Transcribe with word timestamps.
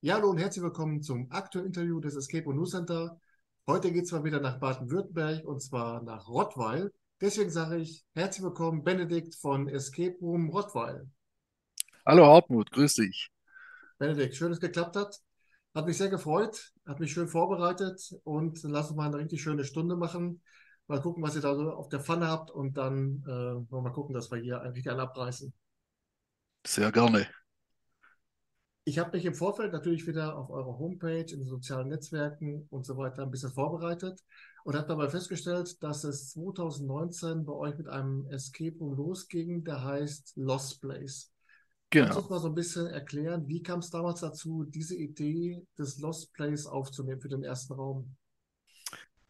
Ja, 0.00 0.14
hallo 0.14 0.30
und 0.30 0.38
herzlich 0.38 0.62
willkommen 0.62 1.02
zum 1.02 1.26
aktuellen 1.32 1.66
Interview 1.66 1.98
des 1.98 2.14
Escape 2.14 2.54
News 2.54 2.70
Center. 2.70 3.20
Heute 3.66 3.90
geht 3.90 4.04
es 4.04 4.12
mal 4.12 4.22
wieder 4.22 4.38
nach 4.38 4.60
Baden-Württemberg 4.60 5.44
und 5.44 5.60
zwar 5.60 6.04
nach 6.04 6.28
Rottweil. 6.28 6.92
Deswegen 7.20 7.50
sage 7.50 7.78
ich 7.78 8.04
herzlich 8.14 8.44
willkommen, 8.44 8.84
Benedikt 8.84 9.34
von 9.34 9.66
Escape 9.66 10.16
Room 10.20 10.50
Rottweil. 10.50 11.10
Hallo 12.06 12.26
Hartmut, 12.26 12.70
grüß 12.70 12.94
dich. 12.94 13.32
Benedikt, 13.98 14.36
schön, 14.36 14.50
dass 14.50 14.58
es 14.58 14.60
geklappt 14.60 14.94
hat. 14.94 15.18
Hat 15.74 15.88
mich 15.88 15.98
sehr 15.98 16.10
gefreut, 16.10 16.72
hat 16.86 17.00
mich 17.00 17.12
schön 17.12 17.26
vorbereitet 17.26 18.00
und 18.22 18.62
lass 18.62 18.90
uns 18.90 18.96
mal 18.96 19.06
eine 19.06 19.18
richtig 19.18 19.42
schöne 19.42 19.64
Stunde 19.64 19.96
machen. 19.96 20.42
Mal 20.86 21.02
gucken, 21.02 21.24
was 21.24 21.34
ihr 21.34 21.42
da 21.42 21.56
so 21.56 21.72
auf 21.72 21.88
der 21.88 21.98
Pfanne 21.98 22.28
habt 22.28 22.52
und 22.52 22.76
dann 22.76 23.24
äh, 23.26 23.30
wollen 23.30 23.68
wir 23.68 23.80
mal 23.82 23.92
gucken, 23.92 24.14
dass 24.14 24.30
wir 24.30 24.38
hier 24.38 24.62
richtig 24.62 24.88
einen 24.90 25.00
abreißen. 25.00 25.52
Sehr 26.64 26.92
gerne. 26.92 27.26
Ich 28.88 28.98
habe 28.98 29.14
mich 29.14 29.26
im 29.26 29.34
Vorfeld 29.34 29.74
natürlich 29.74 30.06
wieder 30.06 30.34
auf 30.34 30.48
eurer 30.48 30.78
Homepage, 30.78 31.30
in 31.30 31.40
den 31.40 31.46
sozialen 31.46 31.88
Netzwerken 31.88 32.66
und 32.70 32.86
so 32.86 32.96
weiter 32.96 33.22
ein 33.22 33.30
bisschen 33.30 33.52
vorbereitet 33.52 34.18
und 34.64 34.74
habe 34.74 34.88
dabei 34.88 35.10
festgestellt, 35.10 35.82
dass 35.82 36.04
es 36.04 36.30
2019 36.30 37.44
bei 37.44 37.52
euch 37.52 37.76
mit 37.76 37.86
einem 37.86 38.26
Escape 38.30 38.78
Room 38.80 38.96
losging, 38.96 39.62
der 39.62 39.84
heißt 39.84 40.32
Lost 40.36 40.80
Place. 40.80 41.30
Genau. 41.90 42.06
Kannst 42.06 42.16
du 42.16 42.22
uns 42.22 42.30
mal 42.30 42.38
so 42.38 42.48
ein 42.48 42.54
bisschen 42.54 42.86
erklären, 42.86 43.46
wie 43.46 43.62
kam 43.62 43.80
es 43.80 43.90
damals 43.90 44.20
dazu, 44.20 44.64
diese 44.64 44.96
Idee 44.96 45.62
des 45.76 45.98
Lost 45.98 46.32
Place 46.32 46.64
aufzunehmen 46.64 47.20
für 47.20 47.28
den 47.28 47.44
ersten 47.44 47.74
Raum? 47.74 48.16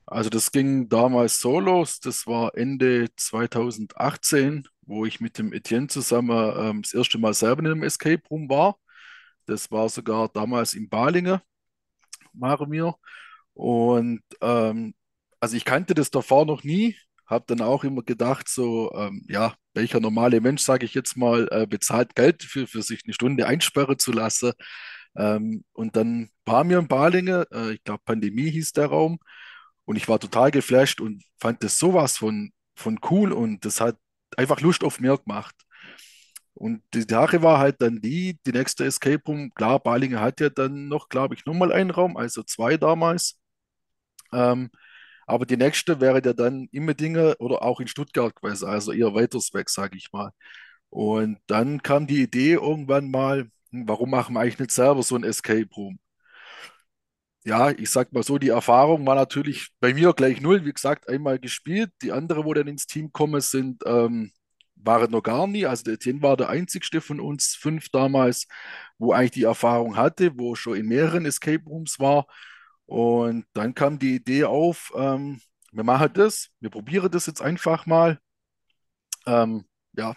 Also 0.06 0.30
das 0.30 0.52
ging 0.52 0.88
damals 0.88 1.40
so 1.40 1.58
los, 1.58 1.98
das 1.98 2.28
war 2.28 2.56
Ende 2.56 3.08
2018, 3.16 4.68
wo 4.82 5.04
ich 5.04 5.18
mit 5.20 5.36
dem 5.36 5.52
Etienne 5.52 5.88
zusammen 5.88 6.54
ähm, 6.56 6.82
das 6.82 6.94
erste 6.94 7.18
Mal 7.18 7.34
selber 7.34 7.62
in 7.62 7.66
einem 7.66 7.82
Escape 7.82 8.22
Room 8.30 8.48
war. 8.48 8.78
Das 9.48 9.70
war 9.70 9.88
sogar 9.88 10.28
damals 10.28 10.74
in 10.74 10.88
Balinge, 10.88 11.42
Maremir. 12.32 12.94
Und 13.54 14.22
ähm, 14.40 14.94
also 15.40 15.56
ich 15.56 15.64
kannte 15.64 15.94
das 15.94 16.10
davor 16.10 16.46
noch 16.46 16.64
nie, 16.64 16.96
habe 17.26 17.44
dann 17.48 17.62
auch 17.62 17.84
immer 17.84 18.02
gedacht, 18.02 18.48
so, 18.48 18.92
ähm, 18.94 19.24
ja, 19.28 19.54
welcher 19.74 20.00
normale 20.00 20.40
Mensch, 20.40 20.62
sage 20.62 20.86
ich 20.86 20.94
jetzt 20.94 21.16
mal, 21.16 21.48
äh, 21.50 21.66
bezahlt 21.66 22.14
Geld 22.14 22.42
für, 22.42 22.66
für 22.66 22.82
sich 22.82 23.02
eine 23.04 23.14
Stunde 23.14 23.46
einsperren 23.46 23.98
zu 23.98 24.12
lassen. 24.12 24.52
Ähm, 25.16 25.64
und 25.72 25.96
dann 25.96 26.30
war 26.44 26.64
mir 26.64 26.78
in 26.78 26.88
Balinge, 26.88 27.46
äh, 27.52 27.72
ich 27.72 27.84
glaube, 27.84 28.02
Pandemie 28.04 28.50
hieß 28.50 28.72
der 28.72 28.86
Raum, 28.86 29.18
und 29.88 29.96
ich 29.96 30.06
war 30.08 30.20
total 30.20 30.50
geflasht 30.50 31.00
und 31.00 31.24
fand 31.40 31.64
das 31.64 31.78
sowas 31.78 32.18
von, 32.18 32.52
von 32.76 33.00
cool 33.10 33.32
und 33.32 33.64
das 33.64 33.80
hat 33.80 33.96
einfach 34.36 34.60
Lust 34.60 34.84
auf 34.84 35.00
mehr 35.00 35.16
gemacht. 35.16 35.54
Und 36.58 36.82
die 36.92 37.02
Sache 37.02 37.42
war 37.42 37.58
halt 37.60 37.76
dann 37.80 38.00
die, 38.00 38.38
die 38.44 38.52
nächste 38.52 38.84
Escape 38.84 39.22
Room, 39.28 39.50
klar, 39.54 39.78
Balinge 39.80 40.20
hat 40.20 40.40
ja 40.40 40.50
dann 40.50 40.88
noch, 40.88 41.08
glaube 41.08 41.34
ich, 41.36 41.46
nochmal 41.46 41.72
einen 41.72 41.90
Raum, 41.92 42.16
also 42.16 42.42
zwei 42.42 42.76
damals. 42.76 43.38
Ähm, 44.32 44.70
aber 45.26 45.46
die 45.46 45.56
nächste 45.56 46.00
wäre 46.00 46.22
ja 46.24 46.32
dann 46.34 46.68
Immendingen 46.72 47.34
oder 47.38 47.62
auch 47.62 47.80
in 47.80 47.88
Stuttgart 47.88 48.34
gewesen, 48.36 48.68
also 48.68 48.92
eher 48.92 49.14
weiters 49.14 49.54
weg, 49.54 49.70
sage 49.70 49.96
ich 49.98 50.12
mal. 50.12 50.32
Und 50.90 51.38
dann 51.48 51.82
kam 51.82 52.06
die 52.08 52.22
Idee 52.22 52.54
irgendwann 52.54 53.10
mal, 53.10 53.50
hm, 53.72 53.88
warum 53.88 54.10
machen 54.10 54.34
wir 54.34 54.40
eigentlich 54.40 54.58
nicht 54.60 54.72
selber 54.72 55.02
so 55.02 55.16
ein 55.16 55.24
Escape 55.24 55.68
Room? 55.76 55.98
Ja, 57.44 57.70
ich 57.70 57.90
sag 57.90 58.12
mal 58.12 58.22
so, 58.22 58.36
die 58.38 58.48
Erfahrung 58.50 59.06
war 59.06 59.14
natürlich 59.14 59.70
bei 59.80 59.94
mir 59.94 60.12
gleich 60.12 60.40
null. 60.40 60.64
Wie 60.66 60.72
gesagt, 60.72 61.08
einmal 61.08 61.38
gespielt. 61.38 61.90
Die 62.02 62.12
andere, 62.12 62.44
wo 62.44 62.52
dann 62.52 62.68
ins 62.68 62.86
Team 62.86 63.10
kommen, 63.12 63.40
sind 63.40 63.82
ähm, 63.86 64.32
waren 64.82 65.10
noch 65.10 65.22
gar 65.22 65.46
nie. 65.46 65.66
Also 65.66 65.84
der 65.84 65.94
Etienne 65.94 66.22
war 66.22 66.36
der 66.36 66.48
einzigste 66.48 67.00
von 67.00 67.20
uns 67.20 67.54
fünf 67.54 67.88
damals, 67.90 68.46
wo 68.98 69.12
eigentlich 69.12 69.32
die 69.32 69.44
Erfahrung 69.44 69.96
hatte, 69.96 70.38
wo 70.38 70.54
schon 70.54 70.76
in 70.76 70.86
mehreren 70.86 71.26
Escape 71.26 71.64
Rooms 71.64 71.98
war. 72.00 72.26
Und 72.86 73.46
dann 73.54 73.74
kam 73.74 73.98
die 73.98 74.16
Idee 74.16 74.44
auf, 74.44 74.92
ähm, 74.96 75.40
wir 75.72 75.84
machen 75.84 76.10
das, 76.14 76.48
wir 76.60 76.70
probieren 76.70 77.10
das 77.10 77.26
jetzt 77.26 77.42
einfach 77.42 77.86
mal. 77.86 78.18
Ähm, 79.26 79.66
ja, 79.92 80.16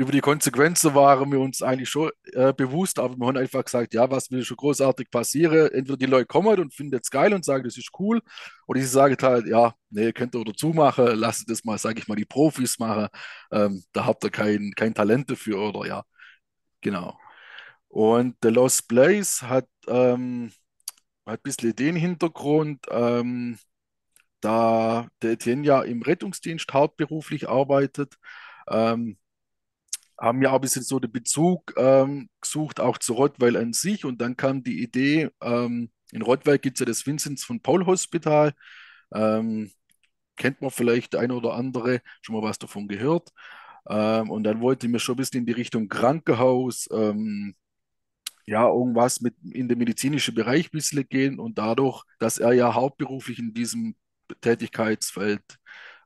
über 0.00 0.12
die 0.12 0.22
Konsequenzen 0.22 0.94
waren 0.94 1.30
wir 1.30 1.40
uns 1.40 1.60
eigentlich 1.60 1.90
schon 1.90 2.10
äh, 2.32 2.54
bewusst, 2.54 2.98
aber 2.98 3.18
wir 3.18 3.26
haben 3.26 3.36
einfach 3.36 3.62
gesagt, 3.62 3.92
ja, 3.92 4.10
was 4.10 4.30
will 4.30 4.42
schon 4.42 4.56
großartig 4.56 5.10
passieren? 5.10 5.70
Entweder 5.72 5.98
die 5.98 6.06
Leute 6.06 6.24
kommen 6.24 6.58
und 6.58 6.72
finden 6.72 6.98
es 7.02 7.10
geil 7.10 7.34
und 7.34 7.44
sagen, 7.44 7.64
das 7.64 7.76
ist 7.76 7.90
cool, 7.98 8.22
oder 8.66 8.80
sie 8.80 8.86
sagen 8.86 9.14
halt, 9.20 9.46
ja, 9.46 9.74
nee, 9.90 10.10
könnt 10.12 10.34
ihr 10.34 10.42
dazu 10.42 10.68
machen, 10.68 11.04
lasst 11.16 11.50
das 11.50 11.64
mal, 11.64 11.76
sage 11.76 11.98
ich 11.98 12.08
mal, 12.08 12.14
die 12.14 12.24
Profis 12.24 12.78
machen, 12.78 13.08
ähm, 13.52 13.84
da 13.92 14.06
habt 14.06 14.24
ihr 14.24 14.30
kein, 14.30 14.72
kein 14.74 14.94
Talent 14.94 15.30
dafür, 15.30 15.58
oder 15.60 15.86
ja, 15.86 16.02
genau. 16.80 17.18
Und 17.88 18.36
The 18.42 18.48
Lost 18.48 18.88
Place 18.88 19.42
hat, 19.42 19.68
ähm, 19.86 20.50
hat 21.26 21.40
ein 21.40 21.42
bisschen 21.42 21.76
den 21.76 21.96
Hintergrund, 21.96 22.86
ähm, 22.90 23.58
da 24.40 25.08
der 25.22 25.32
Etienne 25.32 25.66
ja 25.66 25.82
im 25.82 26.00
Rettungsdienst 26.02 26.72
hauptberuflich 26.72 27.50
arbeitet, 27.50 28.14
ähm, 28.68 29.18
haben 30.20 30.42
ja 30.42 30.50
auch 30.50 30.56
ein 30.56 30.60
bisschen 30.60 30.82
so 30.82 31.00
den 31.00 31.12
Bezug 31.12 31.74
ähm, 31.78 32.28
gesucht, 32.40 32.80
auch 32.80 32.98
zu 32.98 33.14
Rottweil 33.14 33.56
an 33.56 33.72
sich. 33.72 34.04
Und 34.04 34.20
dann 34.20 34.36
kam 34.36 34.62
die 34.62 34.82
Idee, 34.82 35.30
ähm, 35.42 35.90
in 36.12 36.22
Rottweil 36.22 36.58
gibt 36.58 36.76
es 36.76 36.80
ja 36.80 36.86
das 36.86 37.06
Vinzenz 37.06 37.44
von 37.44 37.60
Paul 37.60 37.86
Hospital. 37.86 38.52
Ähm, 39.14 39.72
kennt 40.36 40.60
man 40.62 40.70
vielleicht 40.70 41.16
eine 41.16 41.34
oder 41.34 41.54
andere, 41.54 42.02
schon 42.22 42.36
mal 42.36 42.42
was 42.42 42.58
davon 42.58 42.88
gehört. 42.88 43.30
Ähm, 43.88 44.30
und 44.30 44.44
dann 44.44 44.60
wollte 44.60 44.86
ich 44.86 44.92
mir 44.92 44.98
schon 45.00 45.14
ein 45.14 45.18
bisschen 45.18 45.40
in 45.40 45.46
die 45.46 45.52
Richtung 45.52 45.88
Krankenhaus, 45.88 46.88
ähm, 46.92 47.54
ja, 48.46 48.66
irgendwas 48.68 49.20
mit 49.20 49.34
in 49.52 49.68
den 49.68 49.78
medizinischen 49.78 50.34
Bereich 50.34 50.66
ein 50.66 50.70
bisschen 50.72 51.08
gehen. 51.08 51.38
Und 51.38 51.58
dadurch, 51.58 52.04
dass 52.18 52.38
er 52.38 52.52
ja 52.52 52.74
hauptberuflich 52.74 53.38
in 53.38 53.54
diesem 53.54 53.96
Tätigkeitsfeld 54.40 55.42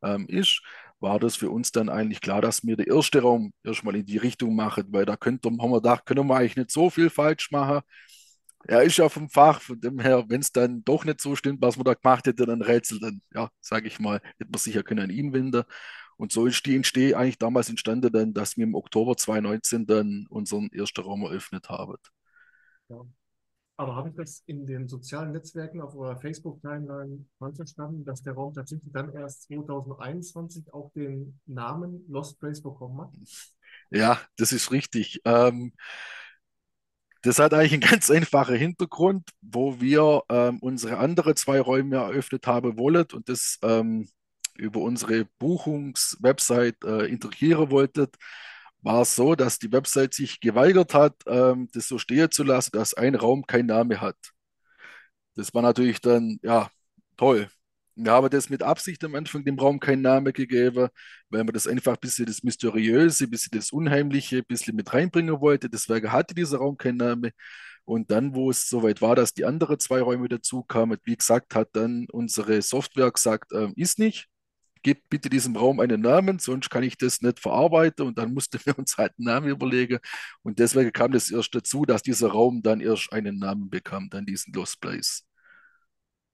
ähm, 0.03 0.27
ist, 0.29 0.63
war 1.05 1.21
das 1.21 1.37
für 1.37 1.51
uns 1.51 1.71
dann 1.71 1.91
eigentlich 1.91 2.21
klar, 2.23 2.41
dass 2.41 2.65
wir 2.65 2.77
den 2.77 2.87
ersten 2.89 3.21
Raum 3.21 3.53
erstmal 3.63 3.97
in 3.97 4.07
die 4.07 4.17
Richtung 4.17 4.57
machen, 4.57 4.87
weil 4.89 5.05
da 5.05 5.17
könnte, 5.17 5.51
haben 5.51 5.71
wir 5.71 5.83
gedacht, 5.83 6.07
können 6.07 6.27
wir 6.27 6.37
eigentlich 6.37 6.57
nicht 6.57 6.71
so 6.71 6.91
viel 6.91 7.11
falsch 7.11 7.51
machen. 7.51 7.83
Er 8.67 8.83
ist 8.83 8.97
ja 8.97 9.09
vom 9.11 9.29
Fach, 9.29 9.61
von 9.61 9.79
dem 9.81 9.99
her, 10.01 10.25
wenn 10.29 10.41
es 10.41 10.51
dann 10.53 10.83
doch 10.85 11.05
nicht 11.05 11.21
so 11.21 11.37
stimmt, 11.37 11.61
was 11.61 11.77
man 11.77 11.85
da 11.85 11.95
gemacht 11.95 12.27
hätte, 12.27 12.47
dann 12.47 12.63
Rätsel, 12.63 12.99
dann, 13.01 13.21
ja, 13.35 13.51
sage 13.61 13.87
ich 13.89 14.01
mal, 14.01 14.21
hätte 14.39 14.51
man 14.51 14.59
sicher 14.59 14.83
können 14.83 15.05
an 15.05 15.11
ihn 15.11 15.35
wenden. 15.35 15.65
Und 16.17 16.33
so 16.33 16.47
ist 16.47 16.65
die 16.65 16.77
Entsteh 16.77 17.15
eigentlich 17.15 17.39
damals 17.39 17.69
entstanden, 17.69 18.11
dann, 18.13 18.33
dass 18.33 18.57
wir 18.57 18.65
im 18.65 18.75
Oktober 18.75 19.17
2019 19.17 19.87
dann 19.87 20.27
unseren 20.31 20.71
ersten 20.73 21.03
Raum 21.03 21.23
eröffnet 21.25 21.69
haben. 21.69 21.97
Ja. 22.89 23.05
Aber 23.77 23.97
habe 23.97 24.11
ich 24.11 24.15
das 24.15 24.43
in 24.47 24.67
den 24.67 24.89
sozialen 24.89 25.33
Netzwerken 25.33 25.81
auf 25.81 25.97
eurer 25.97 26.17
Facebook-Timeline 26.17 27.27
falsch 27.39 27.57
verstanden, 27.57 28.05
dass 28.05 28.23
der 28.23 28.35
Raum 28.35 28.55
tatsächlich 28.55 28.93
dann 28.93 29.13
erst 29.13 29.43
2021 29.45 30.73
auch 30.73 30.93
den 30.93 31.41
Namen 31.47 32.05
Lost 32.09 32.39
Place 32.39 32.63
bekommen 32.63 33.01
hat? 33.01 33.11
Ja, 33.91 34.21
das 34.37 34.53
ist 34.53 34.71
richtig. 34.71 35.21
Ähm, 35.25 35.73
das 37.23 37.39
hat 37.41 37.53
eigentlich 37.53 37.73
einen 37.73 37.81
ganz 37.91 38.11
einfachen 38.11 38.55
Hintergrund, 38.55 39.29
wo 39.41 39.81
wir 39.81 40.23
ähm, 40.29 40.59
unsere 40.61 40.99
anderen 40.99 41.35
zwei 41.35 41.61
Räume 41.61 41.97
eröffnet 41.97 42.47
haben 42.47 42.79
wollen 42.79 43.07
und 43.13 43.29
das 43.29 43.59
ähm, 43.63 44.09
über 44.57 44.81
unsere 44.83 45.25
Buchungswebsite 45.39 46.77
äh, 46.87 47.11
integrieren 47.11 47.71
wolltet 47.71 48.15
war 48.85 49.03
es 49.03 49.17
so, 49.17 49.35
dass 49.35 49.59
die 49.59 49.73
Website 49.73 50.15
sich 50.15 50.41
geweigert 50.41 50.95
hat, 50.95 51.15
ähm, 51.27 51.69
das 51.73 51.89
so 51.89 51.99
stehen 51.99 52.31
zu 52.31 52.45
lassen, 52.45 52.71
dass 52.73 52.95
ein 52.95 53.15
Raum 53.15 53.47
keinen 53.47 53.67
Namen 53.67 54.01
hat. 54.01 54.17
Das 55.37 55.53
war 55.55 55.63
natürlich 55.63 56.01
dann, 56.01 56.39
ja, 56.43 56.71
toll. 57.17 57.49
Wir 57.97 58.13
haben 58.13 58.29
das 58.31 58.51
mit 58.51 58.63
Absicht 58.63 59.05
am 59.05 59.15
Anfang 59.15 59.45
dem 59.45 59.59
Raum 59.59 59.81
keinen 59.81 60.03
Namen 60.03 60.33
gegeben, 60.33 60.89
weil 61.31 61.45
man 61.45 61.55
das 61.55 61.67
einfach 61.67 61.95
ein 61.95 62.01
bisschen 62.01 62.27
das 62.27 62.43
Mysteriöse, 62.43 63.25
ein 63.25 63.31
bisschen 63.31 63.57
das 63.59 63.71
Unheimliche, 63.73 64.39
ein 64.39 64.45
bisschen 64.47 64.77
mit 64.77 64.93
reinbringen 64.93 65.41
wollte. 65.41 65.71
Deswegen 65.71 66.13
hatte 66.13 66.35
dieser 66.35 66.59
Raum 66.59 66.77
keinen 66.77 66.99
Namen. 66.99 67.31
Und 67.85 68.11
dann, 68.11 68.35
wo 68.35 68.51
es 68.51 68.69
soweit 68.69 69.01
war, 69.03 69.15
dass 69.17 69.35
die 69.35 69.45
anderen 69.45 69.79
zwei 69.79 70.01
Räume 70.03 70.29
dazu 70.29 70.63
kamen, 70.63 70.99
wie 71.05 71.17
gesagt, 71.17 71.55
hat 71.55 71.71
dann 71.75 72.07
unsere 72.13 72.63
Software 72.63 73.11
gesagt, 73.13 73.53
äh, 73.53 73.69
ist 73.77 73.99
nicht 73.99 74.29
gebt 74.85 75.09
bitte 75.09 75.29
diesem 75.29 75.57
Raum 75.57 75.81
einen 75.81 76.03
Namen, 76.03 76.39
sonst 76.39 76.71
kann 76.71 76.85
ich 76.85 76.97
das 76.97 77.21
nicht 77.23 77.41
verarbeiten. 77.41 78.07
Und 78.07 78.19
dann 78.19 78.33
mussten 78.33 78.61
wir 78.65 78.79
uns 78.79 78.97
halt 78.97 79.13
einen 79.19 79.27
Namen 79.27 79.49
überlegen. 79.49 79.99
Und 80.43 80.61
deswegen 80.61 80.93
kam 80.93 81.11
das 81.11 81.31
erst 81.31 81.55
dazu, 81.55 81.85
dass 81.85 82.03
dieser 82.03 82.29
Raum 82.29 82.63
dann 82.63 82.81
erst 82.81 83.13
einen 83.13 83.39
Namen 83.39 83.69
bekam, 83.69 84.09
dann 84.11 84.27
diesen 84.27 84.53
Lost 84.53 84.81
Place. 84.81 85.27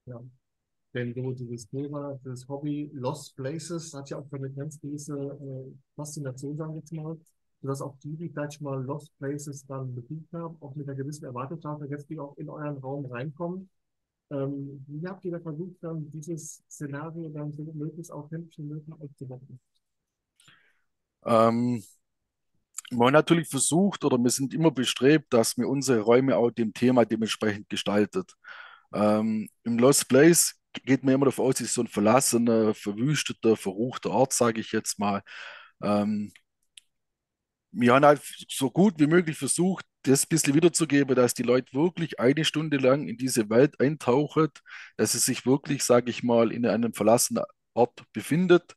Ja. 0.04 0.20
Denn 0.92 1.14
so 1.14 1.30
dieses 1.30 1.68
Thema, 1.68 2.18
das 2.24 2.48
Hobby 2.48 2.90
Lost 2.92 3.36
Places 3.36 3.94
hat 3.94 4.10
ja 4.10 4.18
auch 4.18 4.26
eine 4.32 4.50
ganz 4.50 4.80
gewisse 4.80 5.14
äh, 5.16 5.72
Faszination, 5.94 6.56
sagen 6.56 6.74
wir 6.74 6.80
jetzt 6.80 6.92
mal, 6.92 7.16
sodass 7.62 7.80
auch 7.80 7.96
die, 8.02 8.16
die 8.16 8.32
schon 8.34 8.64
mal 8.64 8.82
Lost 8.82 9.16
Places 9.18 9.64
dann 9.66 9.94
besucht 9.94 10.32
haben, 10.32 10.56
auch 10.60 10.74
mit 10.74 10.88
einer 10.88 10.96
gewissen 10.96 11.26
Erwartungshaltung 11.26 11.88
jetzt 11.88 12.10
auch 12.18 12.36
in 12.38 12.48
euren 12.48 12.78
Raum 12.78 13.06
reinkommen 13.06 13.70
ähm, 14.30 14.84
wie 14.86 15.06
habt 15.06 15.24
ihr 15.24 15.32
da 15.32 15.40
versucht, 15.40 15.76
dann 15.82 16.10
dieses 16.12 16.62
Szenario 16.70 17.28
dann 17.30 17.52
so 17.52 17.62
möglichst 17.74 18.12
authentisch 18.12 18.58
wie 18.58 18.62
möglich 18.62 18.94
aufzubauen? 19.00 19.60
Ähm, 21.24 21.82
wir 22.90 23.06
haben 23.06 23.12
natürlich 23.12 23.48
versucht 23.48 24.04
oder 24.04 24.18
wir 24.18 24.30
sind 24.30 24.54
immer 24.54 24.70
bestrebt, 24.70 25.32
dass 25.32 25.56
wir 25.56 25.68
unsere 25.68 26.00
Räume 26.00 26.36
auch 26.36 26.50
dem 26.50 26.72
Thema 26.72 27.04
dementsprechend 27.04 27.68
gestaltet. 27.68 28.34
Ähm, 28.92 29.48
Im 29.64 29.78
Lost 29.78 30.08
Place 30.08 30.56
geht 30.84 31.04
man 31.04 31.14
immer 31.14 31.26
davon 31.26 31.46
aus, 31.46 31.56
es 31.56 31.68
ist 31.68 31.74
so 31.74 31.82
ein 31.82 31.88
verlassener, 31.88 32.74
verwüsteter, 32.74 33.56
verruchter 33.56 34.10
Ort, 34.10 34.32
sage 34.32 34.60
ich 34.60 34.72
jetzt 34.72 34.98
mal. 34.98 35.22
Ähm, 35.82 36.32
wir 37.72 37.94
haben 37.94 38.04
halt 38.04 38.22
so 38.48 38.70
gut 38.70 38.94
wie 38.98 39.06
möglich 39.06 39.36
versucht, 39.36 39.84
das 40.02 40.24
ein 40.24 40.28
bisschen 40.28 40.54
wiederzugeben, 40.54 41.14
dass 41.14 41.34
die 41.34 41.42
Leute 41.42 41.72
wirklich 41.72 42.18
eine 42.20 42.44
Stunde 42.44 42.78
lang 42.78 43.06
in 43.06 43.16
diese 43.16 43.50
Welt 43.50 43.78
eintauchen, 43.80 44.48
dass 44.96 45.12
sie 45.12 45.18
sich 45.18 45.46
wirklich, 45.46 45.84
sage 45.84 46.10
ich 46.10 46.22
mal, 46.22 46.52
in 46.52 46.66
einem 46.66 46.94
verlassenen 46.94 47.44
Ort 47.74 48.02
befindet, 48.12 48.74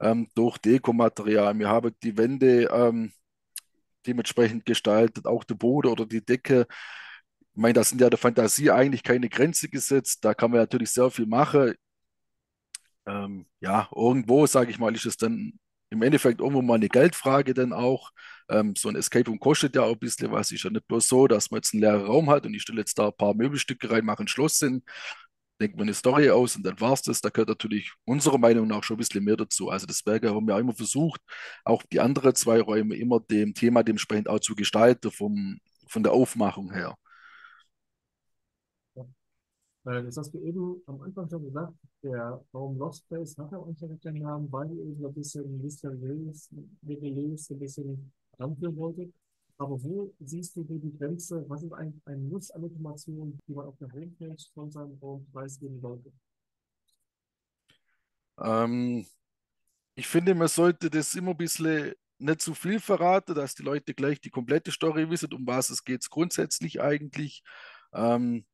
ähm, 0.00 0.28
durch 0.34 0.58
Dekomaterial. 0.58 1.58
Wir 1.58 1.68
haben 1.68 1.94
die 2.02 2.16
Wände 2.18 2.64
ähm, 2.72 3.12
dementsprechend 4.06 4.66
gestaltet, 4.66 5.26
auch 5.26 5.44
der 5.44 5.54
Boden 5.54 5.88
oder 5.88 6.06
die 6.06 6.24
Decke. 6.24 6.66
Ich 7.52 7.60
meine, 7.60 7.74
da 7.74 7.84
sind 7.84 8.00
ja 8.00 8.10
der 8.10 8.18
Fantasie 8.18 8.70
eigentlich 8.70 9.02
keine 9.02 9.28
Grenze 9.28 9.68
gesetzt. 9.68 10.24
Da 10.24 10.34
kann 10.34 10.50
man 10.50 10.60
natürlich 10.60 10.90
sehr 10.90 11.10
viel 11.10 11.26
machen. 11.26 11.74
Ähm, 13.06 13.46
ja, 13.60 13.88
irgendwo, 13.94 14.46
sage 14.46 14.70
ich 14.70 14.78
mal, 14.78 14.94
ist 14.94 15.06
es 15.06 15.16
dann 15.16 15.58
im 15.90 16.02
Endeffekt 16.02 16.40
irgendwo 16.40 16.62
mal 16.62 16.74
eine 16.74 16.88
Geldfrage 16.88 17.54
dann 17.54 17.72
auch. 17.72 18.10
Ähm, 18.48 18.74
so 18.76 18.88
ein 18.88 18.96
Escape 18.96 19.26
Room 19.28 19.40
kostet 19.40 19.76
ja 19.76 19.82
auch 19.82 19.92
ein 19.92 19.98
bisschen 19.98 20.30
was. 20.32 20.52
Ist 20.52 20.64
ja 20.64 20.70
nicht 20.70 20.86
bloß 20.86 21.08
so, 21.08 21.26
dass 21.26 21.50
man 21.50 21.58
jetzt 21.58 21.72
einen 21.74 21.82
leeren 21.82 22.04
Raum 22.04 22.30
hat 22.30 22.46
und 22.46 22.54
ich 22.54 22.62
stelle 22.62 22.80
jetzt 22.80 22.98
da 22.98 23.06
ein 23.08 23.16
paar 23.16 23.34
Möbelstücke 23.34 23.90
rein, 23.90 24.04
mache 24.04 24.22
ein 24.24 24.28
Schloss 24.28 24.58
hin, 24.58 24.82
denkt 25.60 25.76
man 25.76 25.84
eine 25.84 25.94
Story 25.94 26.30
aus 26.30 26.56
und 26.56 26.64
dann 26.64 26.80
war 26.80 26.92
es 26.94 27.02
das. 27.02 27.20
Da 27.20 27.30
gehört 27.30 27.48
natürlich 27.48 27.92
unserer 28.04 28.38
Meinung 28.38 28.66
nach 28.68 28.82
schon 28.84 28.96
ein 28.96 28.98
bisschen 28.98 29.24
mehr 29.24 29.36
dazu. 29.36 29.70
Also 29.70 29.86
das 29.86 30.04
Werk 30.06 30.24
haben 30.26 30.46
wir 30.46 30.56
auch 30.56 30.60
immer 30.60 30.74
versucht, 30.74 31.20
auch 31.64 31.82
die 31.84 32.00
anderen 32.00 32.34
zwei 32.34 32.60
Räume 32.60 32.96
immer 32.96 33.20
dem 33.20 33.54
Thema 33.54 33.82
dementsprechend 33.82 34.28
auch 34.28 34.40
zu 34.40 34.54
gestalten, 34.54 35.10
vom, 35.10 35.58
von 35.88 36.02
der 36.02 36.12
Aufmachung 36.12 36.72
her. 36.72 36.96
Das 39.84 40.16
hast 40.16 40.32
du 40.32 40.38
eben 40.40 40.82
am 40.86 41.02
Anfang 41.02 41.28
schon 41.28 41.44
gesagt, 41.44 41.74
der 42.02 42.42
Raum 42.54 42.78
Lost 42.78 43.06
Place 43.06 43.36
hat 43.36 43.52
ja 43.52 43.58
ja 43.58 43.88
den 43.88 44.22
Namen, 44.22 44.50
weil 44.50 44.70
eben 44.70 44.96
so 44.98 45.08
ein 45.08 45.14
bisschen 45.14 45.60
mysteriös 45.60 46.48
ein 47.50 47.58
bisschen 47.58 48.12
ranführen 48.38 48.76
wolltet. 48.76 49.14
Aber 49.56 49.82
wo 49.82 50.12
siehst 50.20 50.56
du 50.56 50.64
die 50.64 50.96
Grenze? 50.98 51.44
Was 51.48 51.62
ist 51.62 51.72
eigentlich 51.72 52.02
ein 52.06 52.28
Muss 52.28 52.50
an 52.50 52.64
Informationen, 52.64 53.38
die 53.46 53.52
man 53.52 53.66
auf 53.66 53.76
der 53.78 53.92
Homepage 53.92 54.36
von 54.52 54.70
seinem 54.70 54.98
Raum 55.00 55.26
preisgeben 55.32 55.80
sollte? 55.80 56.12
Ähm, 58.40 59.06
ich 59.94 60.08
finde, 60.08 60.34
man 60.34 60.48
sollte 60.48 60.90
das 60.90 61.14
immer 61.14 61.30
ein 61.30 61.36
bisschen 61.36 61.94
nicht 62.18 62.40
zu 62.40 62.54
viel 62.54 62.80
verraten, 62.80 63.34
dass 63.34 63.54
die 63.54 63.62
Leute 63.62 63.94
gleich 63.94 64.20
die 64.20 64.30
komplette 64.30 64.72
Story 64.72 65.08
wissen, 65.08 65.32
um 65.32 65.46
was 65.46 65.70
es 65.70 65.84
geht 65.84 66.08
grundsätzlich 66.10 66.80
eigentlich. 66.80 67.42
Ähm, 67.92 68.44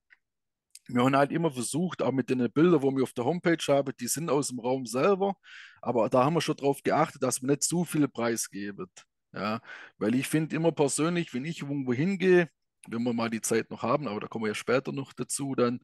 wir 0.88 1.04
haben 1.04 1.16
halt 1.16 1.32
immer 1.32 1.50
versucht, 1.50 2.02
auch 2.02 2.12
mit 2.12 2.30
den 2.30 2.50
Bildern, 2.52 2.82
wo 2.82 2.90
wir 2.90 3.04
auf 3.04 3.12
der 3.12 3.24
Homepage 3.24 3.64
haben, 3.68 3.92
die 4.00 4.08
sind 4.08 4.28
aus 4.28 4.48
dem 4.48 4.58
Raum 4.58 4.86
selber, 4.86 5.34
aber 5.80 6.08
da 6.08 6.24
haben 6.24 6.34
wir 6.34 6.40
schon 6.40 6.56
darauf 6.56 6.82
geachtet, 6.82 7.22
dass 7.22 7.40
wir 7.40 7.48
nicht 7.48 7.62
zu 7.62 7.84
viel 7.84 8.08
Preis 8.08 8.50
geben. 8.50 8.90
Ja, 9.32 9.60
weil 9.98 10.14
ich 10.16 10.26
finde 10.28 10.56
immer 10.56 10.72
persönlich, 10.72 11.32
wenn 11.34 11.44
ich 11.44 11.62
irgendwo 11.62 11.92
hingehe, 11.92 12.48
wenn 12.88 13.02
wir 13.04 13.12
mal 13.12 13.30
die 13.30 13.40
Zeit 13.40 13.70
noch 13.70 13.82
haben, 13.82 14.08
aber 14.08 14.20
da 14.20 14.26
kommen 14.26 14.44
wir 14.44 14.48
ja 14.50 14.54
später 14.54 14.90
noch 14.92 15.12
dazu, 15.12 15.54
dann 15.54 15.80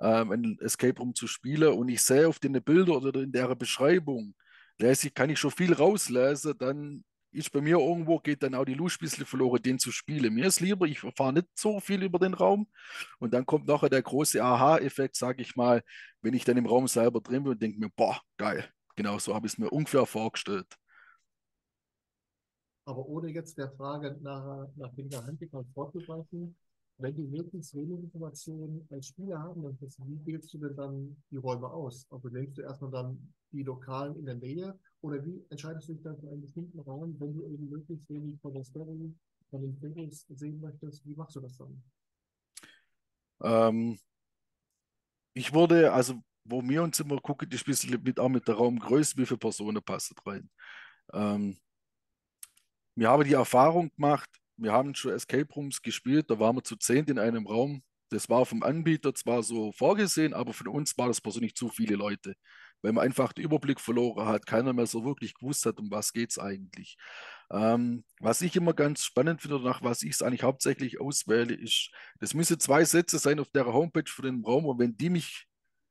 ähm, 0.00 0.32
ein 0.32 0.58
Escape 0.60 0.98
Room 0.98 1.14
zu 1.14 1.26
spielen 1.28 1.72
und 1.74 1.88
ich 1.88 2.02
sehe 2.02 2.26
auf 2.26 2.38
den 2.40 2.60
Bildern 2.62 2.96
oder 3.04 3.20
in 3.22 3.30
der 3.32 3.54
Beschreibung, 3.54 4.34
ich, 4.78 5.14
kann 5.14 5.30
ich 5.30 5.38
schon 5.38 5.50
viel 5.50 5.72
rauslesen, 5.74 6.54
dann 6.58 7.04
ist 7.30 7.52
bei 7.52 7.60
mir 7.60 7.78
irgendwo, 7.78 8.18
geht 8.18 8.42
dann 8.42 8.54
auch 8.54 8.64
die 8.64 8.74
Lust 8.74 8.96
ein 9.00 9.04
bisschen 9.04 9.26
verloren, 9.26 9.62
den 9.62 9.78
zu 9.78 9.92
spielen. 9.92 10.32
Mir 10.34 10.46
ist 10.46 10.60
lieber, 10.60 10.86
ich 10.86 11.00
fahre 11.00 11.34
nicht 11.34 11.46
so 11.54 11.78
viel 11.80 12.02
über 12.02 12.18
den 12.18 12.34
Raum 12.34 12.66
und 13.18 13.34
dann 13.34 13.44
kommt 13.46 13.66
nachher 13.66 13.90
der 13.90 14.02
große 14.02 14.42
Aha-Effekt, 14.42 15.14
sage 15.16 15.42
ich 15.42 15.54
mal, 15.54 15.82
wenn 16.22 16.34
ich 16.34 16.44
dann 16.44 16.56
im 16.56 16.66
Raum 16.66 16.88
selber 16.88 17.20
drin 17.20 17.42
bin 17.44 17.52
und 17.52 17.62
denke 17.62 17.78
mir, 17.78 17.90
boah, 17.94 18.20
geil, 18.38 18.68
genau 18.96 19.18
so 19.18 19.34
habe 19.34 19.46
ich 19.46 19.52
es 19.52 19.58
mir 19.58 19.70
ungefähr 19.70 20.06
vorgestellt. 20.06 20.66
Aber 22.88 23.06
ohne 23.06 23.28
jetzt 23.28 23.58
der 23.58 23.70
Frage 23.72 24.16
nach, 24.22 24.66
nach 24.76 24.94
dem 24.94 25.10
Geheimtipp 25.10 25.50
vorzugreifen, 25.74 26.56
wenn 26.96 27.14
du 27.14 27.22
möglichst 27.24 27.74
wenig 27.74 28.00
Informationen 28.00 28.88
als 28.90 29.08
Spieler 29.08 29.38
haben 29.38 29.60
möchtest, 29.60 30.00
wie 30.06 30.24
wählst 30.24 30.54
du 30.54 30.58
denn 30.58 30.74
dann 30.74 31.22
die 31.30 31.36
Räume 31.36 31.68
aus? 31.68 32.06
Also 32.10 32.28
lenkst 32.28 32.56
du 32.56 32.62
erstmal 32.62 32.90
dann 32.90 33.34
die 33.52 33.62
Lokalen 33.62 34.16
in 34.16 34.24
der 34.24 34.36
Nähe 34.36 34.78
oder 35.02 35.22
wie 35.22 35.44
entscheidest 35.50 35.90
du 35.90 35.92
dich 35.92 36.02
dann 36.02 36.18
für 36.18 36.30
einen 36.30 36.40
bestimmten 36.40 36.80
Raum, 36.80 37.14
wenn 37.20 37.34
du 37.34 37.44
eben 37.44 37.68
möglichst 37.68 38.08
wenig 38.08 38.40
von 38.40 38.54
der 38.54 38.64
Story, 38.64 39.14
von 39.50 39.60
den 39.60 39.76
Fotos 39.76 40.24
sehen 40.30 40.58
möchtest? 40.58 41.06
Wie 41.06 41.14
machst 41.14 41.36
du 41.36 41.40
das 41.40 41.58
dann? 41.58 41.82
Ähm, 43.42 43.98
ich 45.34 45.52
wurde, 45.52 45.92
also 45.92 46.14
wo 46.44 46.66
wir 46.66 46.82
uns 46.82 46.98
immer 47.00 47.20
gucken, 47.20 47.50
ist 47.50 47.68
ein 47.68 48.02
mit, 48.02 48.18
auch 48.18 48.30
mit 48.30 48.48
der 48.48 48.54
Raumgröße, 48.54 49.18
wie 49.18 49.26
viele 49.26 49.36
Personen 49.36 49.82
passen 49.82 50.16
rein. 50.24 50.50
Ähm, 51.12 51.58
wir 52.98 53.10
haben 53.10 53.22
die 53.22 53.34
Erfahrung 53.34 53.92
gemacht, 53.94 54.28
wir 54.56 54.72
haben 54.72 54.92
schon 54.96 55.12
Escape 55.12 55.46
Rooms 55.54 55.80
gespielt, 55.82 56.28
da 56.30 56.40
waren 56.40 56.56
wir 56.56 56.64
zu 56.64 56.76
zehnt 56.76 57.08
in 57.08 57.20
einem 57.20 57.46
Raum. 57.46 57.84
Das 58.10 58.28
war 58.28 58.44
vom 58.44 58.64
Anbieter 58.64 59.14
zwar 59.14 59.44
so 59.44 59.70
vorgesehen, 59.70 60.34
aber 60.34 60.52
von 60.52 60.66
uns 60.66 60.98
war 60.98 61.06
das 61.06 61.20
persönlich 61.20 61.54
zu 61.54 61.68
viele 61.68 61.94
Leute, 61.94 62.34
weil 62.82 62.92
man 62.92 63.04
einfach 63.04 63.32
den 63.32 63.44
Überblick 63.44 63.78
verloren 63.80 64.26
hat, 64.26 64.46
keiner 64.46 64.72
mehr 64.72 64.86
so 64.86 65.04
wirklich 65.04 65.34
gewusst 65.34 65.64
hat, 65.64 65.78
um 65.78 65.92
was 65.92 66.12
geht 66.12 66.30
es 66.30 66.40
eigentlich. 66.40 66.96
Ähm, 67.52 68.04
was 68.18 68.42
ich 68.42 68.56
immer 68.56 68.74
ganz 68.74 69.04
spannend 69.04 69.42
finde, 69.42 69.60
nach 69.60 69.80
was 69.82 70.02
ich 70.02 70.14
es 70.14 70.22
eigentlich 70.22 70.42
hauptsächlich 70.42 71.00
auswähle, 71.00 71.54
ist, 71.54 71.92
das 72.18 72.34
müssen 72.34 72.58
zwei 72.58 72.84
Sätze 72.84 73.18
sein 73.20 73.38
auf 73.38 73.50
der 73.50 73.66
Homepage 73.66 74.10
für 74.10 74.22
den 74.22 74.42
Raum 74.44 74.66
und 74.66 74.80
wenn 74.80 74.96
die 74.96 75.10
mich 75.10 75.46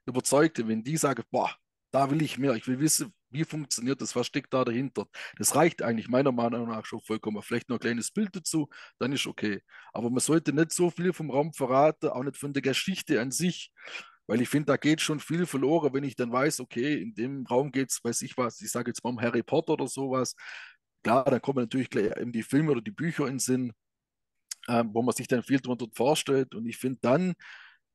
überzeugte, 0.06 0.68
wenn 0.68 0.84
die 0.84 0.98
sagen, 0.98 1.24
boah, 1.32 1.56
da 1.92 2.12
will 2.12 2.22
ich 2.22 2.38
mehr, 2.38 2.54
ich 2.56 2.68
will 2.68 2.80
wissen, 2.80 3.14
wie 3.30 3.44
funktioniert 3.44 4.02
das? 4.02 4.16
Was 4.16 4.28
steckt 4.28 4.54
da 4.54 4.64
dahinter? 4.64 5.08
Das 5.38 5.56
reicht 5.56 5.82
eigentlich 5.82 6.08
meiner 6.08 6.32
Meinung 6.32 6.70
nach 6.70 6.86
schon 6.86 7.02
vollkommen. 7.02 7.42
Vielleicht 7.42 7.70
noch 7.70 7.78
ein 7.78 7.82
kleines 7.82 8.12
Bild 8.12 8.36
dazu, 8.36 8.70
dann 9.00 9.12
ist 9.12 9.28
okay. 9.28 9.62
Aber 9.94 10.10
man 10.10 10.20
sollte 10.20 10.54
nicht 10.54 10.72
so 10.72 10.90
viel 10.90 11.14
vom 11.14 11.30
Raum 11.30 11.54
verraten, 11.54 12.10
auch 12.10 12.24
nicht 12.24 12.38
von 12.38 12.54
der 12.54 12.62
Geschichte 12.62 13.20
an 13.22 13.32
sich. 13.32 13.72
Weil 14.28 14.42
ich 14.42 14.50
finde, 14.50 14.68
da 14.68 14.78
geht 14.78 15.02
schon 15.02 15.20
viel 15.20 15.46
verloren, 15.46 15.94
wenn 15.94 16.04
ich 16.04 16.16
dann 16.16 16.32
weiß, 16.32 16.60
okay, 16.60 17.02
in 17.02 17.14
dem 17.16 17.46
Raum 17.46 17.72
geht 17.72 17.92
es, 17.92 18.04
weiß 18.04 18.22
ich 18.24 18.38
was, 18.38 18.62
ich 18.62 18.72
sage 18.72 18.92
jetzt 18.92 19.04
mal 19.04 19.12
um 19.12 19.22
Harry 19.22 19.44
Potter 19.44 19.74
oder 19.74 19.88
sowas. 19.88 20.36
Klar, 21.04 21.24
dann 21.26 21.42
kommen 21.42 21.60
natürlich 21.60 21.90
gleich 21.90 22.18
eben 22.18 22.34
die 22.34 22.44
Filme 22.44 22.72
oder 22.72 22.82
die 22.82 22.92
Bücher 22.92 23.26
in 23.26 23.36
den 23.36 23.40
Sinn, 23.40 23.74
ähm, 24.68 24.90
wo 24.94 25.02
man 25.02 25.16
sich 25.16 25.28
dann 25.28 25.44
viel 25.44 25.60
darunter 25.60 25.88
vorstellt. 25.94 26.56
Und 26.56 26.66
ich 26.68 26.78
finde, 26.78 27.00
dann 27.02 27.34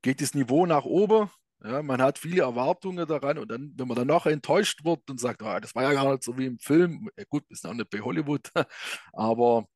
geht 0.02 0.20
das 0.22 0.34
Niveau 0.34 0.66
nach 0.66 0.84
oben 0.84 1.30
ja, 1.64 1.82
man 1.82 2.02
hat 2.02 2.18
viele 2.18 2.42
Erwartungen 2.42 3.06
daran 3.06 3.38
und 3.38 3.50
dann, 3.50 3.72
wenn 3.76 3.88
man 3.88 3.96
dann 3.96 4.08
nachher 4.08 4.32
enttäuscht 4.32 4.84
wird 4.84 5.08
und 5.10 5.20
sagt, 5.20 5.42
ah, 5.42 5.60
das 5.60 5.74
war 5.74 5.84
ja 5.84 5.92
gar 5.92 6.10
nicht 6.10 6.24
so 6.24 6.36
wie 6.36 6.46
im 6.46 6.58
Film, 6.58 7.08
ja, 7.16 7.24
gut, 7.28 7.44
ist 7.50 7.66
auch 7.66 7.74
nicht 7.74 7.90
bei 7.90 8.00
Hollywood, 8.00 8.50
aber 9.12 9.66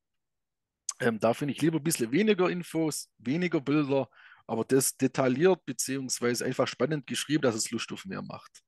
ähm, 0.99 1.19
da 1.19 1.33
finde 1.33 1.53
ich 1.53 1.61
lieber 1.61 1.77
ein 1.77 1.83
bisschen 1.83 2.11
weniger 2.11 2.49
Infos, 2.49 3.09
weniger 3.17 3.61
Bilder, 3.61 4.09
aber 4.47 4.65
das 4.65 4.97
detailliert 4.97 5.65
beziehungsweise 5.65 6.45
einfach 6.45 6.67
spannend 6.67 7.07
geschrieben, 7.07 7.43
dass 7.43 7.55
es 7.55 7.71
Lust 7.71 7.91
auf 7.91 8.05
mehr 8.05 8.21
macht. 8.21 8.63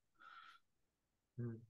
Hm. 1.37 1.61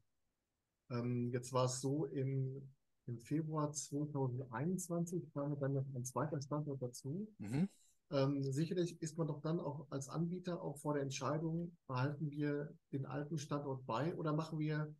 Ähm, 0.91 1.32
jetzt 1.32 1.53
war 1.53 1.65
es 1.65 1.82
so, 1.82 2.06
im, 2.06 2.70
im 3.06 3.20
Februar 3.20 3.72
2021 3.72 5.32
kam 5.34 5.60
dann 5.60 5.74
noch 5.74 5.86
ein 5.96 6.03
zweiter 6.03 6.41
Standort 6.41 6.82
dazu. 6.82 7.32
Mhm. 7.38 7.70
Ähm, 8.12 8.42
sicherlich 8.42 9.00
ist 9.01 9.18
man 9.18 9.28
doch 9.28 9.39
dann 9.42 9.60
auch 9.60 9.86
als 9.92 10.10
Anbieter 10.10 10.62
auch 10.62 10.78
vor 10.78 10.96
der 10.96 11.04
Entscheidung, 11.04 11.78
behalten 11.88 12.32
wir 12.32 12.74
den 12.92 13.06
alten 13.06 13.38
Standort 13.38 13.86
bei 13.86 14.16
oder 14.16 14.34
machen 14.34 14.58
wir 14.60 14.94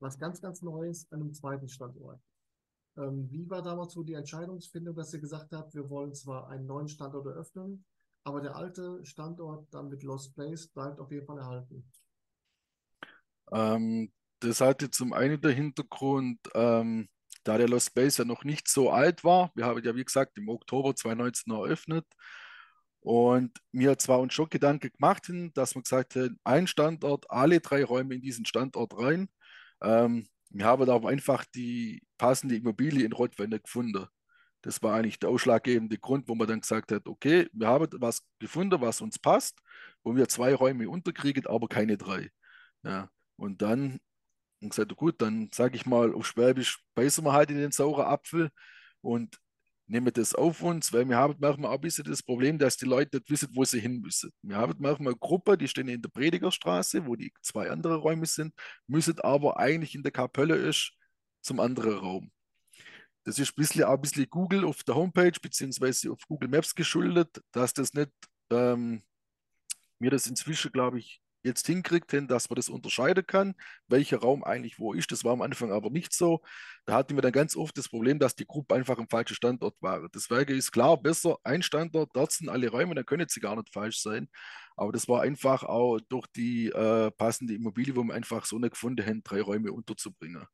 was 0.00 0.18
ganz, 0.18 0.42
ganz 0.42 0.60
Neues 0.60 1.10
an 1.10 1.22
einem 1.22 1.32
zweiten 1.32 1.68
Standort. 1.68 2.20
Ähm, 2.96 3.30
wie 3.30 3.48
war 3.48 3.62
damals 3.62 3.94
so 3.94 4.02
die 4.02 4.12
Entscheidungsfindung, 4.12 4.94
dass 4.94 5.14
ihr 5.14 5.20
gesagt 5.20 5.52
habt, 5.52 5.74
wir 5.74 5.88
wollen 5.88 6.14
zwar 6.14 6.48
einen 6.48 6.66
neuen 6.66 6.88
Standort 6.88 7.26
eröffnen, 7.26 7.84
aber 8.24 8.40
der 8.40 8.56
alte 8.56 9.04
Standort 9.04 9.66
dann 9.72 9.88
mit 9.88 10.02
Lost 10.02 10.34
Place 10.34 10.68
bleibt 10.68 11.00
auf 11.00 11.10
jeden 11.10 11.26
Fall 11.26 11.38
erhalten? 11.38 11.90
Ähm, 13.52 14.12
das 14.40 14.60
hatte 14.60 14.90
zum 14.90 15.12
einen 15.12 15.40
der 15.40 15.52
Hintergrund, 15.52 16.38
ähm, 16.54 17.08
da 17.44 17.58
der 17.58 17.68
Lost 17.68 17.88
Space 17.88 18.18
ja 18.18 18.24
noch 18.24 18.44
nicht 18.44 18.68
so 18.68 18.90
alt 18.90 19.22
war. 19.24 19.52
Wir 19.54 19.66
haben 19.66 19.82
ja, 19.84 19.94
wie 19.94 20.04
gesagt, 20.04 20.36
im 20.38 20.48
Oktober 20.48 20.94
2019 20.96 21.52
eröffnet. 21.52 22.06
Und 23.00 23.58
mir 23.70 23.98
zwar 23.98 24.20
uns 24.20 24.32
schon 24.32 24.48
Gedanken 24.48 24.90
gemacht, 24.90 25.30
dass 25.52 25.74
man 25.74 25.82
gesagt 25.82 26.16
hat, 26.16 26.30
ein 26.42 26.66
Standort, 26.66 27.30
alle 27.30 27.60
drei 27.60 27.84
Räume 27.84 28.14
in 28.14 28.22
diesen 28.22 28.46
Standort 28.46 28.98
rein. 28.98 29.28
Ähm, 29.82 30.26
wir 30.48 30.64
haben 30.64 30.88
aber 30.88 31.08
einfach 31.08 31.44
die 31.54 32.02
passende 32.16 32.56
Immobilie 32.56 33.04
in 33.04 33.12
Rottweil 33.12 33.48
gefunden. 33.48 34.06
Das 34.62 34.82
war 34.82 34.94
eigentlich 34.94 35.18
der 35.18 35.28
ausschlaggebende 35.28 35.98
Grund, 35.98 36.26
wo 36.28 36.34
man 36.34 36.48
dann 36.48 36.62
gesagt 36.62 36.92
hat, 36.92 37.06
okay, 37.06 37.46
wir 37.52 37.68
haben 37.68 37.86
was 38.00 38.22
gefunden, 38.38 38.80
was 38.80 39.02
uns 39.02 39.18
passt, 39.18 39.60
wo 40.02 40.16
wir 40.16 40.26
zwei 40.28 40.54
Räume 40.54 40.88
unterkriegen, 40.88 41.46
aber 41.46 41.68
keine 41.68 41.98
drei. 41.98 42.30
Ja. 42.82 43.10
Und 43.36 43.60
dann 43.60 43.98
und 44.64 44.70
gesagt, 44.70 44.96
gut, 44.96 45.20
dann 45.22 45.50
sage 45.52 45.76
ich 45.76 45.86
mal 45.86 46.14
auf 46.14 46.26
Schwäbisch, 46.26 46.80
beißen 46.94 47.24
wir 47.24 47.32
halt 47.32 47.50
in 47.50 47.58
den 47.58 47.70
sauren 47.70 48.06
Apfel 48.06 48.50
und 49.00 49.38
nehmen 49.86 50.12
das 50.12 50.34
auf 50.34 50.62
uns, 50.62 50.92
weil 50.92 51.08
wir 51.08 51.16
haben 51.16 51.36
manchmal 51.38 51.70
auch 51.70 51.76
ein 51.76 51.80
bisschen 51.80 52.04
das 52.04 52.22
Problem, 52.22 52.58
dass 52.58 52.76
die 52.76 52.86
Leute 52.86 53.18
nicht 53.18 53.30
wissen, 53.30 53.50
wo 53.54 53.64
sie 53.64 53.80
hin 53.80 54.00
müssen. 54.00 54.32
Wir 54.42 54.56
haben 54.56 54.74
manchmal 54.78 55.12
eine 55.12 55.18
Gruppe, 55.18 55.58
die 55.58 55.68
stehen 55.68 55.88
in 55.88 56.00
der 56.00 56.08
Predigerstraße, 56.08 57.06
wo 57.06 57.16
die 57.16 57.32
zwei 57.42 57.70
andere 57.70 57.96
Räume 57.96 58.26
sind, 58.26 58.54
müssen 58.86 59.20
aber 59.20 59.58
eigentlich 59.58 59.94
in 59.94 60.02
der 60.02 60.12
Kapelle 60.12 60.56
ist 60.56 60.92
zum 61.42 61.60
anderen 61.60 61.98
Raum. 61.98 62.32
Das 63.24 63.38
ist 63.38 63.50
ein 63.50 63.54
bisschen, 63.56 63.84
auch 63.84 63.94
ein 63.94 64.00
bisschen 64.00 64.28
Google 64.28 64.64
auf 64.64 64.82
der 64.84 64.94
Homepage 64.94 65.38
beziehungsweise 65.40 66.10
auf 66.12 66.20
Google 66.26 66.48
Maps 66.48 66.74
geschuldet, 66.74 67.42
dass 67.52 67.72
das 67.72 67.92
nicht, 67.94 68.10
ähm, 68.50 69.02
mir 69.98 70.10
das 70.10 70.26
inzwischen, 70.26 70.72
glaube 70.72 70.98
ich, 70.98 71.20
jetzt 71.44 71.66
hinkriegt, 71.66 72.10
hin, 72.10 72.26
dass 72.26 72.48
man 72.50 72.56
das 72.56 72.68
unterscheiden 72.68 73.26
kann, 73.26 73.54
welcher 73.86 74.18
Raum 74.18 74.42
eigentlich 74.42 74.78
wo 74.78 74.92
ist. 74.92 75.12
Das 75.12 75.24
war 75.24 75.32
am 75.32 75.42
Anfang 75.42 75.70
aber 75.70 75.90
nicht 75.90 76.12
so. 76.12 76.42
Da 76.86 76.94
hatten 76.94 77.14
wir 77.14 77.22
dann 77.22 77.32
ganz 77.32 77.56
oft 77.56 77.76
das 77.78 77.88
Problem, 77.88 78.18
dass 78.18 78.34
die 78.34 78.46
Gruppe 78.46 78.74
einfach 78.74 78.98
im 78.98 79.08
falschen 79.08 79.34
Standort 79.34 79.76
war. 79.80 80.08
Deswegen 80.08 80.56
ist 80.56 80.72
klar, 80.72 81.00
besser 81.00 81.38
ein 81.44 81.62
Standort, 81.62 82.10
dort 82.14 82.32
sind 82.32 82.48
alle 82.48 82.68
Räume, 82.68 82.94
dann 82.94 83.06
können 83.06 83.28
sie 83.28 83.40
gar 83.40 83.56
nicht 83.56 83.72
falsch 83.72 84.00
sein. 84.00 84.28
Aber 84.76 84.92
das 84.92 85.08
war 85.08 85.22
einfach 85.22 85.62
auch 85.62 86.00
durch 86.08 86.26
die 86.28 86.68
äh, 86.68 87.10
passende 87.12 87.54
Immobilie, 87.54 87.94
wo 87.94 88.02
wir 88.02 88.14
einfach 88.14 88.44
so 88.44 88.58
nicht 88.58 88.72
gefunden 88.72 89.06
haben, 89.06 89.22
drei 89.22 89.40
Räume 89.40 89.72
unterzubringen. 89.72 90.46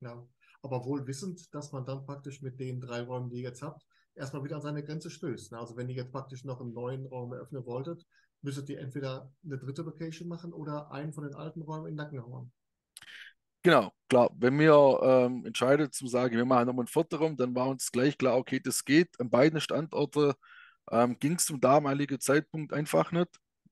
Ja, 0.00 0.26
aber 0.62 0.84
wohl 0.84 1.06
wissend, 1.06 1.52
dass 1.54 1.72
man 1.72 1.84
dann 1.84 2.04
praktisch 2.04 2.40
mit 2.40 2.60
den 2.60 2.80
drei 2.80 3.02
Räumen, 3.02 3.30
die 3.30 3.38
ihr 3.38 3.48
jetzt 3.48 3.62
habt, 3.62 3.84
erstmal 4.14 4.44
wieder 4.44 4.56
an 4.56 4.62
seine 4.62 4.84
Grenze 4.84 5.10
stößt. 5.10 5.52
Ne? 5.52 5.58
Also 5.58 5.76
wenn 5.76 5.88
ihr 5.88 5.96
jetzt 5.96 6.12
praktisch 6.12 6.44
noch 6.44 6.60
einen 6.60 6.72
neuen 6.72 7.06
Raum 7.06 7.32
eröffnen 7.32 7.64
wolltet, 7.66 8.06
müsstet 8.44 8.68
ihr 8.68 8.78
entweder 8.78 9.32
eine 9.44 9.58
dritte 9.58 9.82
Location 9.82 10.28
machen 10.28 10.52
oder 10.52 10.92
einen 10.92 11.12
von 11.12 11.24
den 11.24 11.34
alten 11.34 11.62
Räumen 11.62 11.88
in 11.88 11.94
Nacken 11.94 12.22
hauen. 12.22 12.52
Genau, 13.62 13.92
klar. 14.08 14.30
Wenn 14.36 14.58
wir 14.58 15.00
ähm, 15.02 15.46
entscheiden 15.46 15.90
zu 15.90 16.06
sagen, 16.06 16.36
wir 16.36 16.44
machen 16.44 16.66
nochmal 16.66 16.82
einen 16.82 16.88
vierten 16.88 17.16
Raum, 17.16 17.36
dann 17.36 17.54
war 17.54 17.68
uns 17.68 17.90
gleich 17.90 18.18
klar, 18.18 18.36
okay, 18.36 18.60
das 18.60 18.84
geht. 18.84 19.18
An 19.18 19.30
beiden 19.30 19.58
Standorten 19.60 20.34
ähm, 20.90 21.18
ging 21.18 21.36
es 21.36 21.46
zum 21.46 21.60
damaligen 21.60 22.20
Zeitpunkt 22.20 22.74
einfach 22.74 23.10
nicht, 23.10 23.30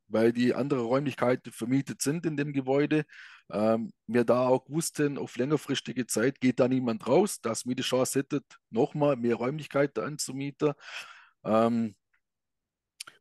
weil 0.09 0.33
die 0.33 0.55
anderen 0.55 0.85
Räumlichkeiten 0.85 1.52
vermietet 1.52 2.00
sind 2.00 2.25
in 2.25 2.38
dem 2.38 2.55
Gebäude. 2.55 3.05
Ähm, 3.50 3.93
wir 4.07 4.25
da 4.25 4.47
auch 4.49 4.67
wussten, 4.71 5.19
auf 5.19 5.37
längerfristige 5.37 6.07
Zeit 6.07 6.41
geht 6.41 6.59
da 6.59 6.69
niemand 6.69 7.07
raus, 7.07 7.43
dass 7.43 7.67
wir 7.67 7.75
die 7.75 7.83
Chance 7.83 8.21
hätten, 8.21 8.41
nochmal 8.71 9.17
mehr 9.17 9.35
Räumlichkeiten 9.35 10.02
anzumieten. 10.02 10.73
Ähm, 11.45 11.95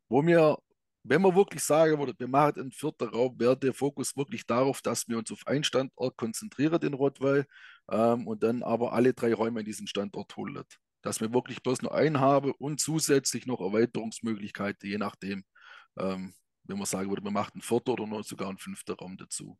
wo 0.08 0.24
wir 0.24 0.58
wenn 1.04 1.22
man 1.22 1.34
wirklich 1.34 1.62
sagen 1.62 1.98
würde, 1.98 2.14
wir 2.16 2.28
machen 2.28 2.60
einen 2.60 2.72
vierten 2.72 3.08
Raum, 3.08 3.38
wäre 3.38 3.56
der 3.56 3.74
Fokus 3.74 4.16
wirklich 4.16 4.46
darauf, 4.46 4.82
dass 4.82 5.08
wir 5.08 5.18
uns 5.18 5.32
auf 5.32 5.46
einen 5.46 5.64
Standort 5.64 6.16
konzentrieren, 6.16 6.80
den 6.80 6.94
Rottweil, 6.94 7.46
ähm, 7.90 8.26
und 8.26 8.42
dann 8.42 8.62
aber 8.62 8.92
alle 8.92 9.12
drei 9.12 9.34
Räume 9.34 9.60
in 9.60 9.66
diesem 9.66 9.86
Standort 9.86 10.36
holen. 10.36 10.62
Dass 11.02 11.20
wir 11.20 11.32
wirklich 11.32 11.62
bloß 11.62 11.82
nur 11.82 11.94
einen 11.94 12.20
haben 12.20 12.52
und 12.58 12.80
zusätzlich 12.80 13.46
noch 13.46 13.60
Erweiterungsmöglichkeiten, 13.60 14.88
je 14.88 14.98
nachdem, 14.98 15.44
ähm, 15.98 16.34
wenn 16.64 16.78
man 16.78 16.86
sagen 16.86 17.08
würde, 17.10 17.24
wir 17.24 17.32
machen 17.32 17.54
einen 17.54 17.62
vierten 17.62 17.90
oder 17.90 18.22
sogar 18.22 18.48
einen 18.48 18.58
fünften 18.58 18.92
Raum 18.92 19.16
dazu. 19.16 19.58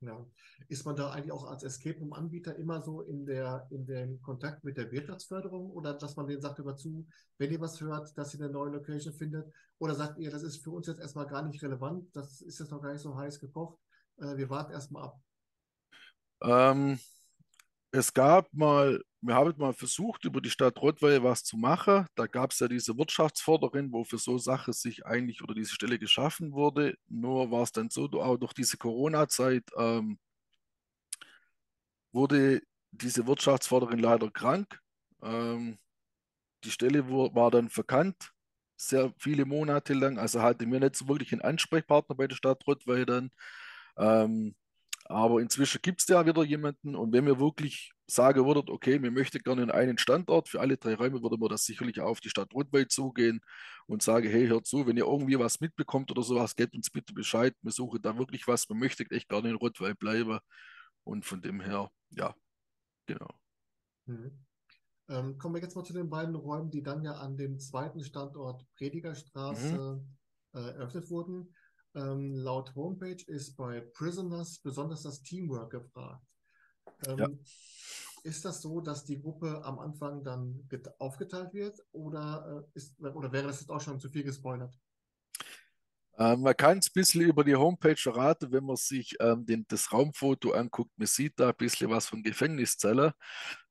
Ja. 0.00 0.26
Ist 0.68 0.84
man 0.84 0.96
da 0.96 1.10
eigentlich 1.10 1.32
auch 1.32 1.44
als 1.44 1.62
Escape 1.62 1.98
Room-Anbieter 1.98 2.56
immer 2.56 2.82
so 2.82 3.02
in 3.02 3.24
der 3.24 3.66
in 3.70 3.86
dem 3.86 4.20
Kontakt 4.20 4.62
mit 4.62 4.76
der 4.76 4.90
Wirtschaftsförderung 4.92 5.70
oder 5.70 5.94
dass 5.94 6.16
man 6.16 6.26
denen 6.26 6.42
sagt 6.42 6.58
über 6.58 6.76
zu, 6.76 7.06
wenn 7.38 7.50
ihr 7.50 7.60
was 7.60 7.80
hört, 7.80 8.16
dass 8.18 8.34
ihr 8.34 8.40
eine 8.40 8.52
neue 8.52 8.70
Location 8.70 9.14
findet? 9.14 9.50
Oder 9.78 9.94
sagt 9.94 10.18
ihr, 10.18 10.30
das 10.30 10.42
ist 10.42 10.62
für 10.62 10.70
uns 10.72 10.86
jetzt 10.86 11.00
erstmal 11.00 11.26
gar 11.26 11.42
nicht 11.42 11.62
relevant, 11.62 12.14
das 12.14 12.42
ist 12.42 12.58
jetzt 12.58 12.70
noch 12.70 12.82
gar 12.82 12.92
nicht 12.92 13.02
so 13.02 13.16
heiß 13.16 13.40
gekocht, 13.40 13.78
äh, 14.18 14.36
wir 14.36 14.50
warten 14.50 14.72
erstmal 14.72 15.04
ab? 15.04 15.20
Ähm, 16.42 16.98
es 17.94 18.12
gab 18.12 18.52
mal, 18.52 19.00
wir 19.20 19.34
haben 19.36 19.54
mal 19.56 19.72
versucht, 19.72 20.24
über 20.24 20.40
die 20.40 20.50
Stadt 20.50 20.80
Rottweil 20.82 21.22
was 21.22 21.44
zu 21.44 21.56
machen. 21.56 22.06
Da 22.16 22.26
gab 22.26 22.50
es 22.50 22.58
ja 22.58 22.66
diese 22.66 22.98
Wirtschaftsförderin, 22.98 23.92
wo 23.92 24.02
für 24.04 24.18
so 24.18 24.36
Sachen 24.36 24.72
sich 24.72 25.06
eigentlich 25.06 25.42
oder 25.42 25.54
diese 25.54 25.74
Stelle 25.74 25.98
geschaffen 26.00 26.52
wurde. 26.52 26.96
Nur 27.08 27.52
war 27.52 27.62
es 27.62 27.70
dann 27.72 27.90
so, 27.90 28.06
auch 28.14 28.36
durch 28.36 28.52
diese 28.52 28.78
Corona-Zeit 28.78 29.64
ähm, 29.78 30.18
wurde 32.12 32.62
diese 32.90 33.26
Wirtschaftsförderin 33.28 34.00
leider 34.00 34.28
krank. 34.30 34.80
Ähm, 35.22 35.78
die 36.64 36.70
Stelle 36.72 37.08
war 37.08 37.50
dann 37.52 37.68
verkannt, 37.70 38.32
sehr 38.76 39.12
viele 39.18 39.44
Monate 39.44 39.94
lang. 39.94 40.18
Also 40.18 40.42
hatte 40.42 40.66
mir 40.66 40.80
nicht 40.80 40.96
so 40.96 41.06
wirklich 41.08 41.32
einen 41.32 41.42
Ansprechpartner 41.42 42.16
bei 42.16 42.26
der 42.26 42.36
Stadt 42.36 42.66
Rottweil 42.66 43.06
dann. 43.06 43.30
Ähm, 43.98 44.56
aber 45.04 45.40
inzwischen 45.40 45.80
gibt 45.82 46.00
es 46.00 46.08
ja 46.08 46.24
wieder 46.24 46.44
jemanden 46.44 46.96
und 46.96 47.12
wenn 47.12 47.26
wir 47.26 47.38
wirklich 47.38 47.92
sagen 48.06 48.44
würden, 48.46 48.70
okay, 48.70 49.02
wir 49.02 49.10
möchten 49.10 49.38
gerne 49.38 49.62
in 49.62 49.70
einen 49.70 49.98
Standort 49.98 50.48
für 50.48 50.60
alle 50.60 50.76
drei 50.76 50.94
Räume, 50.94 51.22
würde 51.22 51.38
man 51.38 51.48
das 51.48 51.64
sicherlich 51.64 52.00
auf 52.00 52.20
die 52.20 52.30
Stadt 52.30 52.52
Rotweil 52.54 52.88
zugehen 52.88 53.40
und 53.86 54.02
sagen, 54.02 54.28
hey, 54.28 54.46
hört 54.46 54.66
zu, 54.66 54.86
wenn 54.86 54.96
ihr 54.96 55.06
irgendwie 55.06 55.38
was 55.38 55.60
mitbekommt 55.60 56.10
oder 56.10 56.22
sowas, 56.22 56.56
gebt 56.56 56.74
uns 56.74 56.90
bitte 56.90 57.12
Bescheid, 57.12 57.54
wir 57.62 57.72
suchen 57.72 58.00
da 58.02 58.16
wirklich 58.16 58.46
was, 58.46 58.68
wir 58.68 58.76
möchten 58.76 59.10
echt 59.10 59.28
gerne 59.28 59.50
in 59.50 59.56
Rotweil 59.56 59.94
bleiben 59.94 60.38
und 61.04 61.24
von 61.24 61.40
dem 61.40 61.60
her, 61.60 61.90
ja, 62.10 62.34
genau. 63.06 63.28
Mhm. 64.06 64.44
Ähm, 65.08 65.36
kommen 65.38 65.54
wir 65.54 65.62
jetzt 65.62 65.76
mal 65.76 65.84
zu 65.84 65.92
den 65.92 66.08
beiden 66.08 66.34
Räumen, 66.34 66.70
die 66.70 66.82
dann 66.82 67.04
ja 67.04 67.12
an 67.12 67.36
dem 67.36 67.58
zweiten 67.58 68.02
Standort 68.02 68.64
Predigerstraße 68.76 70.02
mhm. 70.02 70.16
äh, 70.58 70.70
eröffnet 70.70 71.10
wurden. 71.10 71.54
Ähm, 71.94 72.34
laut 72.34 72.74
Homepage 72.74 73.22
ist 73.26 73.56
bei 73.56 73.80
Prisoners 73.80 74.58
besonders 74.58 75.02
das 75.02 75.22
Teamwork 75.22 75.70
gefragt. 75.70 76.26
Ähm, 77.06 77.18
ja. 77.18 77.28
Ist 78.24 78.44
das 78.44 78.62
so, 78.62 78.80
dass 78.80 79.04
die 79.04 79.20
Gruppe 79.20 79.62
am 79.64 79.78
Anfang 79.78 80.24
dann 80.24 80.66
aufgeteilt 80.98 81.52
wird 81.52 81.78
oder, 81.92 82.64
äh, 82.64 82.78
ist, 82.78 82.98
oder 83.00 83.30
wäre 83.30 83.46
das 83.46 83.60
jetzt 83.60 83.70
auch 83.70 83.80
schon 83.80 84.00
zu 84.00 84.08
viel 84.08 84.24
gespoilert? 84.24 84.74
Ähm, 86.16 86.42
man 86.42 86.56
kann 86.56 86.78
es 86.78 86.88
ein 86.88 86.92
bisschen 86.94 87.22
über 87.22 87.44
die 87.44 87.56
Homepage 87.56 88.00
erraten, 88.04 88.52
wenn 88.52 88.64
man 88.64 88.76
sich 88.76 89.14
ähm, 89.20 89.44
den, 89.44 89.66
das 89.68 89.92
Raumfoto 89.92 90.52
anguckt. 90.52 90.92
Man 90.96 91.06
sieht 91.06 91.38
da 91.38 91.48
ein 91.48 91.56
bisschen 91.56 91.90
was 91.90 92.06
von 92.06 92.22
Gefängniszelle. 92.22 93.14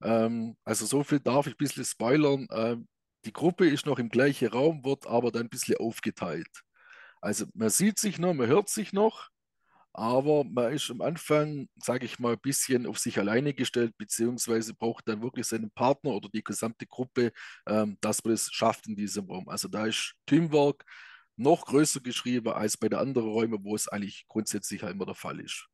Ähm, 0.02 0.58
also 0.64 0.86
so 0.86 1.04
viel 1.04 1.20
darf 1.20 1.48
ich 1.48 1.54
ein 1.54 1.58
bisschen 1.58 1.86
spoilern. 1.86 2.48
Ähm, 2.52 2.88
die 3.26 3.34
Gruppe 3.34 3.68
ist 3.68 3.86
noch 3.86 3.98
im 3.98 4.10
gleichen 4.10 4.50
Raum, 4.50 4.84
wird 4.84 5.08
aber 5.08 5.32
dann 5.32 5.44
ein 5.44 5.50
bisschen 5.50 5.78
aufgeteilt. 5.78 6.64
Also 7.24 7.46
man 7.54 7.70
sieht 7.70 8.00
sich 8.00 8.20
noch, 8.20 8.34
man 8.34 8.48
hört 8.48 8.68
sich 8.68 8.92
noch, 8.92 9.30
aber 9.94 10.44
man 10.44 10.74
ist 10.74 10.92
am 10.92 11.00
Anfang, 11.00 11.70
sage 11.82 12.06
ich 12.06 12.20
mal, 12.20 12.34
ein 12.34 12.40
bisschen 12.42 12.86
auf 12.86 13.00
sich 13.00 13.18
alleine 13.18 13.54
gestellt, 13.54 13.98
beziehungsweise 13.98 14.74
braucht 14.74 15.08
dann 15.08 15.22
wirklich 15.22 15.48
seinen 15.48 15.72
Partner 15.72 16.12
oder 16.12 16.28
die 16.28 16.44
gesamte 16.44 16.86
Gruppe, 16.86 17.32
ähm, 17.66 17.98
dass 18.02 18.22
man 18.26 18.34
es 18.34 18.52
schafft 18.52 18.88
in 18.88 18.98
diesem 18.98 19.26
Raum. 19.30 19.48
Also 19.48 19.70
da 19.70 19.86
ist 19.86 20.16
Teamwork 20.26 20.84
noch 21.38 21.66
größer 21.66 22.02
geschrieben 22.02 22.52
als 22.52 22.76
bei 22.76 22.90
den 22.90 23.00
anderen 23.00 23.30
Räumen, 23.30 23.64
wo 23.64 23.74
es 23.74 23.88
eigentlich 23.88 24.26
grundsätzlich 24.28 24.84
halt 24.84 24.94
immer 24.94 25.06
der 25.06 25.16
Fall 25.16 25.40
ist. 25.40 25.70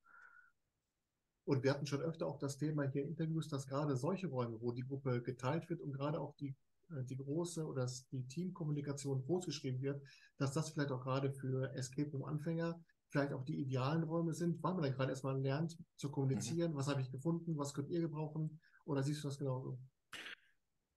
Und 1.46 1.64
wir 1.64 1.72
hatten 1.72 1.88
schon 1.88 2.02
öfter 2.02 2.28
auch 2.28 2.38
das 2.38 2.60
Thema 2.60 2.84
hier 2.84 3.02
in 3.02 3.10
Interviews, 3.10 3.48
dass 3.48 3.66
gerade 3.66 3.98
solche 3.98 4.28
Räume, 4.28 4.62
wo 4.62 4.72
die 4.72 4.86
Gruppe 4.86 5.24
geteilt 5.24 5.68
wird 5.68 5.82
und 5.82 5.94
gerade 5.94 6.20
auch 6.20 6.36
die 6.36 6.56
die 6.90 7.18
große 7.18 7.66
oder 7.66 7.88
die 8.12 8.28
Teamkommunikation 8.28 9.24
großgeschrieben 9.24 9.82
wird, 9.82 10.02
dass 10.38 10.54
das 10.54 10.70
vielleicht 10.70 10.92
auch 10.92 11.02
gerade 11.02 11.32
für 11.32 11.74
Escape 11.74 12.12
Room 12.12 12.26
Anfänger 12.26 12.80
vielleicht 13.10 13.34
auch 13.34 13.44
die 13.44 13.60
idealen 13.60 14.04
Räume 14.04 14.34
sind, 14.34 14.62
weil 14.64 14.74
man 14.74 14.84
dann 14.84 14.94
gerade 14.94 15.12
erstmal 15.12 15.40
lernt 15.40 15.78
zu 15.96 16.12
kommunizieren, 16.12 16.74
mhm. 16.74 16.76
was 16.76 16.88
habe 16.88 17.02
ich 17.02 17.12
gefunden, 17.12 17.58
was 17.58 17.74
könnt 17.74 17.90
ihr 17.90 18.02
gebrauchen 18.02 18.60
oder 18.86 19.04
siehst 19.04 19.24
du 19.24 19.28
das 19.28 19.38
genauso? 19.38 19.80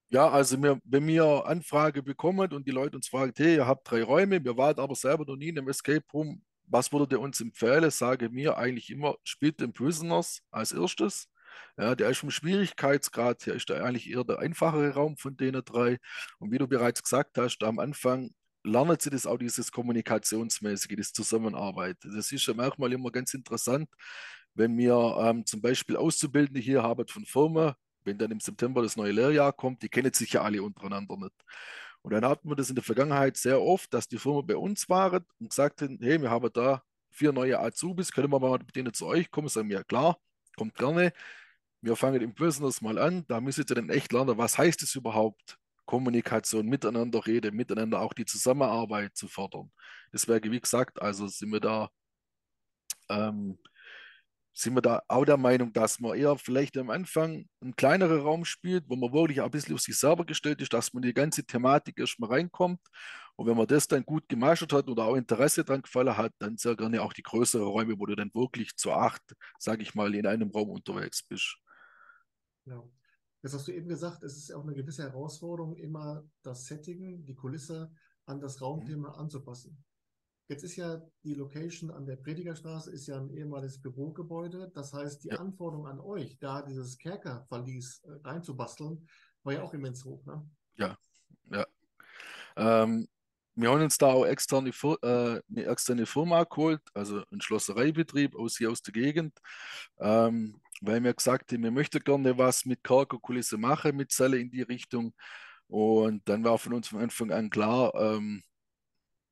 Ja, 0.08 0.28
also 0.28 0.62
wir, 0.62 0.78
wenn 0.84 1.06
wir 1.06 1.46
Anfrage 1.46 2.02
bekommen 2.02 2.52
und 2.52 2.66
die 2.66 2.70
Leute 2.70 2.96
uns 2.96 3.08
fragen, 3.08 3.32
hey, 3.36 3.56
ihr 3.56 3.66
habt 3.66 3.90
drei 3.90 4.02
Räume, 4.02 4.44
wir 4.44 4.58
waren 4.58 4.78
aber 4.78 4.94
selber 4.94 5.24
noch 5.24 5.36
nie 5.36 5.48
in 5.48 5.58
einem 5.58 5.68
Escape 5.68 6.04
Room, 6.12 6.42
was 6.66 6.92
würdet 6.92 7.12
ihr 7.12 7.20
uns 7.20 7.40
empfehlen? 7.40 7.90
Sage 7.90 8.28
mir 8.28 8.58
eigentlich 8.58 8.90
immer, 8.90 9.16
spielt 9.24 9.60
den 9.60 9.72
Prisoners 9.72 10.42
als 10.50 10.72
erstes. 10.72 11.28
Ja, 11.76 11.94
der 11.94 12.10
ist 12.10 12.18
vom 12.18 12.30
Schwierigkeitsgrad 12.30 13.46
her, 13.46 13.54
ist 13.54 13.68
der 13.68 13.84
eigentlich 13.84 14.10
eher 14.10 14.24
der 14.24 14.38
einfachere 14.40 14.94
Raum 14.94 15.16
von 15.16 15.36
denen 15.36 15.64
drei. 15.64 15.98
Und 16.38 16.50
wie 16.52 16.58
du 16.58 16.66
bereits 16.66 17.02
gesagt 17.02 17.38
hast, 17.38 17.62
am 17.62 17.78
Anfang 17.78 18.30
lernen 18.64 18.96
sie 19.00 19.10
das 19.10 19.26
auch, 19.26 19.38
dieses 19.38 19.72
Kommunikationsmäßige, 19.72 20.96
das 20.96 21.12
Zusammenarbeit. 21.12 21.96
Das 22.02 22.30
ist 22.32 22.46
ja 22.46 22.54
manchmal 22.54 22.92
immer 22.92 23.10
ganz 23.10 23.34
interessant, 23.34 23.88
wenn 24.54 24.76
wir 24.76 24.94
ähm, 25.20 25.46
zum 25.46 25.60
Beispiel 25.60 25.96
Auszubildende 25.96 26.60
hier 26.60 26.82
haben 26.82 27.06
von 27.08 27.24
Firmen, 27.24 27.74
wenn 28.04 28.18
dann 28.18 28.30
im 28.30 28.40
September 28.40 28.82
das 28.82 28.96
neue 28.96 29.12
Lehrjahr 29.12 29.52
kommt, 29.52 29.82
die 29.82 29.88
kennen 29.88 30.12
sich 30.12 30.32
ja 30.32 30.42
alle 30.42 30.62
untereinander 30.62 31.16
nicht. 31.16 31.34
Und 32.02 32.12
dann 32.12 32.24
hatten 32.24 32.48
wir 32.48 32.56
das 32.56 32.68
in 32.68 32.74
der 32.74 32.84
Vergangenheit 32.84 33.36
sehr 33.36 33.60
oft, 33.62 33.92
dass 33.94 34.08
die 34.08 34.18
Firma 34.18 34.40
bei 34.42 34.56
uns 34.56 34.88
waren 34.88 35.24
und 35.38 35.50
gesagt 35.50 35.82
haben, 35.82 35.98
hey, 36.00 36.20
wir 36.20 36.30
haben 36.30 36.50
da 36.52 36.82
vier 37.10 37.32
neue 37.32 37.58
Azubis, 37.60 38.12
können 38.12 38.30
wir 38.32 38.40
mal 38.40 38.58
mit 38.58 38.74
denen 38.74 38.92
zu 38.92 39.06
euch 39.06 39.30
kommen? 39.30 39.48
Sagen 39.48 39.68
wir, 39.68 39.78
ja 39.78 39.84
klar, 39.84 40.18
kommt 40.56 40.74
gerne 40.74 41.12
wir 41.82 41.96
fangen 41.96 42.22
im 42.22 42.34
Business 42.34 42.80
mal 42.80 42.98
an, 42.98 43.24
da 43.28 43.40
müsst 43.40 43.58
ihr 43.58 43.64
dann 43.64 43.90
echt 43.90 44.12
lernen, 44.12 44.38
was 44.38 44.58
heißt 44.58 44.82
es 44.82 44.94
überhaupt, 44.94 45.58
Kommunikation, 45.86 46.66
miteinander 46.66 47.26
reden, 47.26 47.54
miteinander 47.56 48.00
auch 48.00 48.14
die 48.14 48.24
Zusammenarbeit 48.24 49.16
zu 49.16 49.28
fördern. 49.28 49.70
Deswegen, 50.12 50.52
wie 50.52 50.60
gesagt, 50.60 51.02
also 51.02 51.26
sind 51.28 51.50
wir 51.50 51.60
da 51.60 51.90
ähm, 53.08 53.58
sind 54.54 54.74
wir 54.74 54.82
da 54.82 55.02
auch 55.08 55.24
der 55.24 55.38
Meinung, 55.38 55.72
dass 55.72 55.98
man 55.98 56.16
eher 56.16 56.36
vielleicht 56.36 56.76
am 56.76 56.90
Anfang 56.90 57.46
einen 57.60 57.74
kleineren 57.74 58.20
Raum 58.20 58.44
spielt, 58.44 58.84
wo 58.88 58.96
man 58.96 59.12
wirklich 59.12 59.40
ein 59.40 59.50
bisschen 59.50 59.74
auf 59.74 59.80
sich 59.80 59.98
selber 59.98 60.26
gestellt 60.26 60.60
ist, 60.60 60.72
dass 60.74 60.92
man 60.92 61.02
die 61.02 61.14
ganze 61.14 61.44
Thematik 61.44 61.98
erstmal 61.98 62.30
reinkommt. 62.30 62.80
Und 63.36 63.46
wenn 63.46 63.56
man 63.56 63.66
das 63.66 63.88
dann 63.88 64.04
gut 64.04 64.28
gemeistert 64.28 64.74
hat 64.74 64.88
oder 64.88 65.04
auch 65.04 65.16
Interesse 65.16 65.64
dran 65.64 65.80
gefallen 65.82 66.16
hat, 66.18 66.32
dann 66.38 66.58
sehr 66.58 66.76
gerne 66.76 67.00
auch 67.02 67.14
die 67.14 67.22
größeren 67.22 67.66
Räume, 67.66 67.98
wo 67.98 68.04
du 68.06 68.14
dann 68.14 68.30
wirklich 68.34 68.76
zu 68.76 68.92
acht, 68.92 69.22
sage 69.58 69.82
ich 69.82 69.94
mal, 69.94 70.14
in 70.14 70.26
einem 70.26 70.50
Raum 70.50 70.68
unterwegs 70.70 71.22
bist. 71.22 71.56
Ja. 72.66 72.82
Jetzt 73.42 73.54
hast 73.54 73.66
du 73.66 73.72
eben 73.72 73.88
gesagt, 73.88 74.22
es 74.22 74.36
ist 74.36 74.52
auch 74.52 74.62
eine 74.62 74.74
gewisse 74.74 75.02
Herausforderung, 75.02 75.74
immer 75.74 76.24
das 76.42 76.66
Setting, 76.66 77.24
die 77.24 77.34
Kulisse 77.34 77.92
an 78.26 78.40
das 78.40 78.60
Raumthema 78.60 79.08
mhm. 79.08 79.14
anzupassen. 79.14 79.84
Jetzt 80.48 80.64
ist 80.64 80.76
ja 80.76 81.00
die 81.24 81.34
Location 81.34 81.90
an 81.90 82.04
der 82.04 82.16
Predigerstraße 82.16 82.92
ist 82.92 83.06
ja 83.06 83.16
ein 83.16 83.30
ehemaliges 83.30 83.80
Bürogebäude. 83.80 84.70
Das 84.74 84.92
heißt, 84.92 85.24
die 85.24 85.28
ja. 85.28 85.36
Anforderung 85.36 85.86
an 85.86 85.98
euch, 85.98 86.38
da 86.38 86.62
dieses 86.62 86.98
Kerkerverlies 86.98 88.02
äh, 88.04 88.28
reinzubasteln, 88.28 89.08
war 89.44 89.54
ja 89.54 89.62
auch 89.62 89.72
immens 89.72 90.04
hoch, 90.04 90.24
ne? 90.24 90.48
Ja, 90.74 90.96
ja. 91.50 91.66
Ähm, 92.56 93.08
wir 93.54 93.70
haben 93.70 93.82
uns 93.82 93.98
da 93.98 94.06
auch 94.12 94.24
externe, 94.24 94.70
äh, 94.70 95.40
eine 95.50 95.66
externe 95.66 96.06
Firma 96.06 96.44
geholt, 96.44 96.80
also 96.94 97.22
ein 97.30 97.40
Schlossereibetrieb 97.40 98.34
aus 98.34 98.56
hier 98.56 98.70
aus 98.70 98.82
der 98.82 98.92
Gegend, 98.92 99.38
ähm, 99.98 100.60
weil 100.82 101.02
wir 101.02 101.14
gesagt 101.14 101.52
haben, 101.52 101.62
wir 101.62 101.70
möchten 101.70 102.00
gerne 102.00 102.36
was 102.38 102.64
mit 102.66 102.82
Kerkerkulisse 102.84 103.56
machen, 103.56 103.96
mit 103.96 104.10
Zelle 104.12 104.38
in 104.38 104.50
die 104.50 104.62
Richtung. 104.62 105.14
Und 105.68 106.28
dann 106.28 106.44
war 106.44 106.58
von 106.58 106.74
uns 106.74 106.88
von 106.88 107.00
Anfang 107.00 107.30
an 107.30 107.50
klar, 107.50 107.94
ähm, 107.94 108.42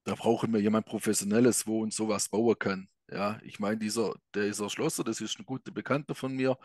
da 0.04 0.14
brauchen 0.14 0.52
wir 0.52 0.60
jemand 0.60 0.86
Professionelles, 0.86 1.66
wo 1.66 1.82
uns 1.82 1.96
sowas 1.96 2.28
bauen 2.28 2.58
kann. 2.58 2.88
Ja, 3.12 3.38
ich 3.42 3.58
meine, 3.58 3.76
dieser, 3.78 4.14
dieser 4.34 4.70
Schlosser, 4.70 5.02
das 5.02 5.20
ist 5.20 5.38
ein 5.38 5.44
guter 5.46 5.72
Bekannter 5.72 6.14
von 6.14 6.32
mir, 6.32 6.56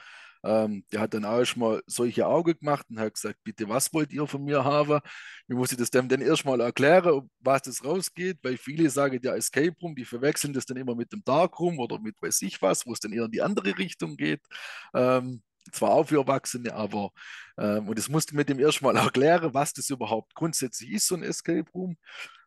ähm, 0.44 0.86
der 0.92 1.02
hat 1.02 1.14
dann 1.16 1.26
auch 1.26 1.44
schon 1.44 1.62
mal 1.62 1.82
solche 1.88 2.28
Augen 2.28 2.56
gemacht 2.60 2.86
und 2.90 3.00
hat 3.00 3.16
gesagt, 3.16 3.40
bitte, 3.44 3.68
was 3.68 3.92
wollt 3.94 4.14
ihr 4.14 4.28
von 4.28 4.44
mir 4.44 4.64
haben? 4.64 5.00
Ich 5.48 5.56
muss 5.56 5.72
das 5.72 5.90
dem 5.90 6.08
dann 6.08 6.22
erstmal 6.22 6.62
erklären, 6.62 7.30
was 7.40 7.64
das 7.64 7.84
rausgeht, 7.84 8.38
weil 8.44 8.58
viele 8.58 8.90
sagen 8.92 9.20
ja 9.24 9.36
Escape 9.36 9.76
Room, 9.82 9.96
die 9.96 10.06
verwechseln 10.06 10.54
das 10.54 10.66
dann 10.68 10.78
immer 10.78 10.96
mit 10.96 11.12
dem 11.12 11.24
Dark 11.24 11.60
Room 11.60 11.80
oder 11.80 12.00
mit 12.00 12.22
weiß 12.22 12.44
ich 12.44 12.62
was, 12.62 12.86
wo 12.86 12.94
es 12.94 13.00
dann 13.00 13.14
eher 13.14 13.26
in 13.26 13.32
die 13.32 13.42
andere 13.42 13.76
Richtung 13.78 14.16
geht. 14.16 14.42
Ähm, 14.94 15.42
zwar 15.72 15.92
auch 15.92 16.08
für 16.08 16.18
Erwachsene, 16.18 16.74
aber 16.74 17.12
ähm, 17.58 17.88
und 17.88 17.98
es 17.98 18.10
musste 18.10 18.36
mit 18.36 18.50
dem 18.50 18.60
erstmal 18.60 18.96
erklären, 18.98 19.54
was 19.54 19.74
das 19.74 19.90
überhaupt 19.90 20.36
grundsätzlich 20.36 20.92
ist, 20.92 21.08
so 21.08 21.16
ein 21.16 21.24
Escape 21.24 21.70
Room. 21.74 21.98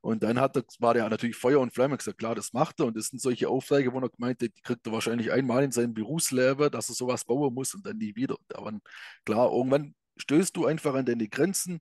Und 0.00 0.22
dann 0.22 0.40
hat 0.40 0.56
er, 0.56 0.64
war 0.78 0.94
der 0.94 1.08
natürlich 1.08 1.37
Feuer 1.37 1.60
und 1.60 1.75
Flamme 1.75 1.96
gesagt, 1.96 2.18
klar, 2.18 2.34
das 2.34 2.52
macht 2.52 2.80
er. 2.80 2.87
Und 2.87 2.96
das 2.96 3.08
sind 3.08 3.20
solche 3.20 3.48
Aufträge, 3.48 3.92
wo 3.92 4.00
er 4.00 4.08
gemeint 4.08 4.42
hat, 4.42 4.50
die 4.56 4.62
kriegt 4.62 4.87
er 4.87 4.92
wahrscheinlich 4.92 5.32
einmal 5.32 5.64
in 5.64 5.72
seinem 5.72 5.94
Berufsleben, 5.94 6.70
dass 6.70 6.88
er 6.88 6.94
sowas 6.94 7.25
bauen 7.25 7.52
muss 7.54 7.75
und 7.75 7.84
dann 7.84 7.98
nie 7.98 8.14
wieder. 8.14 8.37
Aber 8.54 8.78
klar, 9.25 9.50
irgendwann 9.52 9.94
stößt 10.16 10.56
du 10.56 10.66
einfach 10.66 10.94
an 10.94 11.06
deine 11.06 11.28
Grenzen, 11.28 11.80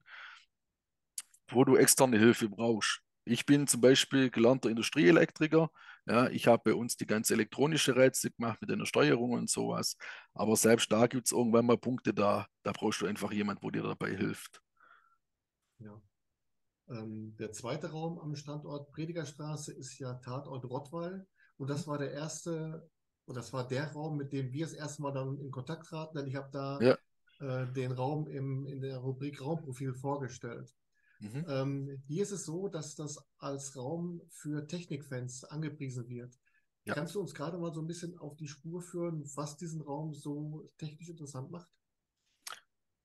wo 1.49 1.63
du 1.63 1.75
externe 1.75 2.17
Hilfe 2.17 2.49
brauchst. 2.49 3.01
Ich 3.25 3.45
bin 3.45 3.67
zum 3.67 3.81
Beispiel 3.81 4.29
gelernter 4.29 4.69
Industrieelektriker. 4.69 5.69
Ja, 6.07 6.29
ich 6.29 6.47
habe 6.47 6.71
bei 6.71 6.73
uns 6.73 6.95
die 6.95 7.05
ganze 7.05 7.33
elektronische 7.33 7.95
Rätsel 7.97 8.31
gemacht 8.31 8.61
mit 8.61 8.71
einer 8.71 8.85
Steuerung 8.85 9.31
und 9.31 9.49
sowas. 9.49 9.97
Aber 10.33 10.55
selbst 10.55 10.89
da 10.89 11.05
gibt 11.07 11.25
es 11.25 11.33
irgendwann 11.33 11.65
mal 11.65 11.77
Punkte, 11.77 12.13
da, 12.13 12.47
da 12.63 12.71
brauchst 12.71 13.01
du 13.01 13.07
einfach 13.07 13.33
jemanden, 13.33 13.61
wo 13.61 13.71
dir 13.71 13.83
dabei 13.83 14.15
hilft. 14.15 14.61
Ja. 15.79 16.01
Ähm, 16.89 17.35
der 17.37 17.51
zweite 17.51 17.91
Raum 17.91 18.19
am 18.19 18.35
Standort 18.35 18.89
Predigerstraße 18.93 19.73
ist 19.73 19.99
ja 19.99 20.13
Tatort 20.13 20.63
Rottweil. 20.63 21.27
Und 21.57 21.69
das 21.69 21.87
war 21.87 21.97
der 21.97 22.13
erste, 22.13 22.89
und 23.25 23.35
das 23.35 23.51
war 23.51 23.67
der 23.67 23.91
Raum, 23.91 24.15
mit 24.15 24.31
dem 24.31 24.53
wir 24.53 24.65
das 24.65 24.73
erste 24.73 25.01
Mal 25.01 25.11
dann 25.11 25.37
in 25.39 25.51
Kontakt 25.51 25.87
traten, 25.87 26.17
denn 26.17 26.27
ich 26.27 26.35
habe 26.35 26.49
da 26.53 26.79
ja. 26.79 26.97
äh, 27.41 27.73
den 27.73 27.91
Raum 27.91 28.29
im, 28.29 28.65
in 28.65 28.79
der 28.79 28.99
Rubrik 28.99 29.41
Raumprofil 29.41 29.93
vorgestellt. 29.93 30.73
Mhm. 31.19 31.45
Ähm, 31.47 32.03
hier 32.07 32.23
ist 32.23 32.31
es 32.31 32.45
so, 32.45 32.67
dass 32.67 32.95
das 32.95 33.17
als 33.37 33.75
Raum 33.75 34.21
für 34.29 34.67
Technikfans 34.67 35.43
angepriesen 35.43 36.07
wird. 36.07 36.37
Ja. 36.85 36.93
Kannst 36.93 37.15
du 37.15 37.19
uns 37.19 37.33
gerade 37.33 37.57
mal 37.57 37.73
so 37.73 37.81
ein 37.81 37.87
bisschen 37.87 38.17
auf 38.17 38.37
die 38.37 38.47
Spur 38.47 38.81
führen, 38.81 39.23
was 39.35 39.57
diesen 39.57 39.81
Raum 39.81 40.13
so 40.13 40.71
technisch 40.77 41.09
interessant 41.09 41.51
macht? 41.51 41.69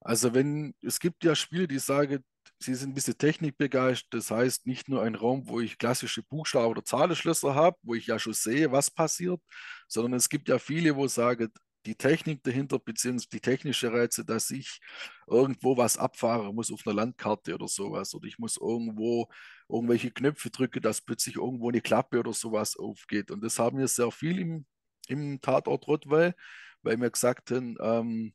Also 0.00 0.34
wenn, 0.34 0.74
es 0.82 1.00
gibt 1.00 1.24
ja 1.24 1.34
Spiele, 1.34 1.68
die 1.68 1.78
sagen, 1.78 2.24
sie 2.58 2.74
sind 2.74 2.90
ein 2.90 2.94
bisschen 2.94 3.18
technikbegeistert. 3.18 4.12
Das 4.12 4.30
heißt, 4.30 4.66
nicht 4.66 4.88
nur 4.88 5.02
ein 5.02 5.14
Raum, 5.14 5.48
wo 5.48 5.60
ich 5.60 5.78
klassische 5.78 6.22
Buchstaben 6.22 6.70
oder 6.70 6.84
Zahlenschlösser 6.84 7.54
habe, 7.54 7.76
wo 7.82 7.94
ich 7.94 8.06
ja 8.06 8.18
schon 8.18 8.32
sehe, 8.32 8.70
was 8.72 8.90
passiert, 8.90 9.40
sondern 9.88 10.14
es 10.14 10.28
gibt 10.28 10.48
ja 10.48 10.58
viele, 10.58 10.96
wo 10.96 11.06
sagen, 11.08 11.52
die 11.86 11.94
Technik 11.96 12.42
dahinter, 12.42 12.78
beziehungsweise 12.78 13.30
die 13.30 13.40
technische 13.40 13.92
Reize, 13.92 14.24
dass 14.24 14.50
ich 14.50 14.80
irgendwo 15.26 15.76
was 15.76 15.98
abfahren 15.98 16.54
muss 16.54 16.72
auf 16.72 16.86
einer 16.86 16.94
Landkarte 16.94 17.54
oder 17.54 17.68
sowas. 17.68 18.14
Oder 18.14 18.26
ich 18.26 18.38
muss 18.38 18.56
irgendwo 18.56 19.28
irgendwelche 19.68 20.10
Knöpfe 20.10 20.50
drücken, 20.50 20.82
dass 20.82 21.00
plötzlich 21.00 21.36
irgendwo 21.36 21.68
eine 21.68 21.80
Klappe 21.80 22.20
oder 22.20 22.32
sowas 22.32 22.76
aufgeht. 22.76 23.30
Und 23.30 23.42
das 23.42 23.58
haben 23.58 23.78
wir 23.78 23.88
sehr 23.88 24.10
viel 24.10 24.38
im, 24.38 24.66
im 25.08 25.40
Tatort 25.40 25.86
Rottweil, 25.88 26.34
weil 26.82 27.00
wir 27.00 27.10
gesagt 27.10 27.50
haben, 27.50 27.76
ähm, 27.80 28.34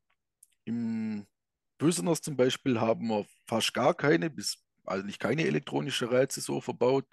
im 0.66 1.26
Böseners 1.78 2.22
zum 2.22 2.36
Beispiel 2.36 2.80
haben 2.80 3.08
wir 3.08 3.26
fast 3.48 3.74
gar 3.74 3.94
keine, 3.94 4.30
bis 4.30 4.64
eigentlich 4.86 5.20
keine 5.20 5.46
elektronische 5.46 6.12
Reize 6.12 6.42
so 6.42 6.60
verbaut. 6.62 7.06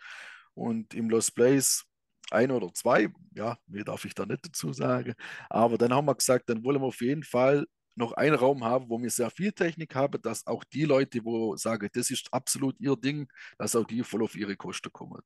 Und 0.55 0.94
im 0.94 1.11
Lost 1.11 1.35
Place 1.35 1.85
ein 2.31 2.51
oder 2.51 2.73
zwei, 2.73 3.09
ja, 3.35 3.57
mehr 3.67 3.85
darf 3.85 4.05
ich 4.05 4.15
da 4.15 4.27
nicht 4.27 4.47
dazu 4.47 4.73
sagen. 4.73 5.15
Aber 5.51 5.79
dann 5.79 5.93
haben 5.93 6.07
wir 6.07 6.15
gesagt, 6.15 6.49
dann 6.49 6.65
wollen 6.65 6.81
wir 6.81 6.87
auf 6.87 7.01
jeden 7.01 7.23
Fall 7.23 7.67
noch 7.97 8.13
einen 8.13 8.35
Raum 8.35 8.65
haben, 8.65 8.89
wo 8.89 9.01
wir 9.01 9.11
sehr 9.11 9.31
viel 9.31 9.53
Technik 9.53 9.95
haben, 9.95 10.21
dass 10.23 10.47
auch 10.47 10.65
die 10.65 10.85
Leute, 10.85 11.25
wo 11.25 11.57
sagen, 11.57 11.89
das 11.93 12.11
ist 12.11 12.33
absolut 12.33 12.79
ihr 12.81 12.97
Ding, 12.97 13.31
dass 13.59 13.77
auch 13.77 13.85
die 13.85 14.03
voll 14.03 14.25
auf 14.25 14.35
ihre 14.35 14.57
Kosten 14.57 14.93
kommen. 14.93 15.23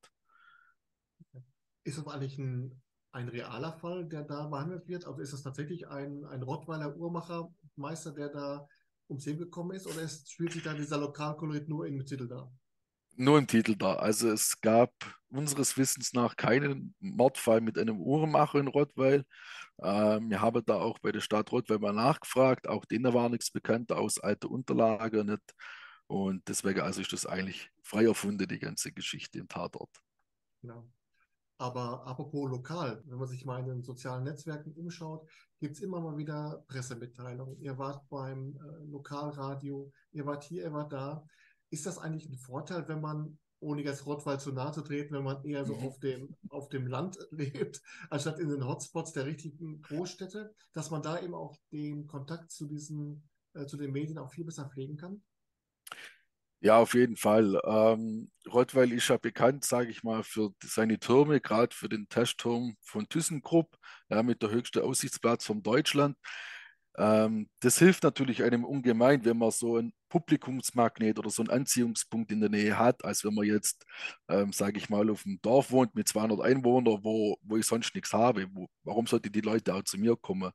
Ist 1.85 1.99
das 1.99 2.07
eigentlich 2.07 2.39
ein, 2.39 2.83
ein 3.13 3.29
realer 3.29 3.73
Fall, 3.73 4.07
der 4.07 4.25
da 4.25 4.47
behandelt 4.47 4.87
wird? 4.87 5.07
Also 5.07 5.23
ist 5.23 5.33
das 5.33 5.43
tatsächlich 5.43 5.89
ein, 5.89 6.25
ein 6.27 6.43
Rottweiler 6.43 6.95
Uhrmachermeister, 6.95 8.13
der 8.13 8.29
da 8.29 8.69
ums 9.09 9.25
Leben 9.25 9.39
gekommen 9.39 9.75
ist, 9.75 9.87
oder 9.87 10.03
ist, 10.03 10.31
spielt 10.31 10.53
sich 10.53 10.63
da 10.63 10.75
dieser 10.75 10.99
Lokalkolorit 10.99 11.69
nur 11.69 11.87
in 11.87 12.05
Titel 12.05 12.29
da? 12.29 12.51
Nur 13.19 13.39
im 13.39 13.47
Titel 13.47 13.77
da. 13.77 13.95
Also 13.95 14.31
es 14.31 14.61
gab 14.61 14.93
unseres 15.31 15.77
Wissens 15.77 16.13
nach 16.13 16.37
keinen 16.37 16.95
Mordfall 17.01 17.61
mit 17.61 17.79
einem 17.79 18.01
Uhrmacher 18.01 18.59
in 18.59 18.69
Rottweil. 18.69 19.25
Ähm, 19.83 20.31
wir 20.31 20.41
haben 20.41 20.65
da 20.65 20.75
auch 20.75 20.99
bei 20.99 21.13
der 21.13 21.21
Stadt 21.21 21.53
Rottweil 21.53 21.79
mal 21.79 21.93
nachgefragt. 21.93 22.69
Auch 22.69 22.85
denen 22.85 23.13
war 23.13 23.29
nichts 23.29 23.51
bekannt 23.51 23.93
aus 23.93 24.19
alter 24.19 24.51
Unterlage 24.51 25.25
nicht. 25.25 25.55
Und 26.07 26.49
deswegen 26.49 26.81
also 26.81 27.01
ist 27.03 27.13
das 27.13 27.27
eigentlich 27.27 27.71
frei 27.83 28.05
erfunden, 28.05 28.49
die 28.49 28.59
ganze 28.59 28.93
Geschichte 28.93 29.39
im 29.39 29.49
Tatort. 29.49 29.91
Ja. 30.63 30.83
Aber 31.61 32.07
apropos 32.07 32.49
lokal, 32.49 33.03
wenn 33.07 33.19
man 33.19 33.27
sich 33.27 33.45
mal 33.45 33.59
in 33.59 33.67
den 33.67 33.83
sozialen 33.83 34.25
Netzwerken 34.25 34.73
umschaut, 34.75 35.29
gibt 35.59 35.75
es 35.75 35.81
immer 35.81 36.01
mal 36.01 36.17
wieder 36.17 36.65
Pressemitteilungen. 36.69 37.61
Ihr 37.61 37.77
wart 37.77 38.09
beim 38.09 38.57
äh, 38.57 38.85
Lokalradio, 38.85 39.93
ihr 40.13 40.25
wart 40.25 40.45
hier, 40.45 40.63
ihr 40.63 40.73
wart 40.73 40.93
da. 40.93 41.27
Ist 41.71 41.87
das 41.87 41.99
eigentlich 41.99 42.29
ein 42.29 42.39
Vorteil, 42.39 42.89
wenn 42.89 43.01
man, 43.01 43.39
ohne 43.61 43.83
jetzt 43.83 44.07
Rottweil 44.07 44.39
zu 44.39 44.53
nahe 44.53 44.73
zu 44.73 44.83
treten, 44.83 45.15
wenn 45.15 45.25
man 45.25 45.45
eher 45.45 45.65
so 45.65 45.77
mhm. 45.77 45.87
auf, 45.87 45.99
dem, 45.99 46.37
auf 46.49 46.69
dem 46.69 46.87
Land 46.87 47.19
lebt, 47.31 47.83
anstatt 48.11 48.39
in 48.39 48.49
den 48.49 48.67
Hotspots 48.67 49.13
der 49.13 49.27
richtigen 49.27 49.83
Großstädte, 49.83 50.55
dass 50.73 50.91
man 50.91 51.03
da 51.03 51.21
eben 51.21 51.35
auch 51.35 51.57
den 51.73 52.07
Kontakt 52.07 52.51
zu 52.51 52.67
diesen, 52.67 53.29
äh, 53.55 53.67
zu 53.67 53.77
den 53.77 53.93
Medien 53.93 54.19
auch 54.19 54.31
viel 54.31 54.45
besser 54.45 54.69
pflegen 54.69 54.97
kann? 54.97 55.23
Ja, 56.61 56.79
auf 56.79 56.95
jeden 56.95 57.17
Fall. 57.17 57.61
Ähm, 57.65 58.33
Rottweil 58.53 58.93
ist 58.93 59.09
ja 59.09 59.17
bekannt, 59.17 59.65
sage 59.65 59.91
ich 59.91 60.03
mal, 60.03 60.25
für 60.25 60.53
seine 60.61 60.99
Türme, 60.99 61.41
gerade 61.41 61.75
für 61.75 61.89
den 61.89 62.09
Testturm 62.09 62.77
von 62.81 63.09
ThyssenKrupp, 63.09 63.77
ja, 64.09 64.25
mit 64.25 64.43
der 64.43 64.51
höchsten 64.51 64.81
Aussichtsplatz 64.81 65.45
von 65.45 65.63
Deutschland. 65.63 66.17
Ähm, 66.99 67.49
das 67.61 67.79
hilft 67.79 68.03
natürlich 68.03 68.43
einem 68.43 68.65
ungemein, 68.65 69.25
wenn 69.25 69.39
man 69.39 69.53
so 69.53 69.77
ein 69.79 69.93
Publikumsmagnet 70.09 71.19
oder 71.19 71.31
so 71.31 71.43
einen 71.43 71.51
Anziehungspunkt 71.51 72.33
in 72.33 72.41
der 72.41 72.51
Nähe 72.51 72.79
hat, 72.79 73.05
als 73.05 73.25
wenn 73.25 73.35
man 73.35 73.47
jetzt, 73.47 73.85
ähm, 74.29 74.53
sage 74.53 74.79
ich 74.79 74.89
mal, 74.91 75.09
auf 75.11 75.25
einem 75.25 75.41
Dorf 75.43 75.71
wohnt 75.71 75.95
mit 75.95 76.09
200 76.09 76.41
Einwohnern, 76.41 76.99
wo, 77.05 77.37
wo 77.43 77.57
ich 77.57 77.67
sonst 77.67 77.95
nichts 77.95 78.13
habe. 78.13 78.49
Wo, 78.53 78.69
warum 78.85 79.07
sollten 79.07 79.33
die 79.33 79.41
Leute 79.43 79.75
auch 79.75 79.85
zu 79.85 79.99
mir 79.99 80.17
kommen? 80.17 80.51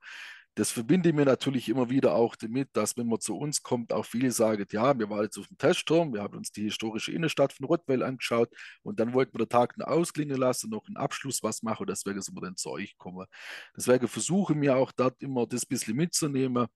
Das 0.56 0.72
verbinde 0.72 1.10
ich 1.10 1.16
mir 1.16 1.26
natürlich 1.26 1.68
immer 1.68 1.90
wieder 1.90 2.14
auch 2.14 2.36
damit, 2.36 2.70
dass 2.74 2.96
wenn 2.96 3.08
man 3.08 3.20
zu 3.20 3.36
uns 3.38 3.64
kommt, 3.64 3.92
auch 3.92 4.06
viele 4.06 4.32
sagen, 4.32 4.66
ja, 4.72 4.98
wir 4.98 5.10
waren 5.10 5.24
jetzt 5.24 5.38
auf 5.40 5.48
dem 5.48 5.58
Testturm, 5.58 6.14
wir 6.14 6.22
haben 6.22 6.38
uns 6.38 6.52
die 6.52 6.64
historische 6.64 7.12
Innenstadt 7.12 7.54
von 7.54 7.66
Rottweil 7.66 8.04
angeschaut 8.04 8.50
und 8.84 9.00
dann 9.00 9.14
wollten 9.14 9.34
wir 9.34 9.46
den 9.46 9.50
Tag 9.50 9.78
noch 9.78 9.88
ausklingen 9.88 10.38
lassen, 10.38 10.70
noch 10.70 10.86
einen 10.88 10.98
Abschluss 10.98 11.42
was 11.42 11.64
machen 11.64 11.88
deswegen 11.88 12.22
sind 12.22 12.36
wir 12.36 12.42
dann 12.42 12.56
zu 12.56 12.70
euch 12.70 12.92
gekommen. 12.92 13.26
Deswegen 13.76 14.08
versuche 14.08 14.54
ich 14.54 14.60
mir 14.60 14.76
auch 14.78 14.92
dort 14.92 15.22
immer 15.24 15.48
das 15.48 15.66
bisschen 15.66 15.96
mitzunehmen, 15.96 16.68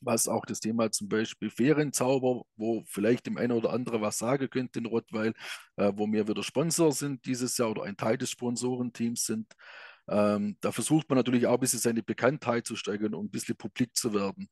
was 0.00 0.28
auch 0.28 0.46
das 0.46 0.60
Thema 0.60 0.90
zum 0.90 1.08
Beispiel 1.08 1.50
Ferienzauber, 1.50 2.44
wo 2.56 2.84
vielleicht 2.86 3.26
dem 3.26 3.36
einen 3.36 3.52
oder 3.52 3.70
anderen 3.72 4.00
was 4.00 4.18
sagen 4.18 4.48
könnte 4.50 4.78
in 4.78 4.86
Rottweil, 4.86 5.34
äh, 5.76 5.92
wo 5.94 6.06
wir 6.06 6.28
wieder 6.28 6.42
Sponsor 6.42 6.92
sind 6.92 7.24
dieses 7.26 7.58
Jahr 7.58 7.70
oder 7.70 7.82
ein 7.82 7.96
Teil 7.96 8.16
des 8.18 8.30
Sponsorenteams 8.30 9.24
sind. 9.24 9.52
Ähm, 10.08 10.56
da 10.60 10.72
versucht 10.72 11.08
man 11.08 11.16
natürlich 11.16 11.46
auch 11.46 11.54
ein 11.54 11.60
bisschen 11.60 11.80
seine 11.80 12.02
Bekanntheit 12.02 12.66
zu 12.66 12.76
steigern 12.76 13.14
und 13.14 13.26
ein 13.26 13.30
bisschen 13.30 13.56
publik 13.56 13.96
zu 13.96 14.14
werden. 14.14 14.48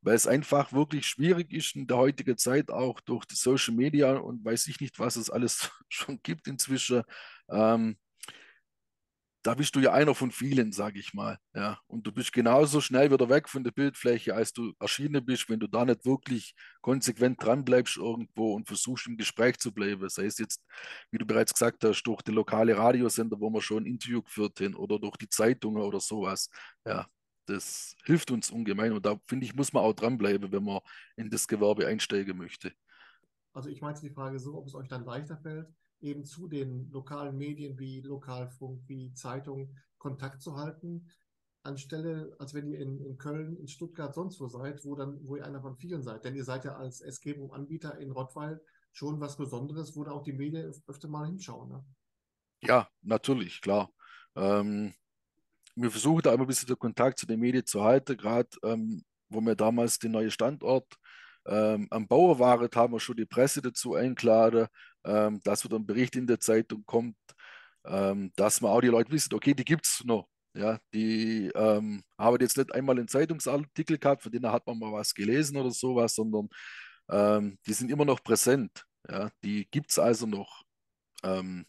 Weil 0.00 0.14
es 0.14 0.26
einfach 0.26 0.72
wirklich 0.72 1.06
schwierig 1.06 1.52
ist 1.52 1.74
in 1.74 1.86
der 1.86 1.96
heutigen 1.96 2.36
Zeit, 2.38 2.70
auch 2.70 3.00
durch 3.00 3.24
die 3.24 3.34
Social 3.34 3.74
Media 3.74 4.16
und 4.16 4.44
weiß 4.44 4.68
ich 4.68 4.80
nicht, 4.80 4.98
was 4.98 5.16
es 5.16 5.30
alles 5.30 5.70
schon 5.88 6.20
gibt 6.22 6.46
inzwischen. 6.46 7.02
Ähm, 7.50 7.96
da 9.42 9.54
bist 9.54 9.76
du 9.76 9.80
ja 9.80 9.92
einer 9.92 10.14
von 10.14 10.30
vielen, 10.30 10.72
sage 10.72 10.98
ich 10.98 11.14
mal. 11.14 11.38
Ja. 11.54 11.78
Und 11.86 12.06
du 12.06 12.12
bist 12.12 12.32
genauso 12.32 12.80
schnell 12.80 13.10
wieder 13.10 13.28
weg 13.28 13.48
von 13.48 13.62
der 13.62 13.70
Bildfläche, 13.70 14.34
als 14.34 14.52
du 14.52 14.72
erschienen 14.80 15.24
bist, 15.24 15.48
wenn 15.48 15.60
du 15.60 15.68
da 15.68 15.84
nicht 15.84 16.04
wirklich 16.04 16.54
konsequent 16.80 17.42
dran 17.42 17.64
bleibst 17.64 17.96
irgendwo 17.96 18.54
und 18.54 18.66
versuchst 18.66 19.06
im 19.06 19.16
Gespräch 19.16 19.58
zu 19.58 19.72
bleiben. 19.72 20.08
Sei 20.08 20.26
es 20.26 20.38
jetzt, 20.38 20.64
wie 21.10 21.18
du 21.18 21.26
bereits 21.26 21.52
gesagt 21.52 21.84
hast, 21.84 22.02
durch 22.02 22.22
die 22.22 22.32
lokale 22.32 22.76
Radiosender, 22.76 23.40
wo 23.40 23.50
wir 23.50 23.62
schon 23.62 23.84
ein 23.84 23.86
Interview 23.86 24.22
geführt 24.22 24.60
haben, 24.60 24.74
oder 24.74 24.98
durch 24.98 25.16
die 25.16 25.28
Zeitungen 25.28 25.82
oder 25.82 26.00
sowas. 26.00 26.50
Ja, 26.84 27.06
das 27.46 27.94
hilft 28.04 28.30
uns 28.30 28.50
ungemein. 28.50 28.92
Und 28.92 29.06
da 29.06 29.18
finde 29.28 29.46
ich, 29.46 29.54
muss 29.54 29.72
man 29.72 29.84
auch 29.84 29.94
dranbleiben, 29.94 30.50
wenn 30.50 30.64
man 30.64 30.80
in 31.16 31.30
das 31.30 31.46
Gewerbe 31.46 31.86
einsteigen 31.86 32.36
möchte. 32.36 32.72
Also 33.52 33.70
ich 33.70 33.80
meinte 33.80 34.00
die 34.00 34.10
Frage 34.10 34.38
so, 34.38 34.56
ob 34.56 34.66
es 34.66 34.74
euch 34.74 34.88
dann 34.88 35.04
leichter 35.04 35.38
fällt, 35.38 35.68
eben 36.00 36.24
zu 36.24 36.48
den 36.48 36.90
lokalen 36.90 37.36
Medien 37.36 37.78
wie 37.78 38.00
Lokalfunk, 38.00 38.82
wie 38.86 39.12
Zeitung 39.14 39.74
Kontakt 39.98 40.42
zu 40.42 40.56
halten, 40.56 41.08
anstelle, 41.62 42.34
als 42.38 42.54
wenn 42.54 42.68
ihr 42.68 42.78
in, 42.80 43.00
in 43.00 43.18
Köln, 43.18 43.56
in 43.56 43.68
Stuttgart, 43.68 44.14
sonst 44.14 44.40
wo 44.40 44.48
seid, 44.48 44.84
wo 44.84 44.94
dann, 44.94 45.18
wo 45.26 45.36
ihr 45.36 45.44
einer 45.44 45.60
von 45.60 45.76
vielen 45.76 46.02
seid. 46.02 46.24
Denn 46.24 46.34
ihr 46.34 46.44
seid 46.44 46.64
ja 46.64 46.76
als 46.76 47.00
Escape 47.00 47.38
Room-Anbieter 47.38 47.98
in 47.98 48.10
Rottweil 48.10 48.60
schon 48.92 49.20
was 49.20 49.36
Besonderes, 49.36 49.94
wo 49.96 50.04
da 50.04 50.12
auch 50.12 50.22
die 50.22 50.32
Medien 50.32 50.72
öfter 50.86 51.08
mal 51.08 51.26
hinschauen. 51.26 51.68
Ne? 51.68 51.84
Ja, 52.62 52.88
natürlich, 53.02 53.60
klar. 53.60 53.90
Ähm, 54.34 54.94
wir 55.76 55.90
versuchen 55.90 56.22
da 56.22 56.32
immer 56.32 56.44
ein 56.44 56.48
bisschen 56.48 56.66
den 56.66 56.78
Kontakt 56.78 57.18
zu 57.18 57.26
den 57.26 57.40
Medien 57.40 57.66
zu 57.66 57.82
halten, 57.82 58.16
gerade 58.16 58.48
ähm, 58.64 59.04
wo 59.28 59.40
wir 59.40 59.54
damals 59.54 59.98
den 59.98 60.12
neuen 60.12 60.30
Standort 60.30 60.86
ähm, 61.46 61.86
am 61.90 62.06
Bauer 62.08 62.38
waren, 62.38 62.68
haben 62.74 62.92
wir 62.92 63.00
schon 63.00 63.16
die 63.16 63.26
Presse 63.26 63.62
dazu 63.62 63.94
eingeladen, 63.94 64.66
ähm, 65.08 65.40
dass 65.44 65.64
wieder 65.64 65.76
ein 65.76 65.86
Bericht 65.86 66.16
in 66.16 66.26
der 66.26 66.40
Zeitung 66.40 66.84
kommt, 66.86 67.16
ähm, 67.86 68.32
dass 68.36 68.60
man 68.60 68.72
auch 68.72 68.80
die 68.80 68.88
Leute 68.88 69.10
wissen, 69.10 69.34
okay, 69.34 69.54
die 69.54 69.64
gibt 69.64 69.86
es 69.86 70.04
noch. 70.04 70.28
Ja, 70.54 70.78
die 70.92 71.50
ähm, 71.54 72.02
haben 72.18 72.38
jetzt 72.40 72.56
nicht 72.56 72.74
einmal 72.74 72.98
einen 72.98 73.08
Zeitungsartikel 73.08 73.98
gehabt, 73.98 74.22
von 74.22 74.32
denen 74.32 74.50
hat 74.50 74.66
man 74.66 74.78
mal 74.78 74.92
was 74.92 75.14
gelesen 75.14 75.56
oder 75.56 75.70
sowas, 75.70 76.14
sondern 76.14 76.48
ähm, 77.10 77.58
die 77.66 77.72
sind 77.72 77.90
immer 77.90 78.04
noch 78.04 78.22
präsent. 78.22 78.84
Ja, 79.08 79.30
die 79.44 79.68
gibt 79.70 79.90
es 79.90 79.98
also 79.98 80.26
noch. 80.26 80.62
Ähm, 81.22 81.66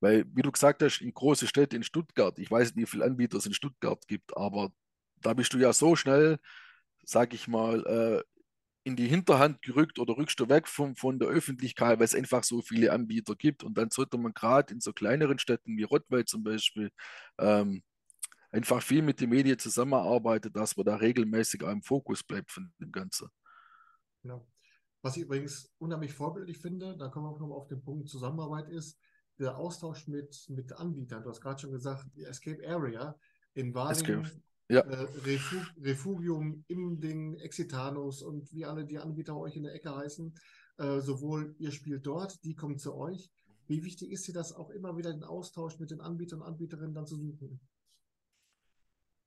weil, 0.00 0.24
wie 0.34 0.42
du 0.42 0.52
gesagt 0.52 0.82
hast, 0.82 1.00
in 1.00 1.12
große 1.12 1.46
Städte 1.46 1.76
in 1.76 1.82
Stuttgart, 1.82 2.38
ich 2.38 2.50
weiß 2.50 2.74
nicht, 2.74 2.86
wie 2.86 2.90
viele 2.90 3.04
Anbieter 3.04 3.38
es 3.38 3.46
in 3.46 3.54
Stuttgart 3.54 4.06
gibt, 4.06 4.36
aber 4.36 4.70
da 5.16 5.34
bist 5.34 5.52
du 5.54 5.58
ja 5.58 5.72
so 5.72 5.96
schnell, 5.96 6.38
sag 7.04 7.34
ich 7.34 7.48
mal, 7.48 7.84
äh, 7.86 8.37
in 8.88 8.96
die 8.96 9.06
Hinterhand 9.06 9.60
gerückt 9.60 9.98
oder 9.98 10.16
rückst 10.16 10.40
du 10.40 10.48
weg 10.48 10.66
von, 10.66 10.96
von 10.96 11.18
der 11.18 11.28
Öffentlichkeit, 11.28 11.98
weil 11.98 12.06
es 12.06 12.14
einfach 12.14 12.42
so 12.42 12.62
viele 12.62 12.90
Anbieter 12.90 13.36
gibt. 13.36 13.62
Und 13.62 13.76
dann 13.76 13.90
sollte 13.90 14.16
man 14.16 14.32
gerade 14.32 14.72
in 14.72 14.80
so 14.80 14.94
kleineren 14.94 15.38
Städten 15.38 15.76
wie 15.76 15.82
Rottweil 15.82 16.24
zum 16.24 16.42
Beispiel 16.42 16.90
ähm, 17.38 17.82
einfach 18.50 18.82
viel 18.82 19.02
mit 19.02 19.20
den 19.20 19.28
Medien 19.28 19.58
zusammenarbeiten, 19.58 20.50
dass 20.54 20.74
man 20.74 20.86
da 20.86 20.96
regelmäßig 20.96 21.62
am 21.64 21.82
Fokus 21.82 22.24
bleibt 22.24 22.50
von 22.50 22.72
dem 22.80 22.90
Ganzen. 22.90 23.28
Genau. 24.22 24.48
Was 25.02 25.16
ich 25.18 25.24
übrigens 25.24 25.70
unheimlich 25.78 26.14
vorbildlich 26.14 26.58
finde, 26.58 26.96
da 26.96 27.08
kommen 27.08 27.26
wir 27.26 27.30
auch 27.30 27.40
noch 27.40 27.54
auf 27.54 27.68
den 27.68 27.82
Punkt 27.82 28.08
Zusammenarbeit 28.08 28.70
ist, 28.70 28.98
der 29.38 29.56
Austausch 29.56 30.08
mit, 30.08 30.46
mit 30.48 30.72
Anbietern. 30.72 31.22
Du 31.22 31.28
hast 31.28 31.42
gerade 31.42 31.60
schon 31.60 31.72
gesagt, 31.72 32.06
die 32.16 32.24
Escape 32.24 32.66
Area 32.66 33.14
in 33.52 33.74
Wahlingen, 33.74 34.42
ja. 34.68 34.80
äh, 34.80 35.08
Refug 35.24 35.66
Refugium, 35.80 36.64
Imding, 36.68 37.36
Exitanus 37.38 38.22
und 38.22 38.52
wie 38.52 38.64
alle 38.64 38.84
die 38.84 38.98
Anbieter 38.98 39.36
euch 39.36 39.56
in 39.56 39.64
der 39.64 39.74
Ecke 39.74 39.94
heißen. 39.94 40.34
Äh, 40.78 41.00
sowohl 41.00 41.56
ihr 41.58 41.72
spielt 41.72 42.06
dort, 42.06 42.42
die 42.44 42.54
kommen 42.54 42.78
zu 42.78 42.94
euch. 42.94 43.30
Wie 43.66 43.84
wichtig 43.84 44.10
ist 44.12 44.26
dir 44.28 44.32
das 44.32 44.52
auch 44.52 44.70
immer 44.70 44.96
wieder 44.96 45.12
den 45.12 45.24
Austausch 45.24 45.78
mit 45.78 45.90
den 45.90 46.00
Anbietern 46.00 46.40
und 46.40 46.46
Anbieterinnen 46.46 46.94
dann 46.94 47.06
zu 47.06 47.16
suchen? 47.16 47.60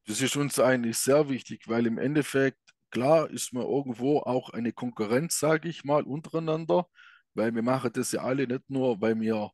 Das 0.08 0.22
ist 0.22 0.36
uns 0.36 0.60
eigentlich 0.60 0.98
sehr 0.98 1.30
wichtig, 1.30 1.68
weil 1.68 1.86
im 1.86 1.98
Endeffekt, 1.98 2.60
klar, 2.90 3.30
ist 3.30 3.54
man 3.54 3.64
irgendwo 3.64 4.20
auch 4.20 4.50
eine 4.50 4.74
Konkurrenz, 4.74 5.40
sage 5.40 5.70
ich 5.70 5.84
mal, 5.84 6.04
untereinander, 6.04 6.88
weil 7.34 7.54
wir 7.54 7.62
machen 7.62 7.92
das 7.94 8.12
ja 8.12 8.22
alle 8.24 8.48
nicht 8.48 8.70
nur, 8.70 9.00
weil 9.00 9.20
wir 9.20 9.52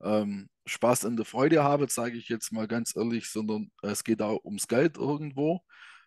ähm, 0.00 0.48
Spaß 0.66 1.04
an 1.06 1.16
der 1.16 1.24
Freude 1.26 1.64
haben, 1.64 1.88
sage 1.88 2.16
ich 2.18 2.28
jetzt 2.28 2.52
mal 2.52 2.66
ganz 2.68 2.96
ehrlich, 2.96 3.28
sondern 3.30 3.70
es 3.82 4.04
geht 4.04 4.22
auch 4.22 4.44
ums 4.44 4.68
Geld 4.68 4.96
irgendwo. 4.96 5.62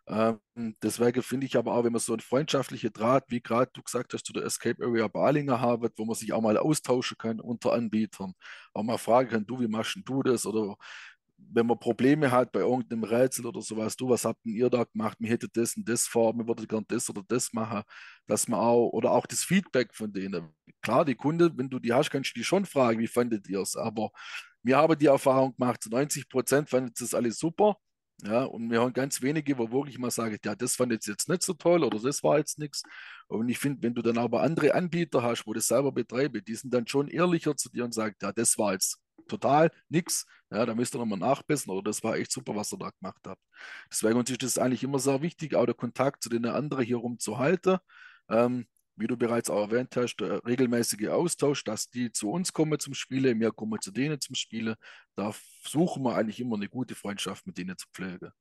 Ähm, 0.07 0.39
deswegen 0.83 1.23
finde 1.23 1.47
ich 1.47 1.57
aber 1.57 1.73
auch, 1.73 1.83
wenn 1.83 1.91
man 1.91 1.99
so 1.99 2.13
ein 2.13 2.19
freundschaftlicher 2.19 2.91
Draht, 2.91 3.25
wie 3.29 3.41
gerade 3.41 3.71
du 3.73 3.81
gesagt 3.81 4.13
hast, 4.13 4.25
zu 4.25 4.33
der 4.33 4.43
Escape 4.43 4.83
Area 4.85 5.07
Balinger 5.07 5.59
haben, 5.61 5.89
wo 5.97 6.05
man 6.05 6.15
sich 6.15 6.31
auch 6.31 6.41
mal 6.41 6.57
austauschen 6.57 7.17
kann 7.17 7.39
unter 7.39 7.73
Anbietern, 7.73 8.33
auch 8.73 8.83
mal 8.83 8.99
fragen 8.99 9.29
kann, 9.29 9.45
du, 9.47 9.59
wie 9.59 9.67
machst 9.67 9.97
du 10.05 10.21
das? 10.23 10.45
Oder 10.45 10.75
wenn 11.51 11.67
man 11.67 11.79
Probleme 11.79 12.31
hat 12.31 12.51
bei 12.51 12.59
irgendeinem 12.61 13.03
Rätsel 13.03 13.45
oder 13.45 13.61
sowas, 13.61 13.95
du, 13.95 14.09
was 14.09 14.25
habt 14.25 14.43
denn 14.45 14.53
ihr 14.53 14.69
da 14.69 14.83
gemacht? 14.83 15.19
Mir 15.19 15.29
hätte 15.29 15.47
das 15.49 15.75
und 15.77 15.87
das 15.87 16.07
vor, 16.07 16.33
mir 16.33 16.47
würde 16.47 16.67
gern 16.67 16.85
das 16.87 17.09
oder 17.09 17.23
das 17.27 17.53
machen, 17.53 17.83
dass 18.27 18.47
man 18.47 18.59
auch, 18.59 18.89
oder 18.89 19.11
auch 19.11 19.25
das 19.25 19.43
Feedback 19.43 19.93
von 19.93 20.11
denen. 20.11 20.53
Klar, 20.81 21.05
die 21.05 21.15
Kunde, 21.15 21.51
wenn 21.57 21.69
du 21.69 21.79
die 21.79 21.93
hast, 21.93 22.09
kannst 22.11 22.31
du 22.35 22.39
die 22.39 22.43
schon 22.43 22.65
fragen, 22.65 22.99
wie 22.99 23.07
fandet 23.07 23.47
ihr 23.49 23.59
es? 23.61 23.75
Aber 23.75 24.11
wir 24.63 24.77
haben 24.77 24.97
die 24.97 25.05
Erfahrung 25.07 25.55
gemacht, 25.55 25.83
zu 25.83 25.89
90 25.89 26.29
Prozent 26.29 26.69
fandet 26.69 26.99
das 26.99 27.13
alles 27.13 27.37
super. 27.39 27.77
Ja, 28.23 28.43
und 28.45 28.71
wir 28.71 28.81
haben 28.81 28.93
ganz 28.93 29.21
wenige, 29.21 29.57
wo 29.57 29.69
wirklich 29.71 29.99
mal 29.99 30.09
sagen, 30.09 30.37
ja, 30.43 30.55
das 30.55 30.75
fand 30.75 30.93
ich 30.93 31.05
jetzt 31.05 31.27
nicht 31.27 31.43
so 31.43 31.53
toll 31.53 31.83
oder 31.83 31.99
das 31.99 32.23
war 32.23 32.37
jetzt 32.37 32.57
nichts. 32.57 32.83
Und 33.27 33.49
ich 33.49 33.59
finde, 33.59 33.83
wenn 33.83 33.93
du 33.93 34.01
dann 34.01 34.17
aber 34.17 34.41
andere 34.41 34.73
Anbieter 34.73 35.21
hast, 35.21 35.45
wo 35.45 35.53
das 35.53 35.67
selber 35.67 35.91
betreibe, 35.91 36.41
die 36.41 36.55
sind 36.55 36.73
dann 36.73 36.87
schon 36.87 37.09
ehrlicher 37.09 37.57
zu 37.57 37.69
dir 37.69 37.83
und 37.83 37.93
sagen, 37.93 38.15
ja, 38.21 38.31
das 38.31 38.57
war 38.57 38.73
jetzt 38.73 38.99
total 39.27 39.71
nichts. 39.89 40.25
Ja, 40.51 40.65
da 40.65 40.75
müsst 40.75 40.95
ihr 40.95 40.99
nochmal 40.99 41.19
nachbessern 41.19 41.73
oder 41.73 41.83
das 41.83 42.03
war 42.03 42.15
echt 42.17 42.31
super, 42.31 42.55
was 42.55 42.71
ihr 42.73 42.77
da 42.77 42.91
gemacht 42.91 43.21
habt. 43.25 43.41
Deswegen 43.91 44.17
uns 44.17 44.29
ist 44.29 44.43
das 44.43 44.57
eigentlich 44.57 44.83
immer 44.83 44.99
sehr 44.99 45.21
wichtig, 45.21 45.55
auch 45.55 45.65
der 45.65 45.75
Kontakt 45.75 46.23
zu 46.23 46.29
den 46.29 46.45
anderen 46.45 46.85
hier 46.85 46.97
rum 46.97 47.19
zu 47.19 47.37
halten. 47.37 47.77
Ähm, 48.29 48.67
wie 48.97 49.07
du 49.07 49.17
bereits 49.17 49.49
auch 49.49 49.61
erwähnt 49.61 49.95
hast, 49.97 50.17
der 50.17 50.43
regelmäßige 50.45 51.09
Austausch, 51.09 51.63
dass 51.63 51.89
die 51.89 52.11
zu 52.11 52.31
uns 52.31 52.53
kommen 52.53 52.79
zum 52.79 52.93
Spielen, 52.93 53.39
wir 53.39 53.51
kommen 53.51 53.81
zu 53.81 53.91
denen 53.91 54.21
zum 54.21 54.35
Spielen. 54.35 54.75
Da 55.15 55.33
suchen 55.63 56.03
wir 56.03 56.15
eigentlich 56.15 56.39
immer 56.39 56.55
eine 56.55 56.69
gute 56.69 56.95
Freundschaft 56.95 57.45
mit 57.45 57.57
denen 57.57 57.77
zu 57.77 57.87
pflegen. 57.93 58.31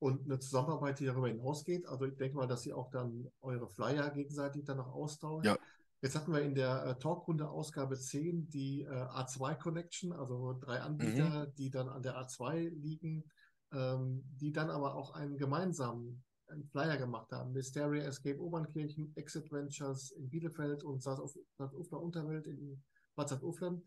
Und 0.00 0.24
eine 0.24 0.38
Zusammenarbeit, 0.38 0.98
die 0.98 1.04
darüber 1.04 1.28
hinausgeht. 1.28 1.86
Also 1.86 2.06
ich 2.06 2.16
denke 2.16 2.36
mal, 2.36 2.46
dass 2.46 2.66
ihr 2.66 2.76
auch 2.76 2.90
dann 2.90 3.30
eure 3.42 3.68
Flyer 3.68 4.10
gegenseitig 4.10 4.64
dann 4.64 4.78
noch 4.78 4.92
austauscht. 4.92 5.46
Ja. 5.46 5.58
Jetzt 6.02 6.16
hatten 6.16 6.32
wir 6.32 6.40
in 6.40 6.54
der 6.54 6.84
äh, 6.84 6.98
Talkrunde 6.98 7.48
Ausgabe 7.48 7.98
10 7.98 8.48
die 8.48 8.82
äh, 8.82 8.88
A2 8.88 9.54
Connection, 9.56 10.12
also 10.12 10.58
drei 10.58 10.80
Anbieter, 10.80 11.46
mhm. 11.46 11.54
die 11.56 11.70
dann 11.70 11.88
an 11.88 12.02
der 12.02 12.16
A2 12.16 12.70
liegen, 12.70 13.24
ähm, 13.72 14.24
die 14.40 14.52
dann 14.52 14.70
aber 14.70 14.94
auch 14.94 15.12
einen 15.12 15.36
gemeinsamen 15.36 16.24
einen 16.50 16.64
Flyer 16.64 16.96
gemacht 16.96 17.30
haben. 17.32 17.52
Mysteria 17.52 18.04
Escape 18.04 18.40
Obernkirchen, 18.40 19.12
Exit 19.16 19.50
Ventures 19.52 20.10
in 20.12 20.28
Bielefeld 20.28 20.82
und 20.82 21.02
Salzufler 21.02 22.00
Unterwelt 22.00 22.46
in 22.46 22.82
Bad 23.14 23.42
Ufland. 23.42 23.84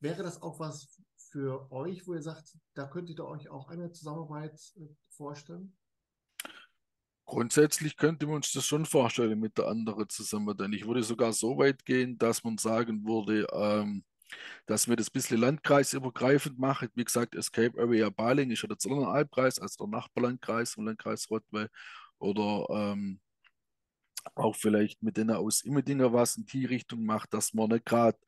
Wäre 0.00 0.22
das 0.22 0.40
auch 0.40 0.58
was 0.58 0.98
für 1.16 1.70
euch, 1.70 2.06
wo 2.06 2.14
ihr 2.14 2.22
sagt, 2.22 2.56
da 2.74 2.86
könntet 2.86 3.18
ihr 3.18 3.26
euch 3.26 3.50
auch 3.50 3.68
eine 3.68 3.92
Zusammenarbeit 3.92 4.58
äh, 4.76 4.88
vorstellen? 5.10 5.76
Grundsätzlich 7.30 7.96
könnte 7.96 8.26
man 8.26 8.36
uns 8.36 8.50
das 8.50 8.66
schon 8.66 8.84
vorstellen 8.84 9.38
mit 9.38 9.56
der 9.56 9.68
anderen 9.68 10.08
zusammen, 10.08 10.56
denn 10.56 10.72
ich 10.72 10.84
würde 10.84 11.04
sogar 11.04 11.32
so 11.32 11.56
weit 11.58 11.84
gehen, 11.84 12.18
dass 12.18 12.42
man 12.42 12.58
sagen 12.58 13.06
würde, 13.06 13.46
ähm, 13.52 14.02
dass 14.66 14.88
wir 14.88 14.96
das 14.96 15.10
ein 15.10 15.12
bisschen 15.12 15.38
landkreisübergreifend 15.38 16.58
machen. 16.58 16.88
Wie 16.96 17.04
gesagt, 17.04 17.36
Escape 17.36 17.80
Area 17.80 18.10
Baling 18.10 18.50
ist 18.50 18.62
ja 18.62 18.66
der 18.66 18.78
Zollerner 18.78 19.12
also 19.12 19.68
der 19.78 19.86
Nachbarlandkreis 19.86 20.72
vom 20.72 20.86
Landkreis 20.86 21.30
Rottweil. 21.30 21.68
Oder 22.18 22.66
ähm, 22.68 23.20
auch 24.34 24.56
vielleicht 24.56 25.00
mit 25.00 25.16
denen 25.16 25.36
aus 25.36 25.62
Immedinger 25.62 26.12
was 26.12 26.36
in 26.36 26.46
die 26.46 26.64
Richtung 26.64 27.04
macht, 27.04 27.32
dass 27.32 27.54
man 27.54 27.68
nicht 27.68 27.86
gerade 27.86 28.18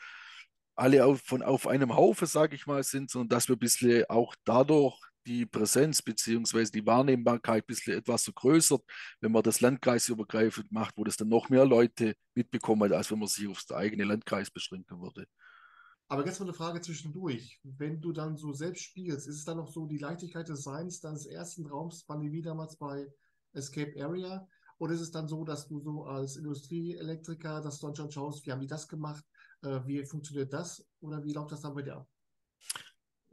alle 0.76 1.04
auf, 1.04 1.20
von 1.22 1.42
auf 1.42 1.66
einem 1.66 1.96
Haufen, 1.96 2.28
sage 2.28 2.54
ich 2.54 2.68
mal, 2.68 2.84
sind, 2.84 3.10
sondern 3.10 3.30
dass 3.30 3.48
wir 3.48 3.56
ein 3.56 3.58
bisschen 3.58 4.04
auch 4.08 4.36
dadurch 4.44 4.96
die 5.26 5.46
Präsenz 5.46 6.02
bzw. 6.02 6.64
die 6.64 6.86
Wahrnehmbarkeit 6.86 7.64
ein 7.64 7.66
bisschen 7.66 7.98
etwas 7.98 8.24
vergrößert, 8.24 8.82
wenn 9.20 9.32
man 9.32 9.42
das 9.42 9.60
landkreisübergreifend 9.60 10.72
macht, 10.72 10.96
wo 10.96 11.04
das 11.04 11.16
dann 11.16 11.28
noch 11.28 11.48
mehr 11.48 11.64
Leute 11.64 12.14
mitbekommen, 12.34 12.92
als 12.92 13.10
wenn 13.10 13.18
man 13.18 13.28
sich 13.28 13.48
auf 13.48 13.62
den 13.64 13.76
eigenen 13.76 14.08
Landkreis 14.08 14.50
beschränken 14.50 15.00
würde. 15.00 15.26
Aber 16.08 16.26
jetzt 16.26 16.40
mal 16.40 16.46
eine 16.46 16.54
Frage 16.54 16.80
zwischendurch. 16.80 17.58
Wenn 17.62 18.00
du 18.00 18.12
dann 18.12 18.36
so 18.36 18.52
selbst 18.52 18.82
spielst, 18.82 19.26
ist 19.26 19.36
es 19.36 19.44
dann 19.44 19.56
noch 19.56 19.72
so 19.72 19.86
die 19.86 19.98
Leichtigkeit 19.98 20.48
des 20.48 20.62
Seins 20.62 21.00
deines 21.00 21.24
ersten 21.24 21.66
Raums, 21.66 22.04
Pandemie 22.04 22.42
damals 22.42 22.76
bei 22.76 23.10
Escape 23.54 23.94
Area? 23.98 24.46
Oder 24.78 24.94
ist 24.94 25.00
es 25.00 25.10
dann 25.10 25.28
so, 25.28 25.44
dass 25.44 25.68
du 25.68 25.80
so 25.80 26.04
als 26.04 26.36
Industrieelektriker, 26.36 27.62
dass 27.62 27.78
du 27.78 27.86
dann 27.86 27.96
schon 27.96 28.10
schaust, 28.10 28.44
wie 28.44 28.52
haben 28.52 28.60
die 28.60 28.66
das 28.66 28.88
gemacht? 28.88 29.24
Äh, 29.62 29.80
wie 29.86 30.04
funktioniert 30.04 30.52
das? 30.52 30.84
Oder 31.00 31.24
wie 31.24 31.32
läuft 31.32 31.52
das 31.52 31.62
dann 31.62 31.74
bei 31.74 31.82
dir 31.82 31.96
ab? 31.96 32.08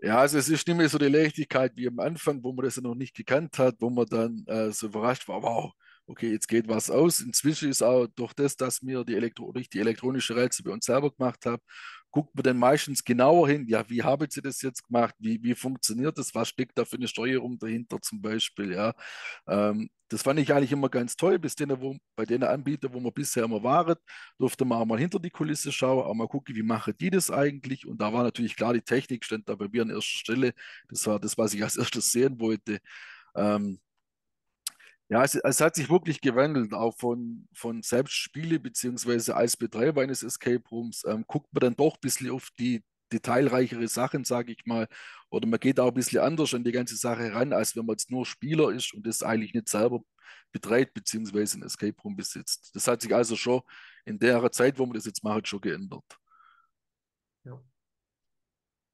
Ja, 0.02 0.20
also 0.20 0.38
es 0.38 0.48
ist 0.48 0.66
nicht 0.68 0.78
mehr 0.78 0.88
so 0.88 0.98
die 0.98 1.08
Leichtigkeit 1.08 1.74
wie 1.76 1.88
am 1.88 2.00
Anfang, 2.00 2.42
wo 2.44 2.54
man 2.54 2.64
das 2.66 2.78
ja 2.78 2.82
noch 2.82 2.96
nicht 2.96 3.16
gekannt 3.16 3.58
hat, 3.60 3.76
wo 3.80 3.90
man 3.90 4.06
dann 4.06 4.46
äh, 4.48 4.72
so 4.72 4.88
überrascht 4.88 5.28
war, 5.28 5.44
wow, 5.44 5.74
okay, 6.08 6.32
jetzt 6.32 6.48
geht 6.48 6.70
was 6.70 6.90
aus. 6.90 7.20
Inzwischen 7.20 7.70
ist 7.70 7.82
auch 7.84 8.08
durch 8.16 8.34
das, 8.34 8.56
dass 8.56 8.82
mir 8.82 9.04
die 9.04 9.16
Elektro 9.16 9.52
die 9.52 9.80
elektronische 9.80 10.36
Rätsel 10.38 10.64
bei 10.64 10.72
uns 10.72 10.86
selber 10.86 11.12
gemacht 11.12 11.46
habe, 11.46 11.62
guckt 12.12 12.36
man 12.36 12.43
dann 12.43 12.58
meistens 12.58 13.04
genauer 13.04 13.48
hin, 13.50 13.67
ja, 13.67 13.88
wie 13.89 14.04
haben 14.04 14.28
sie 14.30 14.41
das 14.41 14.62
jetzt 14.62 14.84
gemacht, 14.86 15.15
wie, 15.19 15.41
wie 15.43 15.56
funktioniert 15.56 16.17
das, 16.17 16.34
was 16.36 16.50
steckt 16.50 16.78
da 16.78 16.86
für 16.86 16.98
eine 16.98 17.08
Steuerung 17.08 17.60
dahinter 17.60 18.02
zum 18.02 18.22
Beispiel, 18.22 18.74
ja. 18.74 18.93
Ähm, 19.48 19.89
das 20.10 20.24
fand 20.24 20.39
ich 20.39 20.52
eigentlich 20.54 20.72
immer 20.72 20.89
ganz 20.89 21.15
toll, 21.15 21.38
bis 21.38 21.56
denen, 21.56 21.80
wo, 21.82 21.95
bei 22.15 22.26
den 22.26 22.43
Anbietern, 22.43 22.93
wo 22.93 23.00
wir 23.00 23.12
bisher 23.12 23.43
immer 23.43 23.62
waren, 23.63 23.95
durfte 24.39 24.65
man 24.65 24.80
auch 24.80 24.86
mal 24.86 25.00
hinter 25.00 25.19
die 25.19 25.30
Kulisse 25.30 25.72
schauen, 25.72 26.04
auch 26.04 26.13
mal 26.15 26.28
gucken, 26.28 26.56
wie 26.56 26.63
machen 26.63 26.95
die 27.00 27.12
das 27.12 27.30
eigentlich? 27.30 27.86
Und 27.86 28.02
da 28.02 28.12
war 28.12 28.24
natürlich 28.24 28.56
klar, 28.56 28.74
die 28.74 28.82
Technik 28.82 29.24
stand 29.24 29.48
da 29.48 29.56
bei 29.56 29.67
mir 29.67 29.84
an 29.84 29.89
erster 29.91 30.17
Stelle, 30.19 30.54
das 30.89 31.06
war 31.08 31.19
das, 31.19 31.38
was 31.38 31.54
ich 31.54 31.63
als 31.63 31.78
erstes 31.78 32.12
sehen 32.12 32.39
wollte. 32.39 32.80
Ähm, 33.36 33.80
ja, 35.10 35.24
es, 35.24 35.36
es, 35.36 35.60
hat 35.62 35.76
sich 35.76 35.89
wirklich 35.89 36.22
gewandelt, 36.22 36.74
auch 36.74 36.95
von, 36.98 37.48
von 37.54 37.82
selbst 37.82 38.13
Spiele 38.13 38.60
beziehungsweise 38.60 39.36
als 39.36 39.58
Betreiber 39.58 40.02
eines 40.02 40.24
Escape 40.24 40.63
Rooms 40.72 41.04
ähm, 41.06 41.26
guckt 41.28 41.52
man 41.52 41.62
dann 41.62 41.76
doch 41.76 41.95
ein 41.95 42.02
bisschen 42.02 42.30
auf 42.30 42.50
die 42.60 42.84
detailreichere 43.12 43.88
Sachen, 43.88 44.24
sage 44.24 44.52
ich 44.52 44.65
mal, 44.65 44.88
oder 45.32 45.48
man 45.48 45.60
geht 45.60 45.80
auch 45.80 45.88
ein 45.88 45.93
bisschen 45.95 46.22
anders 46.22 46.54
an 46.54 46.63
die 46.63 46.72
ganze 46.72 46.95
Sache 46.95 47.34
ran, 47.34 47.54
als 47.54 47.76
wenn 47.76 47.86
man 47.86 47.95
jetzt 47.95 48.12
nur 48.12 48.26
Spieler 48.26 48.69
ist 48.72 48.93
und 48.93 49.06
das 49.08 49.24
eigentlich 49.24 49.54
nicht 49.54 49.69
selber 49.69 50.02
betreibt 50.52 50.93
beziehungsweise 50.93 51.58
ein 51.58 51.63
Escape 51.63 52.00
Room 52.04 52.15
besitzt. 52.15 52.72
Das 52.76 52.88
hat 52.88 53.02
sich 53.02 53.13
also 53.13 53.36
schon 53.36 53.62
in 54.06 54.19
der 54.19 54.52
Zeit, 54.52 54.78
wo 54.78 54.86
man 54.86 54.95
das 54.95 55.06
jetzt 55.06 55.24
macht, 55.24 55.48
schon 55.48 55.62
geändert. 55.62 56.04
Ja. 57.43 57.60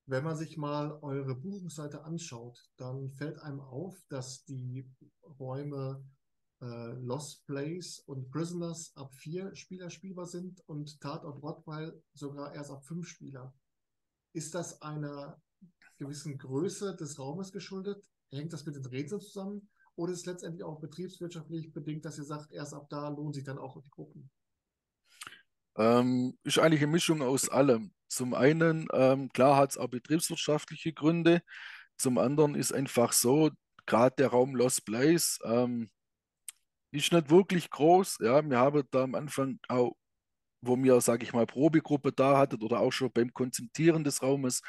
Wenn 0.08 0.24
man 0.24 0.38
sich 0.38 0.56
mal 0.56 1.00
eure 1.02 1.36
Buchungsseite 1.36 2.04
anschaut, 2.04 2.70
dann 2.78 3.10
fällt 3.12 3.40
einem 3.40 3.60
auf, 3.60 3.98
dass 4.08 4.46
die 4.46 4.88
Räume 5.40 6.06
äh, 6.62 6.94
Lost 7.00 7.46
Place 7.48 8.00
und 8.06 8.30
Prisoners 8.30 8.92
ab 8.96 9.14
vier 9.16 9.56
Spieler 9.56 9.90
spielbar 9.90 10.28
sind 10.28 10.62
und 10.68 11.00
Tatort 11.02 11.42
Rottweil 11.42 12.04
sogar 12.14 12.54
erst 12.54 12.70
ab 12.70 12.86
fünf 12.86 13.08
Spieler. 13.08 13.56
Ist 14.34 14.54
das 14.54 14.82
einer 14.84 15.42
gewissen 15.98 16.38
Größe 16.38 16.96
des 16.96 17.18
Raumes 17.18 17.52
geschuldet? 17.52 18.06
Hängt 18.32 18.54
das 18.54 18.66
mit 18.66 18.76
den 18.76 18.86
Rätseln 18.86 19.22
zusammen? 19.22 19.70
Oder 19.96 20.14
ist 20.14 20.20
es 20.20 20.26
letztendlich 20.26 20.64
auch 20.64 20.82
betriebswirtschaftlich 20.82 21.74
bedingt, 21.74 22.06
dass 22.06 22.18
ihr 22.18 22.26
sagt, 22.26 22.52
erst 22.52 22.74
ab 22.74 22.88
da 22.90 23.08
lohnen 23.10 23.34
sich 23.34 23.46
dann 23.46 23.58
auch 23.58 23.82
die 23.82 23.90
Gruppen? 23.90 24.30
Ähm, 25.78 26.38
ist 26.44 26.60
eigentlich 26.60 26.84
eine 26.84 26.92
Mischung 26.92 27.22
aus 27.22 27.50
allem. 27.50 27.95
Zum 28.08 28.34
einen, 28.34 28.88
ähm, 28.94 29.30
klar 29.34 29.58
hat 29.58 29.72
es 29.72 29.78
auch 29.78 29.88
betriebswirtschaftliche 29.88 30.94
Gründe. 30.94 31.42
Zum 31.98 32.18
anderen 32.18 32.56
ist 32.56 32.74
einfach 32.74 33.14
so, 33.14 33.52
gerade 33.86 34.16
der 34.18 34.30
Raum 34.30 34.56
Lost 34.56 34.86
Place 34.86 35.40
ähm, 35.46 35.90
ist 36.92 37.12
nicht 37.12 37.30
wirklich 37.30 37.70
groß. 37.70 38.18
Ja, 38.22 38.42
wir 38.48 38.58
haben 38.60 38.84
da 38.92 39.04
am 39.04 39.16
Anfang 39.16 39.60
auch, 39.70 39.96
wo 40.62 40.78
wir, 40.78 41.02
sage 41.02 41.24
ich 41.24 41.34
mal, 41.34 41.46
Probegruppe 41.46 42.12
da 42.12 42.38
hattet 42.38 42.64
oder 42.64 42.80
auch 42.80 42.92
schon 42.92 43.12
beim 43.12 43.34
Konzentrieren 43.34 44.04
des 44.04 44.22
Raumes, 44.24 44.62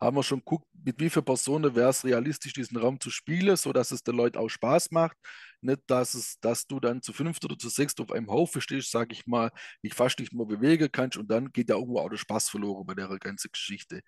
haben 0.00 0.16
wir 0.16 0.22
schon 0.22 0.38
geguckt, 0.38 0.66
mit 0.72 0.98
wie 0.98 1.10
vielen 1.10 1.24
Personen 1.24 1.74
wäre 1.74 1.90
es 1.90 2.04
realistisch, 2.04 2.54
diesen 2.54 2.78
Raum 2.78 2.98
zu 3.00 3.10
spielen, 3.10 3.56
sodass 3.56 3.90
es 3.90 4.02
den 4.02 4.16
Leuten 4.16 4.38
auch 4.38 4.48
Spaß 4.48 4.90
macht. 4.92 5.16
Nicht, 5.60 5.82
dass, 5.88 6.14
es, 6.14 6.40
dass 6.40 6.66
du 6.66 6.80
dann 6.80 7.02
zu 7.02 7.12
fünft 7.12 7.44
oder 7.44 7.58
zu 7.58 7.68
sechst 7.68 8.00
auf 8.00 8.10
einem 8.12 8.30
Haufen 8.30 8.62
stehst, 8.62 8.90
sage 8.90 9.12
ich 9.12 9.26
mal, 9.26 9.50
dich 9.84 9.94
fast 9.94 10.18
nicht 10.18 10.32
mehr 10.32 10.46
bewegen 10.46 10.88
kannst 10.90 11.18
und 11.18 11.30
dann 11.30 11.52
geht 11.52 11.68
ja 11.68 11.76
irgendwo 11.76 12.00
auch 12.00 12.08
der 12.08 12.16
Spaß 12.16 12.48
verloren 12.48 12.86
bei 12.86 12.94
der 12.94 13.08
ganzen 13.18 13.50
Geschichte. 13.52 14.00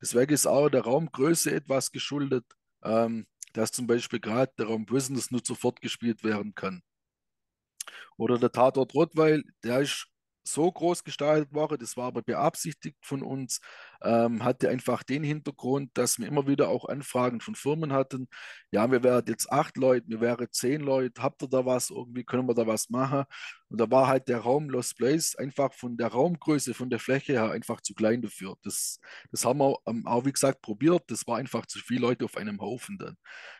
Deswegen 0.00 0.32
ist 0.32 0.46
auch 0.46 0.68
der 0.68 0.82
Raumgröße 0.82 1.50
etwas 1.52 1.90
geschuldet, 1.90 2.44
ähm, 2.84 3.26
dass 3.52 3.72
zum 3.72 3.86
Beispiel 3.88 4.20
gerade 4.20 4.52
der 4.58 4.66
Raum 4.66 4.86
Business 4.86 5.30
nur 5.32 5.42
sofort 5.44 5.80
gespielt 5.80 6.22
werden 6.22 6.54
kann. 6.54 6.82
Oder 8.16 8.38
der 8.38 8.52
Tatort 8.52 8.94
Rottweil, 8.94 9.42
der 9.64 9.80
ist 9.80 10.06
so 10.52 10.70
groß 10.70 11.04
gestaltet 11.04 11.52
worden, 11.52 11.78
das 11.78 11.96
war 11.96 12.06
aber 12.06 12.22
beabsichtigt 12.22 12.98
von 13.02 13.22
uns, 13.22 13.60
ähm, 14.02 14.44
hatte 14.44 14.68
einfach 14.68 15.02
den 15.02 15.22
Hintergrund, 15.22 15.90
dass 15.94 16.18
wir 16.18 16.26
immer 16.26 16.46
wieder 16.46 16.68
auch 16.68 16.86
Anfragen 16.86 17.40
von 17.40 17.54
Firmen 17.54 17.92
hatten. 17.92 18.28
Ja, 18.70 18.90
wir 18.90 19.02
wären 19.02 19.24
jetzt 19.28 19.50
acht 19.52 19.76
Leute, 19.76 20.08
wir 20.08 20.20
wären 20.20 20.48
zehn 20.50 20.80
Leute, 20.80 21.22
habt 21.22 21.42
ihr 21.42 21.48
da 21.48 21.66
was, 21.66 21.90
irgendwie 21.90 22.24
können 22.24 22.48
wir 22.48 22.54
da 22.54 22.66
was 22.66 22.90
machen? 22.90 23.24
Und 23.68 23.80
da 23.80 23.88
war 23.90 24.08
halt 24.08 24.28
der 24.28 24.38
Raum 24.38 24.68
Lost 24.68 24.96
Place 24.96 25.36
einfach 25.36 25.72
von 25.72 25.96
der 25.96 26.08
Raumgröße, 26.08 26.74
von 26.74 26.90
der 26.90 26.98
Fläche 26.98 27.34
her 27.34 27.50
einfach 27.52 27.80
zu 27.80 27.94
klein 27.94 28.20
dafür. 28.20 28.56
Das, 28.62 28.98
das 29.30 29.44
haben 29.44 29.60
wir 29.60 29.76
ähm, 29.86 30.06
auch, 30.06 30.24
wie 30.24 30.32
gesagt, 30.32 30.60
probiert. 30.60 31.04
Das 31.08 31.26
war 31.28 31.38
einfach 31.38 31.66
zu 31.66 31.78
viele 31.78 32.00
Leute 32.00 32.24
auf 32.24 32.36
einem 32.36 32.60
Haufen 32.60 32.98
dann. 32.98 33.16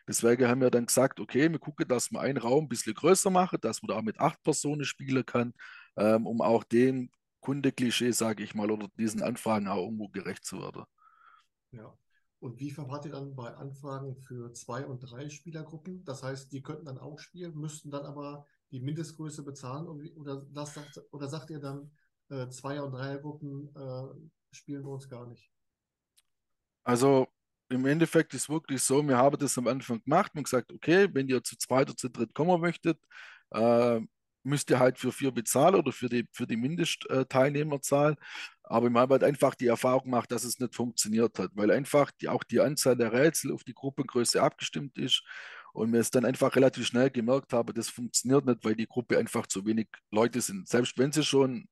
Deswegen 0.09 0.49
haben 0.49 0.61
wir 0.61 0.71
dann 0.71 0.87
gesagt, 0.87 1.21
okay, 1.21 1.51
wir 1.51 1.61
gucken, 1.61 1.87
dass 1.87 2.11
wir 2.11 2.21
einen 2.21 2.39
Raum 2.39 2.65
ein 2.65 2.69
bisschen 2.69 2.95
größer 2.95 3.31
machen, 3.31 3.59
dass 3.61 3.83
man 3.83 3.89
da 3.89 3.97
auch 3.97 4.03
mit 4.03 4.19
acht 4.19 4.43
Personen 4.43 4.85
spielen 4.85 5.25
kann 5.25 5.53
ähm, 5.97 6.27
um 6.27 6.41
auch 6.41 6.65
dem 6.65 7.11
Kundeklischee, 7.41 8.13
sage 8.13 8.43
ich 8.43 8.55
mal, 8.55 8.71
oder 8.71 8.89
diesen 8.99 9.23
Anfragen 9.23 9.69
auch 9.69 9.85
irgendwo 9.85 10.09
gerecht 10.09 10.45
zu 10.45 10.61
werden. 10.61 10.85
Ja. 11.73 11.97
Und 12.41 12.59
wie 12.59 12.71
verwahrt 12.71 13.05
ihr 13.05 13.13
dann 13.13 13.37
bei 13.37 13.55
Anfragen 13.55 14.17
für 14.17 14.53
zwei 14.55 14.87
und 14.87 15.01
drei 15.01 15.29
Spielergruppen? 15.29 16.05
Das 16.05 16.23
heißt, 16.23 16.51
die 16.53 16.63
könnten 16.63 16.87
dann 16.87 16.99
auch 16.99 17.19
spielen, 17.19 17.55
müssten 17.55 17.91
dann 17.91 18.07
aber 18.07 18.47
die 18.71 18.81
Mindestgröße 18.81 19.43
bezahlen 19.43 19.87
oder, 19.89 20.47
das, 20.51 20.79
oder 21.11 21.29
sagt 21.29 21.51
ihr 21.51 21.61
dann, 21.61 21.91
äh, 22.31 22.49
Zweier- 22.49 22.85
und 22.87 22.93
Dreiergruppen 22.93 23.69
äh, 23.75 24.55
spielen 24.55 24.85
wir 24.85 24.93
uns 24.93 25.09
gar 25.09 25.27
nicht? 25.27 25.51
Also 26.83 27.27
im 27.69 27.85
Endeffekt 27.87 28.33
ist 28.33 28.49
wirklich 28.49 28.83
so, 28.83 29.07
wir 29.07 29.19
haben 29.19 29.39
das 29.39 29.59
am 29.59 29.67
Anfang 29.67 30.03
gemacht 30.03 30.33
und 30.35 30.45
gesagt, 30.45 30.73
okay, 30.73 31.09
wenn 31.13 31.29
ihr 31.29 31.43
zu 31.43 31.57
zweit 31.59 31.89
oder 31.89 31.97
zu 31.97 32.09
dritt 32.09 32.35
kommen 32.35 32.61
möchtet, 32.61 32.99
äh, 33.51 34.01
müsst 34.43 34.71
ihr 34.71 34.79
halt 34.79 34.99
für 34.99 35.13
vier 35.13 35.33
bezahlen 35.33 35.75
oder 35.75 35.93
für 35.93 36.09
die, 36.09 36.27
für 36.33 36.47
die 36.47 36.57
Mindestteilnehmerzahl. 36.57 38.17
Aber 38.63 38.89
ich 38.89 38.95
habe 38.95 39.15
halt 39.15 39.25
einfach 39.25 39.55
die 39.55 39.67
Erfahrung 39.67 40.05
gemacht, 40.05 40.31
dass 40.31 40.45
es 40.45 40.59
nicht 40.59 40.75
funktioniert 40.75 41.39
hat, 41.39 41.51
weil 41.55 41.71
einfach 41.71 42.11
die, 42.13 42.29
auch 42.29 42.45
die 42.45 42.61
Anzahl 42.61 42.97
der 42.97 43.13
Rätsel 43.13 43.53
auf 43.53 43.65
die 43.65 43.75
Gruppengröße 43.75 44.41
abgestimmt 44.43 44.97
ist 44.99 45.23
und 45.73 45.91
mir 45.91 45.99
es 45.99 46.11
dann 46.11 46.25
einfach 46.25 46.55
relativ 46.57 46.87
schnell 46.87 47.11
gemerkt 47.11 47.53
habe, 47.53 47.75
das 47.75 47.89
funktioniert 47.89 48.47
nicht, 48.47 48.65
weil 48.65 48.77
die 48.77 48.87
Gruppe 48.87 49.19
einfach 49.19 49.47
zu 49.47 49.67
wenig 49.67 49.89
Leute 50.11 50.41
sind. 50.41 50.69
Selbst 50.69 50.99
wenn 50.99 51.13
sie 51.13 51.25
schon 51.25 51.69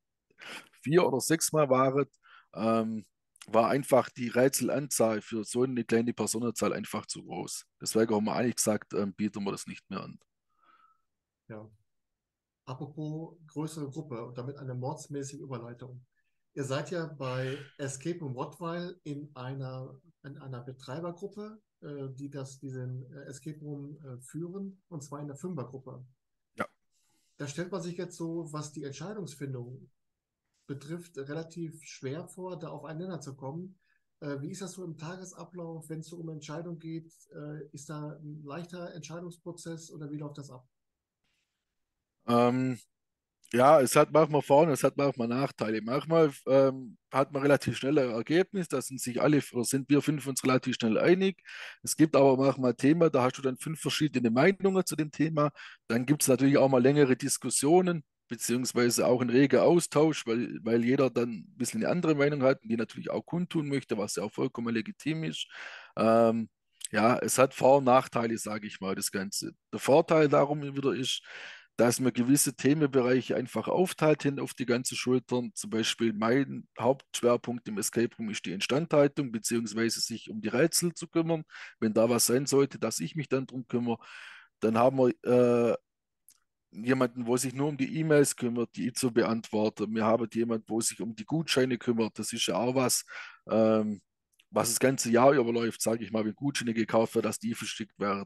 vier 0.83 1.07
oder 1.07 1.21
sechs 1.21 1.53
Mal 1.53 1.69
waren, 1.71 2.07
ähm, 2.55 3.05
war 3.47 3.71
einfach 3.71 4.11
die 4.11 4.29
Rätselanzahl 4.29 5.23
für 5.23 5.45
so 5.45 5.63
eine 5.63 5.85
kleine 5.85 6.13
Personenzahl 6.13 6.73
einfach 6.73 7.07
zu 7.07 7.25
groß. 7.25 7.65
Deswegen 7.81 8.15
haben 8.15 8.25
wir 8.25 8.35
eigentlich 8.35 8.57
gesagt, 8.57 8.93
ähm, 8.95 9.15
bieten 9.15 9.45
wir 9.45 9.53
das 9.53 9.67
nicht 9.67 9.89
mehr 9.91 10.03
an. 10.03 10.19
Ja, 11.49 11.69
Apropos 12.69 13.35
größere 13.47 13.89
Gruppe 13.89 14.23
und 14.27 14.37
damit 14.37 14.59
eine 14.59 14.75
mordsmäßige 14.75 15.41
Überleitung. 15.41 16.05
Ihr 16.53 16.65
seid 16.65 16.91
ja 16.91 17.07
bei 17.07 17.57
Escape 17.79 18.21
Room 18.21 18.35
Rottweil 18.35 19.01
in 19.05 19.35
einer, 19.35 19.99
in 20.23 20.37
einer 20.37 20.61
Betreibergruppe, 20.61 21.63
äh, 21.81 22.11
die 22.11 22.29
das, 22.29 22.59
diesen 22.59 23.11
äh, 23.11 23.23
Escape 23.23 23.59
Room 23.61 23.97
äh, 24.05 24.21
führen, 24.21 24.83
und 24.89 25.03
zwar 25.03 25.21
in 25.21 25.29
der 25.29 25.37
Fünfergruppe. 25.37 26.05
Ja. 26.57 26.67
Da 27.39 27.49
stellt 27.49 27.73
man 27.73 27.81
sich 27.81 27.97
jetzt 27.97 28.19
so, 28.19 28.53
was 28.53 28.71
die 28.73 28.85
Entscheidungsfindung 28.85 29.91
betrifft, 30.67 31.17
relativ 31.17 31.83
schwer 31.85 32.29
vor, 32.29 32.59
da 32.59 32.69
auf 32.69 32.85
einen 32.85 32.99
Nenner 32.99 33.23
zu 33.23 33.35
kommen. 33.35 33.79
Äh, 34.21 34.43
wie 34.43 34.51
ist 34.51 34.61
das 34.61 34.73
so 34.73 34.85
im 34.85 34.99
Tagesablauf, 34.99 35.89
wenn 35.89 36.01
es 36.01 36.09
so 36.09 36.19
um 36.19 36.29
Entscheidung 36.29 36.79
geht? 36.79 37.11
Äh, 37.31 37.67
ist 37.73 37.89
da 37.89 38.19
ein 38.19 38.43
leichter 38.45 38.93
Entscheidungsprozess 38.93 39.91
oder 39.91 40.11
wie 40.11 40.19
läuft 40.19 40.37
das 40.37 40.51
ab? 40.51 40.69
Ähm, 42.29 42.79
ja, 43.53 43.81
es 43.81 43.97
hat 43.97 44.13
manchmal 44.13 44.43
Vor- 44.43 44.69
es 44.69 44.85
hat 44.85 44.97
manchmal 44.97 45.29
Nachteile. 45.29 45.81
Manchmal 45.83 46.33
ähm, 46.49 46.99
hat 47.13 47.33
man 47.33 47.43
relativ 47.43 47.79
schnell 47.79 47.99
ein 47.99 48.11
Ergebnis, 48.11 48.69
da 48.69 48.83
sind 48.83 49.01
sich 49.01 49.23
alle, 49.23 49.41
sind 49.65 49.91
wir 49.91 50.03
fünf 50.03 50.27
uns 50.27 50.45
relativ 50.45 50.77
schnell 50.77 50.99
einig. 50.99 51.43
Es 51.83 51.97
gibt 51.97 52.17
aber 52.17 52.37
manchmal 52.37 52.75
Themen, 52.75 53.11
da 53.13 53.23
hast 53.25 53.39
du 53.39 53.43
dann 53.43 53.59
fünf 53.59 53.81
verschiedene 53.81 54.31
Meinungen 54.31 54.85
zu 54.87 54.97
dem 54.97 55.11
Thema. 55.13 55.51
Dann 55.89 56.07
gibt 56.07 56.23
es 56.23 56.29
natürlich 56.29 56.59
auch 56.59 56.69
mal 56.71 56.83
längere 56.83 57.17
Diskussionen, 57.17 58.05
beziehungsweise 58.29 59.07
auch 59.07 59.21
einen 59.23 59.31
regen 59.31 59.61
Austausch, 59.61 60.27
weil, 60.27 60.59
weil 60.65 60.85
jeder 60.85 61.11
dann 61.11 61.31
ein 61.31 61.55
bisschen 61.57 61.83
eine 61.83 61.93
andere 61.93 62.15
Meinung 62.17 62.43
hat 62.43 62.63
und 62.63 62.71
die 62.71 62.77
natürlich 62.77 63.11
auch 63.11 63.25
kundtun 63.27 63.69
möchte, 63.69 63.99
was 63.99 64.17
ja 64.17 64.25
auch 64.25 64.33
vollkommen 64.33 64.75
legitim 64.75 65.25
ist. 65.25 65.49
Ähm, 65.97 66.49
ja, 66.93 67.19
es 67.19 67.39
hat 67.39 67.55
Vor- 67.55 67.79
und 67.79 67.85
Nachteile, 67.85 68.39
sage 68.39 68.67
ich 68.67 68.81
mal, 68.81 68.95
das 68.95 69.11
Ganze. 69.13 69.53
Der 69.73 69.81
Vorteil 69.81 70.29
darum 70.29 70.63
wieder 70.77 70.93
ist, 70.95 71.23
dass 71.79 72.01
man 72.01 72.13
gewisse 72.13 72.55
Themenbereiche 72.57 73.37
einfach 73.37 73.69
aufteilt 73.69 74.25
hin 74.25 74.41
auf 74.41 74.53
die 74.53 74.67
ganze 74.67 74.97
Schultern. 74.97 75.53
Zum 75.55 75.71
Beispiel 75.71 76.13
mein 76.13 76.67
Hauptschwerpunkt 76.79 77.69
im 77.69 77.79
Escape 77.79 78.11
Room 78.19 78.31
ist 78.31 78.45
die 78.47 78.53
Instandhaltung, 78.53 79.31
beziehungsweise 79.31 80.01
sich 80.01 80.29
um 80.29 80.41
die 80.41 80.49
Rätsel 80.49 80.93
zu 80.95 81.07
kümmern. 81.07 81.45
Wenn 81.79 81.95
da 81.95 82.11
was 82.11 82.27
sein 82.27 82.47
sollte, 82.47 82.81
dass 82.81 82.99
ich 82.99 83.15
mich 83.15 83.29
dann 83.29 83.47
drum 83.47 83.69
kümmere. 83.69 83.99
Dann 84.59 84.77
haben 84.77 84.99
wir 84.99 85.71
äh, 85.73 85.77
jemanden, 86.73 87.27
wo 87.29 87.37
sich 87.37 87.55
nur 87.55 87.69
um 87.69 87.77
die 87.77 87.97
E-Mails 88.01 88.35
kümmert, 88.35 88.71
die 88.75 88.89
ich 88.89 88.95
zu 88.95 89.13
beantworten. 89.13 89.95
Wir 89.95 90.05
haben 90.05 90.29
jemanden, 90.35 90.65
wo 90.69 90.81
sich 90.81 91.01
um 91.01 91.15
die 91.15 91.25
Gutscheine 91.25 91.79
kümmert. 91.79 92.19
Das 92.19 92.33
ist 92.33 92.47
ja 92.49 92.57
auch 92.57 92.75
was. 92.75 93.05
Ähm, 93.49 94.01
was 94.51 94.71
das 94.71 94.81
ganze 94.81 95.11
Jahr 95.11 95.33
überläuft, 95.33 95.83
sage 95.83 96.05
ich 96.05 96.11
mal, 96.11 96.25
wenn 96.25 96.35
Gutscheine 96.35 96.75
gekauft 96.75 97.15
wird, 97.15 97.27
dass 97.27 97.39
die 97.39 97.55
verschickt 97.55 97.99
werden. 98.01 98.25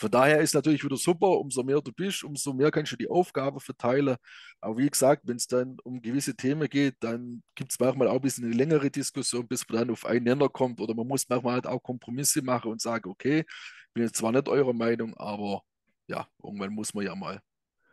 Von 0.00 0.10
daher 0.10 0.40
ist 0.40 0.54
natürlich 0.54 0.82
wieder 0.82 0.96
super, 0.96 1.26
umso 1.26 1.62
mehr 1.62 1.82
du 1.82 1.92
bist, 1.92 2.24
umso 2.24 2.54
mehr 2.54 2.70
kannst 2.70 2.90
du 2.92 2.96
die 2.96 3.10
Aufgabe 3.10 3.60
verteilen. 3.60 4.16
Aber 4.58 4.78
wie 4.78 4.88
gesagt, 4.88 5.28
wenn 5.28 5.36
es 5.36 5.46
dann 5.46 5.76
um 5.84 6.00
gewisse 6.00 6.34
Themen 6.34 6.70
geht, 6.70 6.96
dann 7.00 7.42
gibt 7.54 7.70
es 7.70 7.78
manchmal 7.78 8.08
auch 8.08 8.14
ein 8.14 8.22
bisschen 8.22 8.46
eine 8.46 8.54
längere 8.54 8.90
Diskussion, 8.90 9.46
bis 9.46 9.68
man 9.68 9.80
dann 9.80 9.90
auf 9.90 10.06
einen 10.06 10.24
Nenner 10.24 10.48
kommt. 10.48 10.80
Oder 10.80 10.94
man 10.94 11.06
muss 11.06 11.28
manchmal 11.28 11.52
halt 11.52 11.66
auch 11.66 11.82
Kompromisse 11.82 12.40
machen 12.40 12.70
und 12.70 12.80
sagen, 12.80 13.10
okay, 13.10 13.40
ich 13.40 13.92
bin 13.92 14.04
jetzt 14.04 14.16
zwar 14.16 14.32
nicht 14.32 14.48
eurer 14.48 14.72
Meinung, 14.72 15.14
aber 15.18 15.60
ja, 16.06 16.26
irgendwann 16.42 16.72
muss 16.72 16.94
man 16.94 17.04
ja 17.04 17.14
mal 17.14 17.42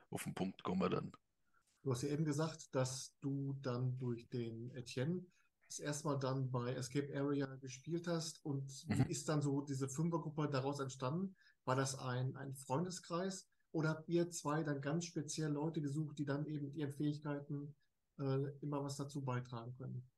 auf 0.09 0.23
den 0.23 0.33
Punkt 0.33 0.63
kommen 0.63 0.89
dann. 0.89 1.11
Du 1.83 1.91
hast 1.91 2.03
ja 2.03 2.09
eben 2.09 2.23
gesagt, 2.23 2.73
dass 2.73 3.11
du 3.19 3.57
dann 3.61 3.97
durch 3.97 4.29
den 4.29 4.71
Etienne 4.71 5.25
das 5.67 5.79
erste 5.79 6.07
Mal 6.07 6.19
dann 6.19 6.49
bei 6.49 6.73
Escape 6.73 7.13
Area 7.13 7.53
gespielt 7.57 8.07
hast 8.07 8.45
und 8.45 8.63
mhm. 8.87 9.05
wie 9.05 9.11
ist 9.11 9.27
dann 9.27 9.41
so 9.41 9.59
diese 9.59 9.89
Fünfergruppe 9.89 10.47
daraus 10.47 10.79
entstanden? 10.79 11.35
War 11.67 11.75
das 11.75 11.99
ein, 11.99 12.33
ein 12.37 12.55
Freundeskreis 12.55 13.49
oder 13.73 13.89
habt 13.89 14.07
ihr 14.07 14.31
zwei 14.31 14.63
dann 14.63 14.79
ganz 14.79 15.03
speziell 15.03 15.51
Leute 15.51 15.81
gesucht, 15.81 16.17
die 16.17 16.23
dann 16.23 16.45
eben 16.45 16.63
mit 16.63 16.75
ihren 16.75 16.93
Fähigkeiten 16.93 17.75
äh, 18.19 18.57
immer 18.61 18.81
was 18.81 18.95
dazu 18.95 19.21
beitragen 19.21 19.75
können? 19.75 20.09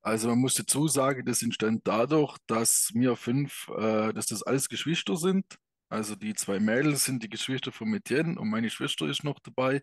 Also 0.00 0.28
man 0.28 0.38
muss 0.38 0.54
dazu 0.54 0.86
sagen, 0.86 1.26
das 1.26 1.42
entstand 1.42 1.80
dadurch, 1.88 2.38
dass 2.46 2.92
wir 2.94 3.16
fünf, 3.16 3.68
äh, 3.76 4.12
dass 4.12 4.26
das 4.26 4.44
alles 4.44 4.68
Geschwister 4.68 5.16
sind. 5.16 5.44
Also 5.88 6.14
die 6.14 6.34
zwei 6.34 6.60
Mädels 6.60 7.04
sind 7.04 7.24
die 7.24 7.28
Geschwister 7.28 7.72
von 7.72 7.92
Etienne 7.92 8.38
und 8.38 8.48
meine 8.48 8.70
Schwester 8.70 9.06
ist 9.08 9.24
noch 9.24 9.40
dabei. 9.40 9.82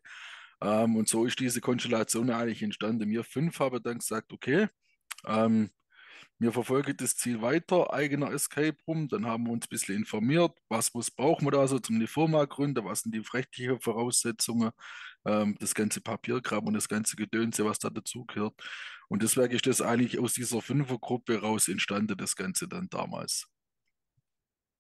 Ähm, 0.61 0.95
und 0.95 1.09
so 1.09 1.25
ist 1.25 1.39
diese 1.39 1.59
Konstellation 1.59 2.29
eigentlich 2.29 2.63
entstanden. 2.63 3.09
Wir 3.09 3.25
fünf 3.25 3.59
haben 3.59 3.83
dann 3.83 3.97
gesagt, 3.97 4.31
okay, 4.31 4.69
ähm, 5.25 5.69
wir 6.39 6.51
verfolgen 6.51 6.95
das 6.97 7.15
Ziel 7.15 7.41
weiter, 7.41 7.93
eigener 7.93 8.31
Escape 8.31 8.77
Room. 8.87 9.07
Dann 9.07 9.25
haben 9.25 9.45
wir 9.45 9.53
uns 9.53 9.65
ein 9.65 9.69
bisschen 9.69 9.95
informiert, 9.95 10.57
was 10.69 10.93
muss, 10.93 11.11
brauchen 11.11 11.45
wir 11.45 11.51
da 11.51 11.67
so 11.67 11.79
zum 11.79 11.95
eine 11.95 12.07
Firma 12.07 12.45
gründen, 12.45 12.83
was 12.85 13.01
sind 13.01 13.13
die 13.13 13.23
rechtlichen 13.33 13.79
Voraussetzungen, 13.79 14.71
ähm, 15.25 15.55
das 15.59 15.75
ganze 15.75 16.01
Papierkram 16.01 16.65
und 16.65 16.73
das 16.73 16.87
ganze 16.87 17.15
Gedönse, 17.15 17.65
was 17.65 17.79
da 17.79 17.89
dazugehört. 17.89 18.53
Und 19.07 19.23
deswegen 19.23 19.53
ist 19.53 19.67
das 19.67 19.81
eigentlich 19.81 20.19
aus 20.19 20.33
dieser 20.33 20.61
Fünfergruppe 20.61 21.41
raus 21.41 21.67
entstanden, 21.67 22.17
das 22.17 22.35
Ganze 22.35 22.67
dann 22.67 22.89
damals. 22.89 23.47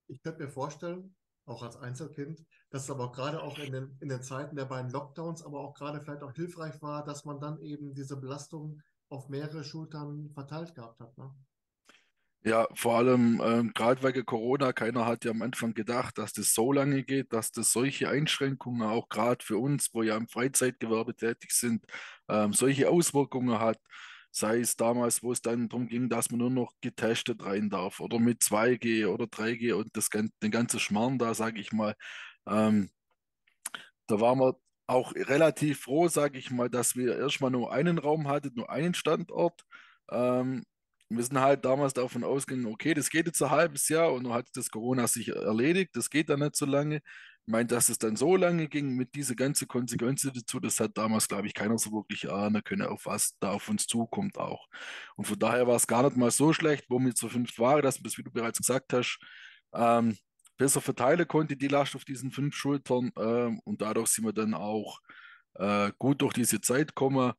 Ich 0.07 0.21
könnte 0.23 0.43
mir 0.43 0.49
vorstellen, 0.49 1.15
auch 1.45 1.63
als 1.63 1.77
Einzelkind, 1.77 2.45
dass 2.69 2.83
es 2.83 2.89
aber 2.89 3.11
gerade 3.11 3.41
auch 3.41 3.57
in 3.59 3.71
den, 3.71 3.97
in 3.99 4.09
den 4.09 4.23
Zeiten 4.23 4.55
der 4.55 4.65
beiden 4.65 4.91
Lockdowns, 4.91 5.43
aber 5.43 5.59
auch 5.59 5.73
gerade 5.73 6.01
vielleicht 6.01 6.23
auch 6.23 6.33
hilfreich 6.33 6.81
war, 6.81 7.03
dass 7.03 7.25
man 7.25 7.39
dann 7.39 7.59
eben 7.61 7.93
diese 7.93 8.17
Belastung 8.17 8.81
auf 9.11 9.29
mehrere 9.29 9.63
Schultern 9.63 10.31
verteilt 10.33 10.73
gehabt 10.73 10.99
hat. 10.99 11.17
Ne? 11.17 11.31
Ja, 12.43 12.67
vor 12.73 12.97
allem 12.97 13.39
ähm, 13.43 13.71
gerade 13.75 14.01
wegen 14.01 14.25
Corona, 14.25 14.73
keiner 14.73 15.05
hat 15.05 15.25
ja 15.25 15.31
am 15.31 15.43
Anfang 15.43 15.75
gedacht, 15.75 16.17
dass 16.17 16.33
das 16.33 16.53
so 16.55 16.71
lange 16.71 17.03
geht, 17.03 17.31
dass 17.33 17.51
das 17.51 17.71
solche 17.71 18.09
Einschränkungen 18.09 18.81
auch 18.81 19.09
gerade 19.09 19.45
für 19.45 19.59
uns, 19.59 19.93
wo 19.93 20.01
ja 20.01 20.17
im 20.17 20.27
Freizeitgewerbe 20.27 21.15
tätig 21.15 21.51
sind, 21.51 21.85
ähm, 22.29 22.53
solche 22.53 22.89
Auswirkungen 22.89 23.59
hat. 23.59 23.77
Sei 24.31 24.59
es 24.59 24.75
damals, 24.77 25.21
wo 25.21 25.33
es 25.33 25.41
dann 25.41 25.69
darum 25.69 25.87
ging, 25.87 26.09
dass 26.09 26.31
man 26.31 26.39
nur 26.39 26.49
noch 26.49 26.73
getestet 26.81 27.43
rein 27.45 27.69
darf 27.69 27.99
oder 27.99 28.17
mit 28.17 28.41
2G 28.41 29.05
oder 29.07 29.25
3G 29.27 29.73
und 29.73 29.95
das, 29.95 30.09
den 30.09 30.51
ganzen 30.51 30.79
Schmarrn 30.79 31.19
da, 31.19 31.33
sage 31.35 31.59
ich 31.59 31.71
mal. 31.73 31.95
Ähm, 32.47 32.89
da 34.07 34.19
waren 34.19 34.39
wir 34.39 34.55
auch 34.91 35.15
relativ 35.15 35.81
froh, 35.81 36.07
sage 36.07 36.37
ich 36.37 36.51
mal, 36.51 36.69
dass 36.69 36.95
wir 36.95 37.17
erstmal 37.17 37.51
nur 37.51 37.71
einen 37.71 37.97
Raum 37.97 38.27
hatten, 38.27 38.51
nur 38.55 38.69
einen 38.69 38.93
Standort. 38.93 39.63
Ähm, 40.11 40.63
wir 41.09 41.23
sind 41.23 41.39
halt 41.39 41.65
damals 41.65 41.93
davon 41.93 42.23
ausgegangen, 42.23 42.67
okay, 42.67 42.93
das 42.93 43.09
geht 43.09 43.25
jetzt 43.25 43.41
ein 43.41 43.51
halbes 43.51 43.89
Jahr 43.89 44.13
und 44.13 44.25
dann 44.25 44.33
hat 44.33 44.47
das 44.53 44.69
Corona 44.69 45.07
sich 45.07 45.29
erledigt, 45.29 45.91
das 45.95 46.09
geht 46.09 46.29
dann 46.29 46.39
nicht 46.39 46.55
so 46.55 46.65
lange. 46.65 46.97
Ich 46.97 47.51
meine, 47.51 47.67
dass 47.67 47.89
es 47.89 47.97
dann 47.97 48.15
so 48.15 48.35
lange 48.35 48.67
ging 48.67 48.95
mit 48.95 49.15
dieser 49.15 49.35
ganzen 49.35 49.67
Konsequenz 49.67 50.21
dazu, 50.21 50.59
das 50.59 50.79
hat 50.79 50.97
damals, 50.97 51.27
glaube 51.27 51.47
ich, 51.47 51.53
keiner 51.53 51.77
so 51.77 51.91
wirklich 51.91 52.29
ahnen 52.31 52.63
können, 52.63 52.83
auf 52.83 53.05
was 53.07 53.35
da 53.39 53.51
auf 53.51 53.67
uns 53.69 53.87
zukommt 53.87 54.37
auch. 54.37 54.67
Und 55.15 55.25
von 55.25 55.39
daher 55.39 55.67
war 55.67 55.75
es 55.75 55.87
gar 55.87 56.03
nicht 56.03 56.17
mal 56.17 56.31
so 56.31 56.53
schlecht, 56.53 56.85
wo 56.89 56.99
wir 56.99 57.15
zu 57.15 57.29
fünf 57.29 57.57
waren, 57.59 57.81
dass 57.81 58.01
das, 58.01 58.17
wie 58.17 58.23
du 58.23 58.31
bereits 58.31 58.59
gesagt 58.59 58.93
hast, 58.93 59.19
ähm, 59.73 60.17
besser 60.61 60.79
verteilen 60.79 61.27
konnte, 61.27 61.57
die 61.57 61.67
Last 61.67 61.95
auf 61.95 62.05
diesen 62.05 62.29
fünf 62.29 62.53
Schultern. 62.53 63.11
Ähm, 63.17 63.59
und 63.65 63.81
dadurch 63.81 64.09
sind 64.09 64.25
wir 64.25 64.33
dann 64.33 64.53
auch 64.53 64.99
äh, 65.55 65.91
gut 65.97 66.21
durch 66.21 66.33
diese 66.33 66.61
Zeit 66.61 66.89
gekommen. 66.89 67.33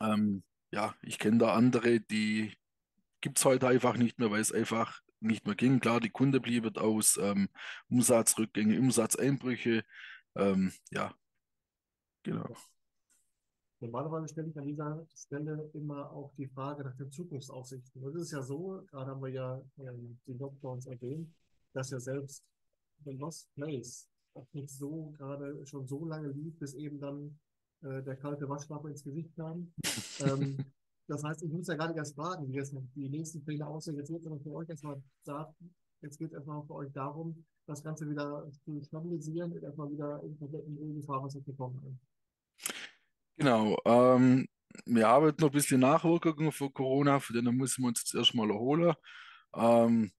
Ähm, 0.00 0.42
ja, 0.72 0.96
ich 1.02 1.20
kenne 1.20 1.38
da 1.38 1.54
andere, 1.54 2.00
die 2.00 2.52
gibt 3.20 3.38
es 3.38 3.44
heute 3.44 3.68
einfach 3.68 3.96
nicht 3.96 4.18
mehr, 4.18 4.32
weil 4.32 4.40
es 4.40 4.50
einfach 4.50 5.00
nicht 5.20 5.46
mehr 5.46 5.54
ging. 5.54 5.78
Klar, 5.78 6.00
die 6.00 6.10
Kunde 6.10 6.40
blieben 6.40 6.76
aus, 6.76 7.18
ähm, 7.22 7.48
Umsatzrückgänge, 7.88 8.80
Umsatzeinbrüche. 8.80 9.84
Ähm, 10.34 10.72
ja, 10.90 11.14
genau. 12.24 12.52
Normalerweise 13.78 14.32
stelle 14.32 14.48
ich 14.48 14.58
an 14.58 14.66
dieser 14.66 15.06
Stelle 15.14 15.70
immer 15.72 16.10
auch 16.10 16.32
die 16.36 16.48
Frage 16.48 16.82
nach 16.82 16.96
den 16.96 17.12
Zukunftsaussichten. 17.12 18.04
Es 18.08 18.14
ist 18.16 18.32
ja 18.32 18.42
so, 18.42 18.82
gerade 18.90 19.12
haben 19.12 19.22
wir 19.22 19.30
ja 19.30 19.62
ähm, 19.78 20.18
die 20.26 20.32
Lockdowns 20.32 20.86
erwähnt, 20.86 21.32
dass 21.78 21.90
ja 21.90 22.00
selbst 22.00 22.44
The 23.04 23.12
Lost 23.12 23.54
Place 23.54 24.08
auch 24.34 24.48
nicht 24.52 24.70
so 24.70 25.14
gerade 25.16 25.64
schon 25.64 25.86
so 25.86 26.04
lange 26.04 26.28
lief, 26.28 26.58
bis 26.58 26.74
eben 26.74 26.98
dann 26.98 27.38
äh, 27.82 28.02
der 28.02 28.16
kalte 28.16 28.48
Waschlappe 28.48 28.90
ins 28.90 29.04
Gesicht 29.04 29.34
kam. 29.36 29.72
ähm, 30.20 30.58
das 31.06 31.22
heißt, 31.22 31.42
ich 31.44 31.52
muss 31.52 31.68
ja 31.68 31.76
gar 31.76 31.86
nicht 31.88 31.96
erst 31.96 32.16
fragen, 32.16 32.48
wie 32.48 32.54
jetzt 32.54 32.74
die 32.96 33.08
nächsten 33.08 33.44
Pläne 33.44 33.66
aussehen. 33.66 33.96
Jetzt 33.96 34.08
geht 34.08 34.20
es 34.20 34.26
aber 34.26 34.40
für 34.40 34.52
euch 34.52 34.68
erstmal 34.68 35.00
jetzt 36.02 36.18
geht 36.18 36.28
es 36.28 36.34
erstmal 36.34 36.66
für 36.66 36.74
euch 36.74 36.92
darum, 36.92 37.44
das 37.66 37.82
Ganze 37.82 38.08
wieder 38.10 38.50
zu 38.64 38.82
stabilisieren 38.82 39.52
und 39.52 39.62
erstmal 39.62 39.90
wieder 39.90 40.20
in 40.24 40.36
kompletten 40.36 40.76
ruhigen 40.76 41.02
Fahrwasser 41.04 41.42
zu 41.44 41.52
kommen. 41.54 42.00
Genau. 43.36 43.78
Ähm, 43.84 44.48
wir 44.84 45.06
haben 45.06 45.34
noch 45.38 45.48
ein 45.48 45.52
bisschen 45.52 45.80
Nachwirkungen 45.80 46.50
von 46.50 46.72
Corona, 46.72 47.20
von 47.20 47.36
denen 47.36 47.56
müssen 47.56 47.82
wir 47.82 47.88
uns 47.88 48.00
jetzt 48.00 48.14
erstmal 48.14 48.50
erholen. 48.50 48.94
Ähm, 49.54 50.10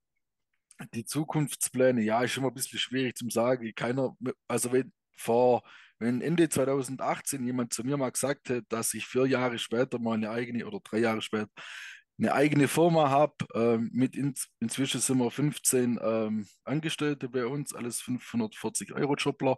die 0.94 1.06
Zukunftspläne, 1.06 2.02
ja, 2.02 2.22
ist 2.24 2.38
immer 2.38 2.48
ein 2.48 2.54
bisschen 2.54 2.80
schwierig 2.80 3.16
zu 3.18 3.30
sagen. 3.30 3.72
Keiner, 3.76 4.16
also 4.48 4.72
wenn 4.72 4.92
vor 5.18 5.64
wenn 6.00 6.22
Ende 6.22 6.48
2018 6.48 7.46
jemand 7.46 7.74
zu 7.74 7.84
mir 7.84 7.98
mal 7.98 8.10
gesagt 8.12 8.50
hätte, 8.50 8.66
dass 8.70 8.94
ich 8.94 9.06
vier 9.06 9.26
Jahre 9.26 9.60
später 9.60 10.00
mal 10.00 10.14
eine 10.14 10.30
eigene 10.30 10.66
oder 10.66 10.80
drei 10.80 11.00
Jahre 11.00 11.22
später 11.22 11.50
eine 12.18 12.34
eigene 12.34 12.68
Firma 12.68 13.10
habe, 13.10 13.36
ähm, 13.56 13.90
mit 13.94 14.16
in, 14.16 14.34
inzwischen 14.60 15.00
sind 15.00 15.20
wir 15.20 15.32
15 15.32 16.00
ähm, 16.02 16.48
Angestellte 16.66 17.30
bei 17.30 17.46
uns, 17.46 17.74
alles 17.74 18.02
540 18.02 18.94
Euro 18.94 19.16
Jobler, 19.16 19.58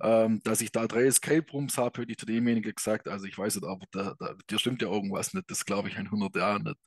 ähm, 0.00 0.40
dass 0.44 0.60
ich 0.60 0.70
da 0.70 0.86
drei 0.86 1.04
Escape 1.04 1.50
Rooms 1.52 1.78
habe, 1.78 2.00
hätte 2.02 2.12
ich 2.12 2.18
zu 2.18 2.26
demjenigen 2.26 2.72
gesagt, 2.74 3.08
also 3.08 3.26
ich 3.26 3.36
weiß 3.36 3.56
nicht, 3.56 3.66
aber 3.66 3.84
da, 3.90 4.14
da, 4.18 4.34
dir 4.48 4.58
stimmt 4.58 4.82
ja 4.82 4.88
irgendwas 4.88 5.34
nicht, 5.34 5.50
das 5.50 5.64
glaube 5.64 5.88
ich 5.88 5.96
in 5.96 6.06
100 6.06 6.36
Jahren 6.36 6.62
nicht. 6.64 6.78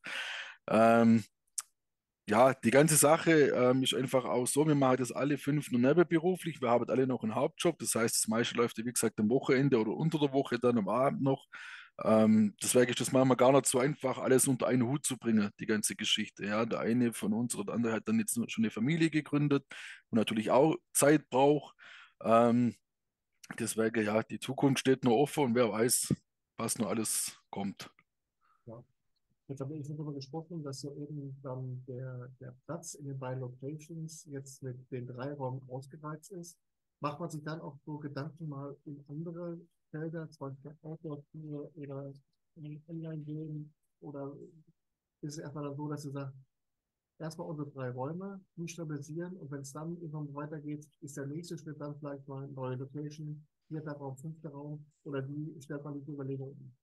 Ja, 2.29 2.53
die 2.53 2.69
ganze 2.69 2.95
Sache 2.95 3.31
ähm, 3.31 3.81
ist 3.81 3.95
einfach 3.95 4.23
auch 4.23 4.45
so, 4.45 4.67
wir 4.67 4.75
machen 4.75 4.97
das 4.97 5.11
alle 5.11 5.39
fünf 5.39 5.71
nur 5.71 5.81
nebenberuflich, 5.81 6.61
wir 6.61 6.69
haben 6.69 6.87
alle 6.87 7.07
noch 7.07 7.23
einen 7.23 7.33
Hauptjob, 7.33 7.79
das 7.79 7.95
heißt, 7.95 8.15
das 8.17 8.27
meiste 8.27 8.55
läuft, 8.55 8.77
wie 8.77 8.83
gesagt, 8.83 9.19
am 9.19 9.29
Wochenende 9.31 9.79
oder 9.79 9.93
unter 9.93 10.19
der 10.19 10.31
Woche, 10.31 10.59
dann 10.59 10.77
am 10.77 10.89
Abend 10.89 11.23
noch. 11.23 11.47
Ähm, 12.03 12.53
deswegen 12.61 12.91
ist 12.91 12.99
das 13.01 13.11
manchmal 13.11 13.35
gar 13.35 13.51
nicht 13.51 13.65
so 13.65 13.79
einfach, 13.79 14.19
alles 14.19 14.47
unter 14.47 14.67
einen 14.67 14.83
Hut 14.83 15.07
zu 15.07 15.17
bringen, 15.17 15.49
die 15.59 15.65
ganze 15.65 15.95
Geschichte. 15.95 16.45
Ja, 16.45 16.67
der 16.67 16.81
eine 16.81 17.13
von 17.13 17.33
uns 17.33 17.55
oder 17.55 17.65
der 17.65 17.75
andere 17.75 17.93
hat 17.93 18.07
dann 18.07 18.19
jetzt 18.19 18.35
schon 18.35 18.63
eine 18.63 18.69
Familie 18.69 19.09
gegründet 19.09 19.65
und 20.11 20.17
natürlich 20.19 20.51
auch 20.51 20.75
Zeit 20.93 21.27
braucht. 21.31 21.75
Ähm, 22.23 22.75
deswegen, 23.57 24.05
ja, 24.05 24.21
die 24.21 24.39
Zukunft 24.39 24.81
steht 24.81 25.03
nur 25.03 25.17
offen 25.17 25.45
und 25.45 25.55
wer 25.55 25.71
weiß, 25.71 26.13
was 26.57 26.77
noch 26.77 26.89
alles 26.89 27.41
kommt. 27.49 27.89
Ja. 28.67 28.83
Jetzt 29.49 29.61
habe 29.61 29.75
ich 29.75 29.87
darüber 29.87 30.13
gesprochen, 30.13 30.61
dass 30.61 30.83
ja 30.83 30.91
eben 30.91 31.35
dann 31.41 31.83
der, 31.87 32.29
der 32.39 32.55
Platz 32.67 32.93
in 32.93 33.07
den 33.07 33.17
beiden 33.17 33.41
Locations 33.41 34.25
jetzt 34.25 34.61
mit 34.61 34.91
den 34.91 35.07
drei 35.07 35.33
Räumen 35.33 35.67
ausgereizt 35.67 36.31
ist. 36.33 36.55
Macht 37.01 37.19
man 37.19 37.31
sich 37.31 37.43
dann 37.43 37.59
auch 37.59 37.75
so 37.83 37.97
Gedanken 37.97 38.47
mal 38.47 38.77
in 38.85 39.03
andere 39.07 39.59
Felder, 39.89 40.29
zum 40.29 40.49
Beispiel 40.49 40.77
Outdoor-Tour 40.83 41.71
oder 41.75 42.13
online 42.87 43.23
gehen? 43.23 43.73
Oder 44.01 44.35
ist 45.21 45.33
es 45.33 45.39
erstmal 45.39 45.63
dann 45.63 45.75
so, 45.75 45.87
dass 45.89 46.05
ihr 46.05 46.11
sagt, 46.11 46.35
erstmal 47.17 47.47
unsere 47.47 47.71
drei 47.71 47.89
Räume, 47.89 48.39
die 48.55 48.67
stabilisieren 48.67 49.35
und 49.37 49.49
wenn 49.49 49.61
es 49.61 49.73
dann 49.73 49.97
irgendwann 49.99 50.31
weitergeht, 50.35 50.87
ist 51.01 51.17
der 51.17 51.25
nächste 51.25 51.57
Schritt 51.57 51.81
dann 51.81 51.97
vielleicht 51.97 52.27
mal 52.27 52.43
eine 52.43 52.53
neue 52.53 52.75
Location, 52.75 53.43
vierter 53.67 53.93
Raum, 53.93 54.15
fünfter 54.15 54.49
Raum 54.51 54.85
oder 55.05 55.27
wie 55.27 55.59
stellt 55.59 55.83
man 55.83 55.95
die 56.05 56.11
Überlegungen? 56.11 56.78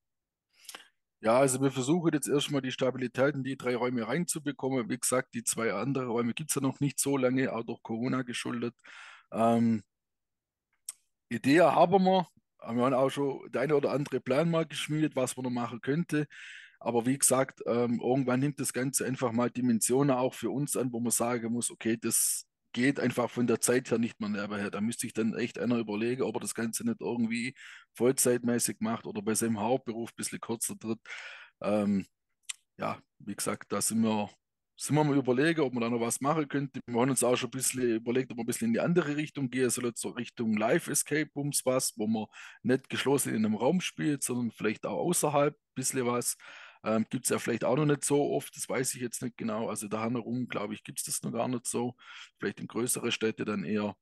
Ja, 1.21 1.39
also 1.39 1.61
wir 1.61 1.71
versuchen 1.71 2.13
jetzt 2.13 2.27
erstmal 2.27 2.61
die 2.61 2.71
Stabilität 2.71 3.33
in 3.35 3.43
die 3.43 3.57
drei 3.57 3.75
Räume 3.75 4.07
reinzubekommen. 4.07 4.89
Wie 4.89 4.99
gesagt, 4.99 5.33
die 5.33 5.43
zwei 5.43 5.73
anderen 5.73 6.09
Räume 6.09 6.33
gibt 6.33 6.51
es 6.51 6.55
ja 6.55 6.61
noch 6.61 6.79
nicht 6.79 6.99
so 6.99 7.17
lange, 7.17 7.51
auch 7.53 7.63
durch 7.63 7.81
Corona 7.81 8.21
geschuldet. 8.21 8.75
Ähm, 9.31 9.83
Idee 11.29 11.61
haben 11.61 12.03
wir. 12.03 12.27
Wir 12.59 12.83
haben 12.83 12.93
auch 12.93 13.09
schon 13.09 13.49
der 13.51 13.61
eine 13.61 13.75
oder 13.75 13.91
andere 13.91 14.19
Plan 14.19 14.49
mal 14.49 14.65
geschmiedet, 14.65 15.15
was 15.15 15.37
man 15.37 15.43
noch 15.45 15.51
machen 15.51 15.79
könnte. 15.81 16.27
Aber 16.79 17.05
wie 17.05 17.17
gesagt, 17.17 17.61
ähm, 17.67 17.99
irgendwann 18.01 18.39
nimmt 18.39 18.59
das 18.59 18.73
Ganze 18.73 19.05
einfach 19.05 19.31
mal 19.31 19.49
Dimensionen 19.49 20.15
auch 20.15 20.33
für 20.33 20.49
uns 20.51 20.75
an, 20.77 20.91
wo 20.91 20.99
man 20.99 21.11
sagen 21.11 21.51
muss, 21.53 21.71
okay, 21.71 21.97
das 21.99 22.46
geht 22.77 22.99
einfach 22.99 23.29
von 23.31 23.47
der 23.47 23.59
Zeit 23.59 23.89
her 23.89 23.97
nicht 23.97 24.19
mehr 24.19 24.29
nebenher. 24.29 24.69
Da 24.69 24.81
müsste 24.81 25.01
sich 25.01 25.13
dann 25.13 25.33
echt 25.33 25.57
einer 25.57 25.77
überlegen, 25.79 26.21
ob 26.21 26.35
er 26.35 26.41
das 26.41 26.53
Ganze 26.53 26.85
nicht 26.85 27.01
irgendwie 27.01 27.55
vollzeitmäßig 27.95 28.77
macht 28.81 29.07
oder 29.07 29.23
bei 29.23 29.33
seinem 29.33 29.59
Hauptberuf 29.59 30.11
ein 30.11 30.15
bisschen 30.15 30.39
kürzer 30.39 30.77
tritt. 30.77 30.99
Ähm, 31.61 32.05
ja, 32.77 32.99
wie 33.17 33.35
gesagt, 33.35 33.71
da 33.71 33.81
sind 33.81 34.01
wir, 34.03 34.29
sind 34.75 34.95
wir 34.95 35.03
mal 35.03 35.17
überlegen, 35.17 35.61
ob 35.61 35.73
man 35.73 35.81
da 35.81 35.89
noch 35.89 36.01
was 36.01 36.21
machen 36.21 36.47
könnte. 36.47 36.79
Wir 36.85 37.01
haben 37.01 37.09
uns 37.09 37.23
auch 37.23 37.35
schon 37.35 37.47
ein 37.49 37.51
bisschen 37.51 37.95
überlegt, 37.95 38.31
ob 38.31 38.37
wir 38.37 38.43
ein 38.43 38.45
bisschen 38.45 38.67
in 38.67 38.73
die 38.73 38.79
andere 38.79 39.17
Richtung 39.17 39.49
gehen, 39.49 39.63
also 39.63 39.81
so 39.95 40.09
Richtung 40.09 40.55
Live-Escape 40.55 41.31
Rooms 41.35 41.65
was, 41.65 41.97
wo 41.97 42.05
man 42.05 42.27
nicht 42.61 42.89
geschlossen 42.89 43.33
in 43.33 43.43
einem 43.43 43.55
Raum 43.55 43.81
spielt, 43.81 44.21
sondern 44.21 44.51
vielleicht 44.51 44.85
auch 44.85 44.99
außerhalb 44.99 45.55
ein 45.55 45.73
bisschen 45.73 46.05
was. 46.05 46.37
Ähm, 46.87 47.05
gibt 47.09 47.25
es 47.25 47.31
ja 47.31 47.37
vielleicht 47.37 47.65
auch 47.65 47.75
noch 47.75 47.85
nicht 47.85 48.05
so 48.05 48.31
oft, 48.31 48.55
das 48.55 48.69
weiß 48.69 48.95
ich 48.95 49.01
jetzt 49.01 49.21
nicht 49.21 49.35
genau. 49.35 49.67
Also 49.67 49.89
da 49.89 50.09
herum, 50.09 50.47
glaube 50.47 50.73
ich, 50.73 50.85
gibt 50.85 50.99
es 50.99 51.05
das 51.05 51.21
noch 51.21 51.33
gar 51.33 51.49
nicht 51.49 51.67
so. 51.67 51.95
Vielleicht 52.39 52.61
in 52.61 52.67
größere 52.67 53.11
Städte 53.11 53.43
dann 53.43 53.65
eher. 53.65 53.93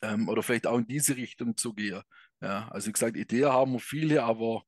Ähm, 0.00 0.28
oder 0.28 0.44
vielleicht 0.44 0.68
auch 0.68 0.78
in 0.78 0.86
diese 0.86 1.16
Richtung 1.16 1.56
zu 1.56 1.74
gehen. 1.74 2.00
Ja, 2.40 2.68
also 2.68 2.86
wie 2.86 2.92
gesagt, 2.92 3.16
Ideen 3.16 3.46
haben 3.46 3.72
wir 3.72 3.80
viele, 3.80 4.22
aber 4.22 4.62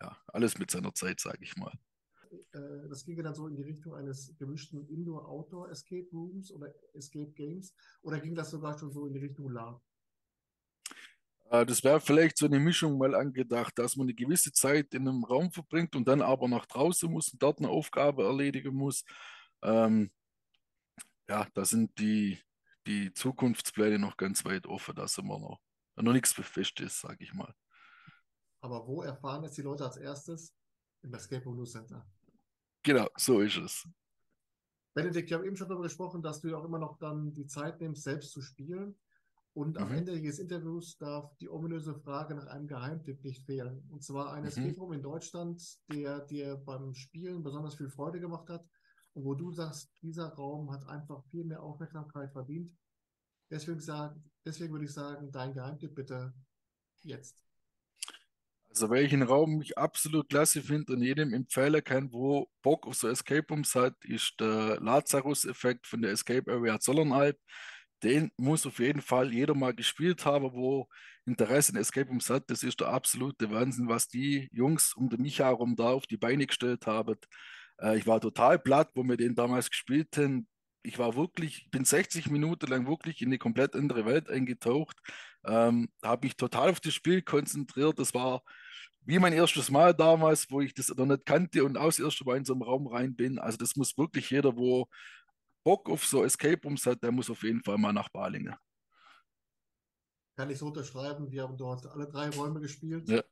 ja, 0.00 0.16
alles 0.26 0.58
mit 0.58 0.72
seiner 0.72 0.92
Zeit, 0.92 1.20
sage 1.20 1.38
ich 1.40 1.56
mal. 1.56 1.72
Äh, 2.52 2.88
das 2.88 3.04
ging 3.04 3.22
dann 3.22 3.34
so 3.36 3.46
in 3.46 3.54
die 3.54 3.62
Richtung 3.62 3.94
eines 3.94 4.36
gemischten 4.36 4.88
Indoor-Outdoor-Escape 4.88 6.08
Rooms 6.12 6.50
oder 6.50 6.74
Escape 6.94 7.30
Games 7.30 7.74
oder 8.02 8.18
ging 8.18 8.34
das 8.34 8.50
sogar 8.50 8.76
schon 8.76 8.90
so 8.90 9.06
in 9.06 9.12
die 9.12 9.20
Richtung 9.20 9.52
LAN? 9.52 9.80
Äh, 11.50 11.66
das 11.66 11.84
wäre 11.84 12.00
vielleicht 12.00 12.38
so 12.38 12.46
eine 12.46 12.58
Mischung 12.58 12.98
mal 12.98 13.14
angedacht, 13.14 13.78
dass 13.78 13.96
man 13.96 14.06
eine 14.06 14.14
gewisse 14.14 14.52
Zeit 14.52 14.94
in 14.94 15.08
einem 15.08 15.24
Raum 15.24 15.50
verbringt 15.50 15.94
und 15.96 16.06
dann 16.08 16.22
aber 16.22 16.48
nach 16.48 16.66
draußen 16.66 17.10
muss 17.10 17.32
und 17.32 17.42
dort 17.42 17.58
eine 17.58 17.68
Aufgabe 17.68 18.24
erledigen 18.24 18.74
muss. 18.74 19.04
Ähm, 19.62 20.10
ja, 21.28 21.46
da 21.54 21.64
sind 21.64 21.98
die, 21.98 22.38
die 22.86 23.12
Zukunftspläne 23.12 23.98
noch 23.98 24.16
ganz 24.16 24.44
weit 24.44 24.66
offen, 24.66 24.94
da 24.94 25.08
sind 25.08 25.26
wir 25.26 25.38
noch, 25.38 25.60
noch 25.96 26.12
nichts 26.12 26.32
Festes, 26.32 27.00
sage 27.00 27.24
ich 27.24 27.32
mal. 27.34 27.52
Aber 28.60 28.86
wo 28.86 29.02
erfahren 29.02 29.44
jetzt 29.44 29.58
die 29.58 29.62
Leute 29.62 29.84
als 29.84 29.96
erstes? 29.96 30.52
Im 31.02 31.14
Escape 31.14 31.44
Room 31.44 31.64
Center. 31.66 32.04
Genau, 32.82 33.08
so 33.16 33.40
ist 33.40 33.56
es. 33.58 33.88
Benedikt, 34.94 35.28
wir 35.28 35.36
haben 35.36 35.44
eben 35.44 35.56
schon 35.56 35.68
darüber 35.68 35.84
gesprochen, 35.84 36.22
dass 36.22 36.40
du 36.40 36.48
ja 36.48 36.56
auch 36.56 36.64
immer 36.64 36.78
noch 36.78 36.98
dann 36.98 37.32
die 37.34 37.46
Zeit 37.46 37.80
nimmst, 37.80 38.02
selbst 38.02 38.32
zu 38.32 38.40
spielen. 38.40 38.98
Und 39.56 39.78
am 39.78 39.88
mhm. 39.88 39.94
Ende 39.94 40.20
dieses 40.20 40.38
Interviews 40.38 40.98
darf 40.98 41.34
die 41.38 41.48
ominöse 41.48 41.94
Frage 41.94 42.34
nach 42.34 42.46
einem 42.46 42.66
Geheimtipp 42.66 43.24
nicht 43.24 43.42
fehlen. 43.46 43.88
Und 43.88 44.04
zwar 44.04 44.34
ein 44.34 44.42
mhm. 44.42 44.48
Escape 44.48 44.76
Room 44.76 44.92
in 44.92 45.02
Deutschland, 45.02 45.62
der 45.90 46.20
dir 46.26 46.56
beim 46.56 46.94
Spielen 46.94 47.42
besonders 47.42 47.74
viel 47.74 47.88
Freude 47.88 48.20
gemacht 48.20 48.50
hat 48.50 48.68
und 49.14 49.24
wo 49.24 49.32
du 49.32 49.50
sagst, 49.52 49.90
dieser 50.02 50.28
Raum 50.34 50.70
hat 50.70 50.86
einfach 50.86 51.24
viel 51.30 51.44
mehr 51.44 51.62
Aufmerksamkeit 51.62 52.32
verdient. 52.32 52.70
Deswegen, 53.50 53.80
sagen, 53.80 54.30
deswegen 54.44 54.74
würde 54.74 54.84
ich 54.84 54.92
sagen, 54.92 55.32
dein 55.32 55.54
Geheimtipp 55.54 55.94
bitte 55.94 56.34
jetzt. 57.02 57.42
Also 58.68 58.90
welchen 58.90 59.22
Raum 59.22 59.62
ich 59.62 59.78
absolut 59.78 60.28
klasse 60.28 60.60
finde 60.60 60.92
und 60.92 61.02
jedem 61.02 61.32
empfehlen 61.32 61.82
kann, 61.82 62.12
wo 62.12 62.46
Bock 62.60 62.86
auf 62.86 62.94
so 62.94 63.08
Escape 63.08 63.46
Rooms 63.48 63.74
hat, 63.74 63.94
ist 64.04 64.34
der 64.38 64.78
Lazarus-Effekt 64.82 65.86
von 65.86 66.02
der 66.02 66.10
Escape 66.10 66.52
Area 66.52 66.78
Zollernalb 66.78 67.38
den 68.02 68.30
muss 68.36 68.66
auf 68.66 68.78
jeden 68.78 69.00
Fall 69.00 69.32
jeder 69.32 69.54
mal 69.54 69.74
gespielt 69.74 70.24
haben, 70.24 70.52
wo 70.52 70.88
Interesse 71.24 71.72
in 71.72 71.78
Escape 71.78 72.08
Rooms 72.08 72.30
hat. 72.30 72.50
Das 72.50 72.62
ist 72.62 72.80
der 72.80 72.88
absolute 72.88 73.50
Wahnsinn, 73.50 73.88
was 73.88 74.08
die 74.08 74.48
Jungs 74.52 74.94
um 74.94 75.08
den 75.08 75.22
Micha 75.22 75.44
herum 75.44 75.76
da 75.76 75.90
auf 75.90 76.06
die 76.06 76.16
Beine 76.16 76.46
gestellt 76.46 76.86
haben. 76.86 77.16
Äh, 77.80 77.98
ich 77.98 78.06
war 78.06 78.20
total 78.20 78.58
platt, 78.58 78.90
wo 78.94 79.02
wir 79.02 79.16
den 79.16 79.34
damals 79.34 79.70
gespielt 79.70 80.16
haben. 80.16 80.46
Ich 80.82 80.98
war 80.98 81.16
wirklich, 81.16 81.68
bin 81.70 81.84
60 81.84 82.30
Minuten 82.30 82.66
lang 82.68 82.86
wirklich 82.86 83.20
in 83.20 83.28
eine 83.28 83.38
komplett 83.38 83.74
andere 83.74 84.06
Welt 84.06 84.30
eingetaucht. 84.30 84.96
Ähm, 85.44 85.88
habe 86.02 86.26
mich 86.26 86.36
total 86.36 86.70
auf 86.70 86.80
das 86.80 86.94
Spiel 86.94 87.22
konzentriert. 87.22 87.98
Das 87.98 88.14
war 88.14 88.42
wie 89.06 89.18
mein 89.18 89.32
erstes 89.32 89.70
Mal 89.70 89.94
damals, 89.94 90.50
wo 90.50 90.60
ich 90.60 90.74
das 90.74 90.88
noch 90.88 91.06
nicht 91.06 91.26
kannte 91.26 91.64
und 91.64 91.78
aus 91.78 91.98
erstem 91.98 92.26
Mal 92.26 92.38
in 92.38 92.44
so 92.44 92.52
einem 92.52 92.62
Raum 92.62 92.88
rein 92.88 93.14
bin. 93.14 93.38
Also 93.38 93.56
das 93.56 93.76
muss 93.76 93.96
wirklich 93.96 94.30
jeder, 94.30 94.56
wo 94.56 94.88
Bock 95.66 95.90
auf 95.90 96.06
so 96.06 96.22
Escape 96.22 96.62
Rooms 96.62 96.86
hat, 96.86 97.02
der 97.02 97.10
muss 97.10 97.28
auf 97.28 97.42
jeden 97.42 97.60
Fall 97.60 97.76
mal 97.76 97.92
nach 97.92 98.08
Balingen. 98.08 98.54
Kann 100.36 100.48
ich 100.48 100.58
so 100.58 100.68
unterschreiben. 100.68 101.28
Wir 101.32 101.42
haben 101.42 101.56
dort 101.56 101.86
alle 101.86 102.06
drei 102.06 102.30
Räume 102.30 102.60
gespielt. 102.60 103.08
Ja. 103.08 103.24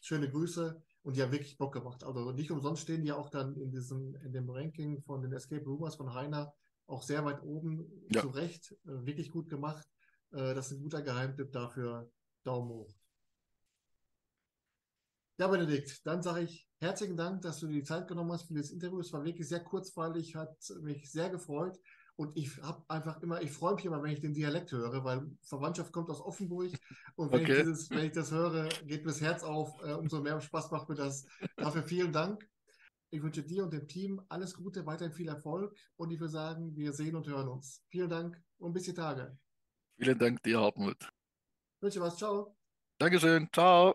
Schöne 0.00 0.30
Grüße. 0.30 0.82
Und 1.02 1.16
die 1.16 1.22
haben 1.22 1.32
wirklich 1.32 1.58
Bock 1.58 1.74
gemacht. 1.74 2.02
Also 2.02 2.32
nicht 2.32 2.50
umsonst 2.50 2.84
stehen 2.84 3.04
die 3.04 3.12
auch 3.12 3.28
dann 3.28 3.56
in 3.56 3.70
diesem, 3.70 4.14
in 4.24 4.32
dem 4.32 4.48
Ranking 4.48 5.02
von 5.02 5.20
den 5.20 5.34
Escape 5.34 5.62
Roomers 5.66 5.96
von 5.96 6.14
Heiner 6.14 6.50
auch 6.86 7.02
sehr 7.02 7.26
weit 7.26 7.42
oben. 7.42 8.06
Ja. 8.08 8.22
Zu 8.22 8.28
Recht. 8.28 8.72
Äh, 8.86 9.04
wirklich 9.04 9.30
gut 9.30 9.50
gemacht. 9.50 9.86
Äh, 10.32 10.54
das 10.54 10.70
ist 10.70 10.78
ein 10.78 10.82
guter 10.82 11.02
Geheimtipp 11.02 11.52
dafür. 11.52 12.10
Daumen 12.42 12.70
hoch. 12.70 12.94
Ja, 15.36 15.46
Benedikt, 15.48 16.06
dann 16.06 16.22
sage 16.22 16.44
ich 16.44 16.69
herzlichen 16.80 17.16
Dank, 17.16 17.42
dass 17.42 17.60
du 17.60 17.66
dir 17.66 17.74
die 17.74 17.84
Zeit 17.84 18.08
genommen 18.08 18.32
hast 18.32 18.48
für 18.48 18.54
das 18.54 18.70
Interview. 18.70 19.00
Es 19.00 19.12
war 19.12 19.24
wirklich 19.24 19.48
sehr 19.48 19.60
kurzweilig, 19.60 20.34
hat 20.34 20.56
mich 20.82 21.10
sehr 21.10 21.30
gefreut. 21.30 21.78
Und 22.16 22.36
ich 22.36 22.60
habe 22.62 22.84
einfach 22.88 23.22
immer, 23.22 23.40
ich 23.40 23.50
freue 23.50 23.74
mich 23.74 23.84
immer, 23.84 24.02
wenn 24.02 24.12
ich 24.12 24.20
den 24.20 24.34
Dialekt 24.34 24.72
höre, 24.72 25.04
weil 25.04 25.30
Verwandtschaft 25.42 25.92
kommt 25.92 26.10
aus 26.10 26.20
Offenburg. 26.20 26.72
Und 27.16 27.32
wenn, 27.32 27.42
okay. 27.42 27.52
ich, 27.52 27.58
dieses, 27.60 27.90
wenn 27.90 28.04
ich 28.04 28.12
das 28.12 28.30
höre, 28.30 28.68
geht 28.84 29.04
mir 29.04 29.12
das 29.12 29.20
Herz 29.20 29.42
auf. 29.42 29.82
Äh, 29.82 29.92
umso 29.94 30.20
mehr 30.20 30.40
Spaß 30.40 30.70
macht 30.70 30.88
mir 30.88 30.96
das. 30.96 31.24
Dafür 31.56 31.82
vielen 31.82 32.12
Dank. 32.12 32.46
Ich 33.10 33.22
wünsche 33.22 33.42
dir 33.42 33.64
und 33.64 33.72
dem 33.72 33.88
Team 33.88 34.20
alles 34.28 34.54
Gute, 34.54 34.86
weiterhin 34.86 35.14
viel 35.14 35.28
Erfolg. 35.28 35.74
Und 35.96 36.10
ich 36.10 36.20
würde 36.20 36.32
sagen, 36.32 36.76
wir 36.76 36.92
sehen 36.92 37.16
und 37.16 37.26
hören 37.26 37.48
uns. 37.48 37.82
Vielen 37.88 38.10
Dank 38.10 38.40
und 38.58 38.72
bis 38.72 38.84
die 38.84 38.94
Tage. 38.94 39.36
Vielen 39.98 40.18
Dank 40.18 40.42
dir, 40.42 40.60
Hartmut. 40.60 40.96
Ich 41.00 41.82
wünsche 41.82 42.00
was. 42.00 42.16
Ciao. 42.16 42.54
Dankeschön. 42.98 43.48
Ciao. 43.52 43.94